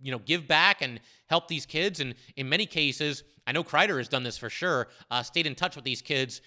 you 0.00 0.12
know, 0.12 0.18
give 0.18 0.46
back 0.46 0.82
and 0.82 1.00
help 1.28 1.48
these 1.48 1.66
kids. 1.66 1.98
And 1.98 2.14
in 2.36 2.48
many 2.48 2.66
cases, 2.66 3.24
I 3.46 3.52
know 3.52 3.64
Kreider 3.64 3.98
has 3.98 4.08
done 4.08 4.22
this 4.22 4.38
for 4.38 4.50
sure, 4.50 4.88
uh, 5.10 5.22
stayed 5.22 5.46
in 5.46 5.54
touch 5.54 5.74
with 5.74 5.84
these 5.84 6.02
kids, 6.02 6.42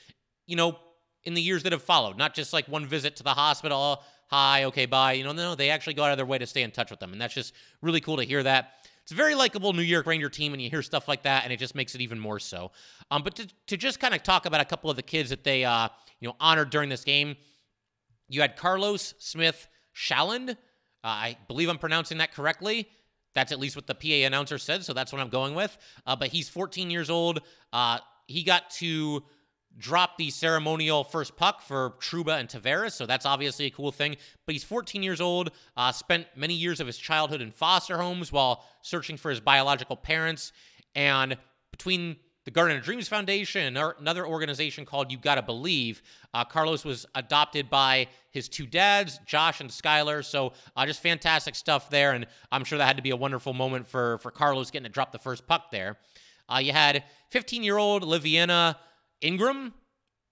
you 0.48 0.56
know, 0.56 0.78
in 1.24 1.34
the 1.34 1.42
years 1.42 1.64
that 1.64 1.72
have 1.72 1.82
followed, 1.82 2.18
not 2.18 2.36
just 2.36 2.54
like 2.54 2.68
one 2.68 2.86
visit 2.86 3.16
to 3.18 3.24
the 3.24 3.32
hospital, 3.32 4.04
hi, 4.28 4.66
okay, 4.66 4.86
bye. 4.86 5.14
You 5.14 5.24
know, 5.24 5.32
no, 5.32 5.56
they 5.56 5.72
actually 5.72 5.96
go 5.96 6.04
out 6.04 6.12
of 6.12 6.18
their 6.18 6.26
way 6.26 6.38
to 6.38 6.46
stay 6.46 6.62
in 6.62 6.72
touch 6.72 6.92
with 6.92 7.00
them. 7.00 7.12
And 7.12 7.20
that's 7.20 7.34
just 7.34 7.54
really 7.82 8.02
cool 8.02 8.18
to 8.18 8.24
hear 8.24 8.44
that. 8.44 8.74
It's 9.06 9.12
a 9.12 9.16
very 9.16 9.36
likable 9.36 9.72
New 9.72 9.84
York 9.84 10.08
Ranger 10.08 10.30
team, 10.30 10.54
and 10.54 10.60
you 10.60 10.68
hear 10.68 10.82
stuff 10.82 11.08
like 11.08 11.22
that, 11.24 11.44
and 11.44 11.54
it 11.54 11.58
just 11.58 11.76
makes 11.76 11.94
it 11.94 12.02
even 12.02 12.20
more 12.20 12.40
so. 12.40 12.72
Um, 13.12 13.22
but 13.22 13.36
to, 13.36 13.48
to 13.68 13.78
just 13.78 14.00
kind 14.00 14.16
of 14.16 14.24
talk 14.24 14.48
about 14.48 14.62
a 14.62 14.66
couple 14.66 14.90
of 14.90 14.96
the 14.96 15.04
kids 15.04 15.30
that 15.30 15.44
they 15.44 15.64
uh, 15.64 15.90
you 16.20 16.28
know 16.28 16.36
honored 16.40 16.72
during 16.72 16.90
this 16.90 17.04
game, 17.04 17.36
you 18.30 18.42
had 18.42 18.58
Carlos 18.58 19.14
Smith 19.20 19.68
Shalland. 19.96 20.50
Uh, 20.50 20.56
I 21.04 21.38
believe 21.48 21.70
I'm 21.70 21.78
pronouncing 21.78 22.18
that 22.18 22.34
correctly. 22.34 22.90
That's 23.36 23.52
at 23.52 23.60
least 23.60 23.76
what 23.76 23.86
the 23.86 23.94
PA 23.94 24.26
announcer 24.26 24.58
said, 24.58 24.84
so 24.84 24.92
that's 24.92 25.14
what 25.14 25.22
I'm 25.22 25.30
going 25.30 25.54
with. 25.54 25.78
Uh, 26.08 26.16
but 26.16 26.30
he's 26.30 26.50
14 26.50 26.90
years 26.90 27.12
old. 27.12 27.42
Uh, 27.72 28.00
he 28.26 28.42
got 28.42 28.72
to 28.72 29.24
dropped 29.78 30.18
the 30.18 30.30
ceremonial 30.30 31.04
first 31.04 31.36
puck 31.36 31.62
for 31.62 31.92
Trouba 32.00 32.40
and 32.40 32.48
Tavares, 32.48 32.94
so 32.94 33.06
that's 33.06 33.26
obviously 33.26 33.66
a 33.66 33.70
cool 33.70 33.92
thing. 33.92 34.16
But 34.46 34.54
he's 34.54 34.64
14 34.64 35.04
years 35.04 35.22
old, 35.22 35.52
uh, 35.76 35.92
spent 35.92 36.28
many 36.36 36.54
years 36.54 36.80
of 36.80 36.88
his 36.88 36.98
childhood 36.98 37.42
in 37.42 37.52
foster 37.52 37.98
homes 37.98 38.32
while 38.32 38.64
searching 38.82 39.18
for 39.18 39.30
his 39.30 39.40
biological 39.40 39.96
parents. 39.96 40.52
And 40.96 41.38
between 41.72 42.18
the 42.46 42.52
Garden 42.52 42.78
of 42.78 42.84
Dreams 42.84 43.08
Foundation 43.08 43.76
and 43.76 43.94
another 44.00 44.26
organization 44.26 44.86
called 44.86 45.12
You 45.12 45.18
Gotta 45.18 45.42
Believe, 45.42 46.02
uh, 46.34 46.46
Carlos 46.46 46.86
was 46.86 47.06
adopted 47.16 47.70
by 47.70 48.08
his 48.30 48.48
two 48.48 48.68
dads, 48.68 49.20
Josh 49.26 49.62
and 49.62 49.70
Skylar. 49.70 50.24
So 50.24 50.54
uh, 50.76 50.86
just 50.86 51.02
fantastic 51.02 51.56
stuff 51.56 51.90
there. 51.90 52.12
And 52.12 52.28
I'm 52.52 52.64
sure 52.64 52.78
that 52.78 52.86
had 52.86 52.98
to 52.98 53.04
be 53.04 53.10
a 53.10 53.16
wonderful 53.16 53.54
moment 53.54 53.88
for, 53.88 54.20
for 54.20 54.30
Carlos 54.30 54.70
getting 54.70 54.84
to 54.84 54.92
drop 54.92 55.12
the 55.12 55.20
first 55.20 55.48
puck 55.48 55.72
there. 55.72 55.98
Uh, 56.48 56.60
you 56.60 56.72
had 56.72 57.04
15 57.32 57.64
year 57.64 57.78
old 57.78 58.04
Liviana 58.04 58.76
Ingram, 59.26 59.74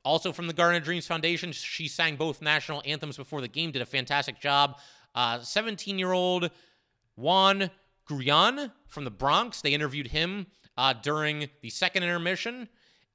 also 0.06 0.32
from 0.32 0.48
the 0.48 0.54
Garden 0.54 0.78
of 0.78 0.84
Dreams 0.84 1.08
Foundation, 1.08 1.52
she 1.52 1.88
sang 1.88 2.16
both 2.16 2.42
national 2.42 2.84
anthems 2.86 3.18
before 3.18 3.42
the 3.42 3.48
game, 3.48 3.72
did 3.72 3.82
a 3.82 3.86
fantastic 3.86 4.40
job. 4.40 4.78
17 5.42 5.96
uh, 5.96 5.98
year 5.98 6.12
old 6.12 6.52
Juan 7.16 7.72
Gruyan 8.08 8.72
from 8.88 9.04
the 9.04 9.12
Bronx, 9.12 9.62
they 9.62 9.74
interviewed 9.74 10.08
him 10.08 10.48
uh, 10.78 10.94
during 10.94 11.50
the 11.62 11.70
second 11.70 12.04
intermission. 12.04 12.70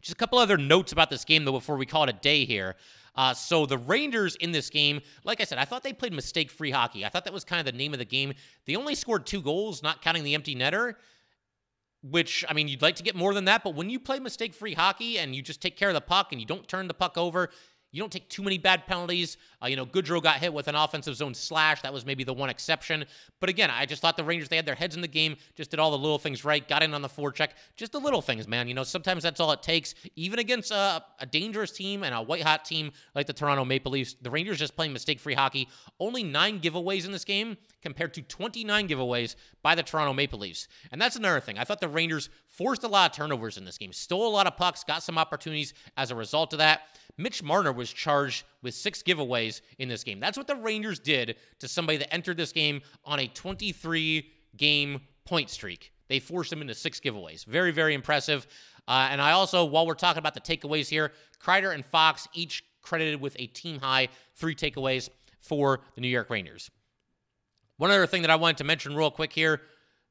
Just 0.00 0.12
a 0.12 0.16
couple 0.16 0.38
other 0.38 0.56
notes 0.56 0.92
about 0.92 1.10
this 1.10 1.24
game, 1.24 1.44
though, 1.44 1.52
before 1.52 1.76
we 1.76 1.86
call 1.86 2.04
it 2.04 2.10
a 2.10 2.14
day 2.14 2.44
here. 2.44 2.76
Uh, 3.16 3.34
so 3.34 3.66
the 3.66 3.76
Rangers 3.76 4.36
in 4.36 4.52
this 4.52 4.70
game, 4.70 5.00
like 5.24 5.40
I 5.40 5.44
said, 5.44 5.58
I 5.58 5.64
thought 5.64 5.82
they 5.82 5.92
played 5.92 6.12
mistake-free 6.12 6.70
hockey. 6.70 7.04
I 7.04 7.08
thought 7.08 7.24
that 7.24 7.32
was 7.32 7.44
kind 7.44 7.60
of 7.60 7.66
the 7.66 7.76
name 7.76 7.92
of 7.92 7.98
the 7.98 8.04
game. 8.04 8.32
They 8.66 8.76
only 8.76 8.94
scored 8.94 9.26
two 9.26 9.42
goals, 9.42 9.82
not 9.82 10.00
counting 10.00 10.24
the 10.24 10.34
empty 10.34 10.54
netter. 10.54 10.94
which 12.02 12.44
I 12.48 12.54
mean, 12.54 12.68
you'd 12.68 12.82
like 12.82 12.96
to 12.96 13.02
get 13.02 13.14
more 13.14 13.34
than 13.34 13.44
that, 13.44 13.62
but 13.62 13.74
when 13.74 13.90
you 13.90 14.00
play 14.00 14.18
mistake 14.18 14.54
free 14.54 14.74
hockey 14.74 15.18
and 15.18 15.34
you 15.34 15.42
just 15.42 15.60
take 15.60 15.76
care 15.76 15.88
of 15.88 15.94
the 15.94 16.00
puck 16.00 16.32
and 16.32 16.40
you 16.40 16.46
don't 16.46 16.66
turn 16.66 16.88
the 16.88 16.94
puck 16.94 17.18
over, 17.18 17.50
you 17.92 18.00
don't 18.00 18.12
take 18.12 18.28
too 18.28 18.42
many 18.42 18.58
bad 18.58 18.86
penalties. 18.86 19.36
Uh, 19.62 19.66
you 19.66 19.76
know, 19.76 19.84
Goodrow 19.84 20.22
got 20.22 20.36
hit 20.36 20.52
with 20.52 20.68
an 20.68 20.74
offensive 20.74 21.16
zone 21.16 21.34
slash. 21.34 21.82
That 21.82 21.92
was 21.92 22.06
maybe 22.06 22.22
the 22.22 22.32
one 22.32 22.48
exception. 22.48 23.04
But 23.40 23.48
again, 23.48 23.70
I 23.70 23.84
just 23.86 24.00
thought 24.00 24.16
the 24.16 24.24
Rangers, 24.24 24.48
they 24.48 24.56
had 24.56 24.66
their 24.66 24.74
heads 24.74 24.94
in 24.94 25.02
the 25.02 25.08
game, 25.08 25.36
just 25.56 25.70
did 25.70 25.80
all 25.80 25.90
the 25.90 25.98
little 25.98 26.18
things 26.18 26.44
right, 26.44 26.66
got 26.66 26.82
in 26.82 26.94
on 26.94 27.02
the 27.02 27.08
forecheck. 27.08 27.50
Just 27.76 27.92
the 27.92 27.98
little 27.98 28.22
things, 28.22 28.46
man. 28.46 28.68
You 28.68 28.74
know, 28.74 28.84
sometimes 28.84 29.22
that's 29.22 29.40
all 29.40 29.50
it 29.52 29.62
takes. 29.62 29.94
Even 30.14 30.38
against 30.38 30.70
a, 30.70 31.02
a 31.18 31.26
dangerous 31.26 31.72
team 31.72 32.04
and 32.04 32.14
a 32.14 32.22
white 32.22 32.42
hot 32.42 32.64
team 32.64 32.92
like 33.14 33.26
the 33.26 33.32
Toronto 33.32 33.64
Maple 33.64 33.92
Leafs, 33.92 34.14
the 34.22 34.30
Rangers 34.30 34.58
just 34.58 34.76
playing 34.76 34.92
mistake 34.92 35.18
free 35.18 35.34
hockey. 35.34 35.68
Only 35.98 36.22
nine 36.22 36.60
giveaways 36.60 37.06
in 37.06 37.12
this 37.12 37.24
game 37.24 37.56
compared 37.82 38.14
to 38.14 38.22
29 38.22 38.88
giveaways 38.88 39.36
by 39.62 39.74
the 39.74 39.82
Toronto 39.82 40.12
Maple 40.12 40.38
Leafs. 40.38 40.68
And 40.92 41.00
that's 41.00 41.16
another 41.16 41.40
thing. 41.40 41.58
I 41.58 41.64
thought 41.64 41.80
the 41.80 41.88
Rangers 41.88 42.28
forced 42.46 42.84
a 42.84 42.88
lot 42.88 43.10
of 43.10 43.16
turnovers 43.16 43.56
in 43.56 43.64
this 43.64 43.78
game, 43.78 43.92
stole 43.92 44.28
a 44.28 44.34
lot 44.34 44.46
of 44.46 44.56
pucks, 44.56 44.84
got 44.84 45.02
some 45.02 45.18
opportunities 45.18 45.74
as 45.96 46.10
a 46.10 46.14
result 46.14 46.52
of 46.52 46.58
that. 46.58 46.82
Mitch 47.16 47.42
Marner 47.42 47.72
was 47.72 47.92
charged 47.92 48.44
with 48.62 48.74
six 48.74 49.02
giveaways 49.02 49.60
in 49.78 49.88
this 49.88 50.04
game. 50.04 50.20
That's 50.20 50.38
what 50.38 50.46
the 50.46 50.56
Rangers 50.56 50.98
did 50.98 51.36
to 51.58 51.68
somebody 51.68 51.98
that 51.98 52.12
entered 52.12 52.36
this 52.36 52.52
game 52.52 52.82
on 53.04 53.18
a 53.18 53.28
23 53.28 54.30
game 54.56 55.00
point 55.24 55.50
streak. 55.50 55.92
They 56.08 56.18
forced 56.18 56.52
him 56.52 56.60
into 56.60 56.74
six 56.74 56.98
giveaways. 56.98 57.44
Very, 57.44 57.70
very 57.70 57.94
impressive. 57.94 58.46
Uh, 58.88 59.08
and 59.10 59.20
I 59.20 59.32
also, 59.32 59.64
while 59.64 59.86
we're 59.86 59.94
talking 59.94 60.18
about 60.18 60.34
the 60.34 60.40
takeaways 60.40 60.88
here, 60.88 61.12
Kreider 61.40 61.72
and 61.72 61.84
Fox 61.84 62.26
each 62.34 62.64
credited 62.82 63.20
with 63.20 63.36
a 63.38 63.46
team 63.46 63.78
high 63.78 64.08
three 64.34 64.54
takeaways 64.54 65.08
for 65.40 65.80
the 65.94 66.00
New 66.00 66.08
York 66.08 66.30
Rangers. 66.30 66.70
One 67.80 67.90
other 67.90 68.06
thing 68.06 68.20
that 68.20 68.30
I 68.30 68.36
wanted 68.36 68.58
to 68.58 68.64
mention 68.64 68.94
real 68.94 69.10
quick 69.10 69.32
here 69.32 69.62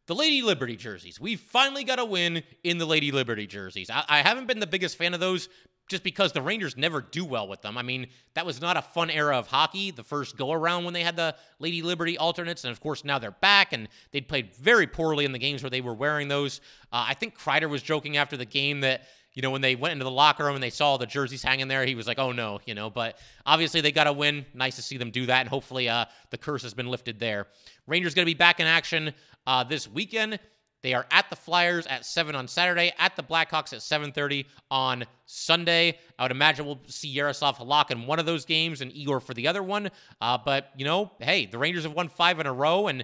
the 0.07 0.15
Lady 0.15 0.41
Liberty 0.41 0.75
jerseys. 0.75 1.19
We 1.19 1.35
finally 1.35 1.83
got 1.83 1.99
a 1.99 2.05
win 2.05 2.41
in 2.63 2.79
the 2.79 2.85
Lady 2.87 3.11
Liberty 3.11 3.45
jerseys. 3.45 3.91
I, 3.91 4.03
I, 4.09 4.21
haven't 4.23 4.47
been 4.47 4.59
the 4.59 4.65
biggest 4.65 4.97
fan 4.97 5.13
of 5.13 5.19
those 5.19 5.49
just 5.87 6.01
because 6.01 6.31
the 6.31 6.41
Rangers 6.41 6.75
never 6.75 6.99
do 6.99 7.23
well 7.23 7.47
with 7.47 7.61
them. 7.61 7.77
I 7.77 7.83
mean, 7.83 8.07
that 8.33 8.43
was 8.43 8.59
not 8.59 8.75
a 8.75 8.81
fun 8.81 9.11
era 9.11 9.37
of 9.37 9.45
hockey, 9.45 9.91
the 9.91 10.03
first 10.03 10.35
go 10.35 10.51
around 10.51 10.83
when 10.83 10.95
they 10.95 11.03
had 11.03 11.15
the 11.15 11.35
Lady 11.59 11.83
Liberty 11.83 12.17
alternates. 12.17 12.63
And 12.63 12.71
of 12.71 12.79
course, 12.79 13.05
now 13.05 13.19
they're 13.19 13.29
back 13.29 13.71
and 13.71 13.87
they 14.09 14.21
played 14.21 14.55
very 14.55 14.87
poorly 14.87 15.25
in 15.25 15.31
the 15.31 15.37
games 15.37 15.61
where 15.61 15.69
they 15.69 15.81
were 15.81 15.93
wearing 15.93 16.27
those. 16.27 16.61
Uh, 16.91 17.05
I 17.09 17.13
think 17.13 17.37
Kreider 17.37 17.69
was 17.69 17.83
joking 17.83 18.17
after 18.17 18.35
the 18.35 18.45
game 18.45 18.81
that. 18.81 19.03
You 19.33 19.41
know, 19.41 19.51
when 19.51 19.61
they 19.61 19.75
went 19.75 19.93
into 19.93 20.05
the 20.05 20.11
locker 20.11 20.43
room 20.43 20.55
and 20.55 20.63
they 20.63 20.69
saw 20.69 20.97
the 20.97 21.05
jerseys 21.05 21.43
hanging 21.43 21.67
there, 21.67 21.85
he 21.85 21.95
was 21.95 22.07
like, 22.07 22.19
oh 22.19 22.31
no, 22.31 22.59
you 22.65 22.73
know, 22.73 22.89
but 22.89 23.17
obviously 23.45 23.81
they 23.81 23.91
got 23.91 24.07
a 24.07 24.13
win. 24.13 24.45
Nice 24.53 24.75
to 24.77 24.81
see 24.81 24.97
them 24.97 25.11
do 25.11 25.27
that. 25.27 25.41
And 25.41 25.49
hopefully 25.49 25.87
uh, 25.87 26.05
the 26.31 26.37
curse 26.37 26.63
has 26.63 26.73
been 26.73 26.87
lifted 26.87 27.19
there. 27.19 27.47
Rangers 27.87 28.15
going 28.15 28.25
to 28.25 28.29
be 28.29 28.37
back 28.37 28.59
in 28.59 28.67
action 28.67 29.13
uh, 29.45 29.63
this 29.63 29.87
weekend. 29.87 30.39
They 30.81 30.93
are 30.93 31.05
at 31.11 31.29
the 31.29 31.35
Flyers 31.35 31.85
at 31.87 32.05
7 32.05 32.35
on 32.35 32.47
Saturday, 32.47 32.93
at 32.97 33.15
the 33.15 33.23
Blackhawks 33.23 33.73
at 33.73 33.79
7:30 33.79 34.45
on 34.71 35.05
Sunday. 35.25 35.99
I 36.17 36.23
would 36.23 36.31
imagine 36.31 36.65
we'll 36.65 36.79
see 36.87 37.13
Jaroslav 37.13 37.57
Halak 37.57 37.91
in 37.91 38.05
one 38.05 38.17
of 38.17 38.25
those 38.25 38.45
games 38.45 38.79
and 38.79 38.95
Igor 38.95 39.19
for 39.19 39.33
the 39.33 39.47
other 39.47 39.61
one. 39.61 39.89
Uh, 40.21 40.37
but, 40.37 40.71
you 40.77 40.85
know, 40.85 41.11
hey, 41.19 41.45
the 41.45 41.57
Rangers 41.57 41.83
have 41.83 41.93
won 41.93 42.07
five 42.07 42.39
in 42.39 42.45
a 42.45 42.53
row. 42.53 42.87
And, 42.87 43.03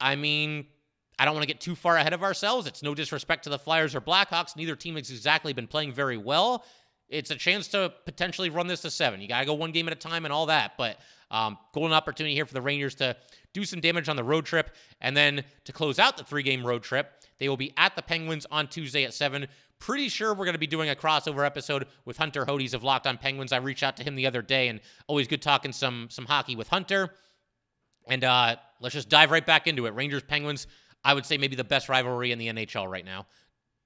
I 0.00 0.16
mean, 0.16 0.66
I 1.18 1.24
don't 1.24 1.34
want 1.34 1.42
to 1.42 1.48
get 1.48 1.60
too 1.60 1.74
far 1.74 1.96
ahead 1.96 2.12
of 2.12 2.22
ourselves. 2.22 2.66
It's 2.66 2.82
no 2.82 2.94
disrespect 2.94 3.44
to 3.44 3.50
the 3.50 3.58
Flyers 3.58 3.94
or 3.94 4.00
Blackhawks. 4.00 4.56
Neither 4.56 4.76
team 4.76 4.96
has 4.96 5.10
exactly 5.10 5.52
been 5.52 5.66
playing 5.66 5.92
very 5.92 6.16
well. 6.16 6.64
It's 7.08 7.30
a 7.30 7.36
chance 7.36 7.68
to 7.68 7.92
potentially 8.04 8.48
run 8.48 8.66
this 8.66 8.80
to 8.82 8.90
seven. 8.90 9.20
You 9.20 9.28
got 9.28 9.40
to 9.40 9.46
go 9.46 9.54
one 9.54 9.72
game 9.72 9.86
at 9.86 9.92
a 9.92 9.96
time 9.96 10.24
and 10.24 10.32
all 10.32 10.46
that. 10.46 10.72
But 10.78 10.98
um, 11.30 11.58
golden 11.74 11.92
opportunity 11.92 12.34
here 12.34 12.46
for 12.46 12.54
the 12.54 12.62
Rangers 12.62 12.94
to 12.96 13.16
do 13.52 13.64
some 13.64 13.80
damage 13.80 14.08
on 14.08 14.16
the 14.16 14.24
road 14.24 14.46
trip. 14.46 14.74
And 15.00 15.16
then 15.16 15.44
to 15.64 15.72
close 15.72 15.98
out 15.98 16.16
the 16.16 16.24
three 16.24 16.42
game 16.42 16.66
road 16.66 16.82
trip, 16.82 17.12
they 17.38 17.48
will 17.48 17.56
be 17.56 17.74
at 17.76 17.96
the 17.96 18.02
Penguins 18.02 18.46
on 18.50 18.68
Tuesday 18.68 19.04
at 19.04 19.12
7. 19.12 19.46
Pretty 19.78 20.08
sure 20.08 20.32
we're 20.32 20.44
going 20.44 20.54
to 20.54 20.60
be 20.60 20.66
doing 20.66 20.90
a 20.90 20.94
crossover 20.94 21.44
episode 21.44 21.86
with 22.04 22.16
Hunter 22.16 22.46
Hodes 22.46 22.72
of 22.72 22.84
Locked 22.84 23.06
on 23.06 23.18
Penguins. 23.18 23.52
I 23.52 23.56
reached 23.56 23.82
out 23.82 23.96
to 23.96 24.04
him 24.04 24.14
the 24.14 24.26
other 24.26 24.40
day 24.40 24.68
and 24.68 24.80
always 25.08 25.26
good 25.26 25.42
talking 25.42 25.72
some 25.72 26.06
some 26.08 26.24
hockey 26.24 26.54
with 26.54 26.68
Hunter. 26.68 27.10
And 28.06 28.24
uh, 28.24 28.56
let's 28.80 28.94
just 28.94 29.08
dive 29.08 29.30
right 29.30 29.44
back 29.44 29.66
into 29.66 29.86
it. 29.86 29.94
Rangers 29.94 30.22
Penguins, 30.22 30.66
I 31.04 31.14
would 31.14 31.26
say 31.26 31.38
maybe 31.38 31.56
the 31.56 31.64
best 31.64 31.88
rivalry 31.88 32.32
in 32.32 32.38
the 32.38 32.48
NHL 32.48 32.90
right 32.90 33.04
now. 33.04 33.26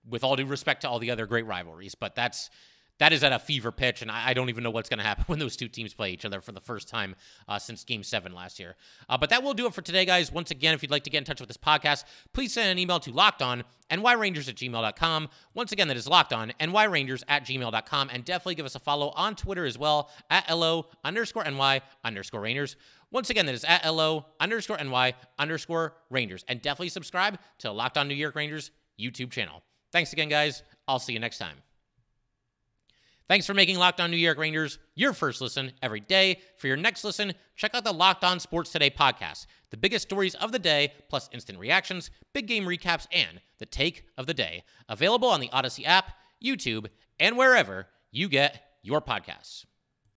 With 0.09 0.23
all 0.23 0.37
due 0.37 0.47
respect 0.47 0.83
to 0.83 0.89
all 0.89 1.01
the 1.01 1.11
other 1.11 1.27
great 1.27 1.47
rivalries, 1.47 1.97
but 1.97 2.15
that's 2.15 2.49
that 2.99 3.13
is 3.13 3.23
at 3.23 3.33
a 3.33 3.39
fever 3.39 3.73
pitch, 3.73 4.03
and 4.03 4.11
I, 4.11 4.31
I 4.31 4.35
don't 4.35 4.49
even 4.49 4.65
know 4.65 4.71
what's 4.71 4.89
going 4.89 4.99
to 4.99 5.05
happen 5.05 5.25
when 5.27 5.39
those 5.39 5.57
two 5.57 5.69
teams 5.69 5.93
play 5.93 6.11
each 6.13 6.25
other 6.25 6.41
for 6.41 6.53
the 6.53 6.61
first 6.61 6.89
time 6.89 7.15
uh, 7.49 7.59
since 7.59 7.85
Game 7.85 8.03
7 8.03 8.33
last 8.33 8.59
year. 8.59 8.77
Uh, 9.09 9.19
but 9.19 9.31
that 9.31 9.43
will 9.43 9.55
do 9.55 9.67
it 9.67 9.75
for 9.75 9.83
today, 9.83 10.05
guys. 10.05 10.33
Once 10.33 10.51
again, 10.51 10.75
if 10.75 10.83
you'd 10.83 10.91
like 10.91 11.05
to 11.05 11.11
get 11.11 11.19
in 11.19 11.25
touch 11.25 11.41
with 11.41 11.49
this 11.49 11.57
podcast, 11.57 12.05
please 12.33 12.53
send 12.53 12.71
an 12.71 12.79
email 12.79 13.01
to 13.01 13.13
lockedon 13.13 13.63
nyrangers 13.91 14.49
at 14.49 14.57
gmail.com. 14.57 15.29
Once 15.55 15.73
again, 15.73 15.89
that 15.89 15.97
is 15.97 16.09
locked 16.09 16.33
on 16.33 16.53
nyrangers 16.61 17.23
at 17.29 17.45
gmail.com. 17.45 18.11
And 18.13 18.25
definitely 18.25 18.55
give 18.55 18.67
us 18.67 18.75
a 18.75 18.81
follow 18.81 19.11
on 19.11 19.37
Twitter 19.37 19.65
as 19.67 19.79
well 19.79 20.11
at 20.31 20.49
LO 20.51 20.87
underscore 21.05 21.45
NY 21.45 21.83
underscore 22.05 22.41
Rangers. 22.41 22.77
Once 23.17 23.31
again, 23.31 23.47
that 23.47 23.55
is 23.55 23.65
at 23.65 23.83
LO 23.91 24.27
underscore 24.39 24.77
NY 24.77 25.15
underscore 25.39 25.95
Rangers. 26.11 26.45
And 26.49 26.61
definitely 26.61 26.91
subscribe 26.91 27.39
to 27.61 27.73
Locked 27.73 27.97
On 27.97 28.07
New 28.07 28.15
York 28.15 28.35
Rangers 28.35 28.73
YouTube 29.01 29.31
channel. 29.31 29.63
Thanks 29.91 30.13
again, 30.13 30.29
guys. 30.29 30.63
I'll 30.87 30.99
see 30.99 31.15
you 31.15 31.19
next 31.19 31.39
time. 31.39 31.57
Thanks 33.27 33.47
for 33.47 33.55
making 33.55 33.79
Locked 33.79 34.03
On 34.03 34.11
New 34.11 34.19
York 34.19 34.37
Rangers 34.37 34.79
your 34.95 35.15
first 35.15 35.41
listen 35.41 35.73
every 35.81 36.01
day. 36.01 36.43
For 36.59 36.67
your 36.67 36.77
next 36.77 37.05
listen, 37.05 37.33
check 37.55 37.75
out 37.75 37.85
the 37.85 37.93
Locked 37.93 38.23
On 38.23 38.39
Sports 38.39 38.71
Today 38.71 38.91
podcast. 38.91 39.47
The 39.71 39.79
biggest 39.79 40.07
stories 40.07 40.35
of 40.35 40.53
the 40.53 40.59
day, 40.59 40.93
plus 41.09 41.31
instant 41.33 41.59
reactions, 41.59 42.11
big 42.35 42.47
game 42.47 42.67
recaps, 42.67 43.07
and 43.11 43.41
the 43.57 43.65
take 43.65 44.05
of 44.19 44.27
the 44.27 44.35
day. 44.35 44.63
Available 44.91 45.31
on 45.31 45.41
the 45.41 45.49
Odyssey 45.55 45.87
app, 45.87 46.13
YouTube, 46.45 46.89
and 47.19 47.39
wherever 47.39 47.87
you 48.13 48.29
get 48.29 48.63
your 48.83 49.01
podcasts. 49.01 49.65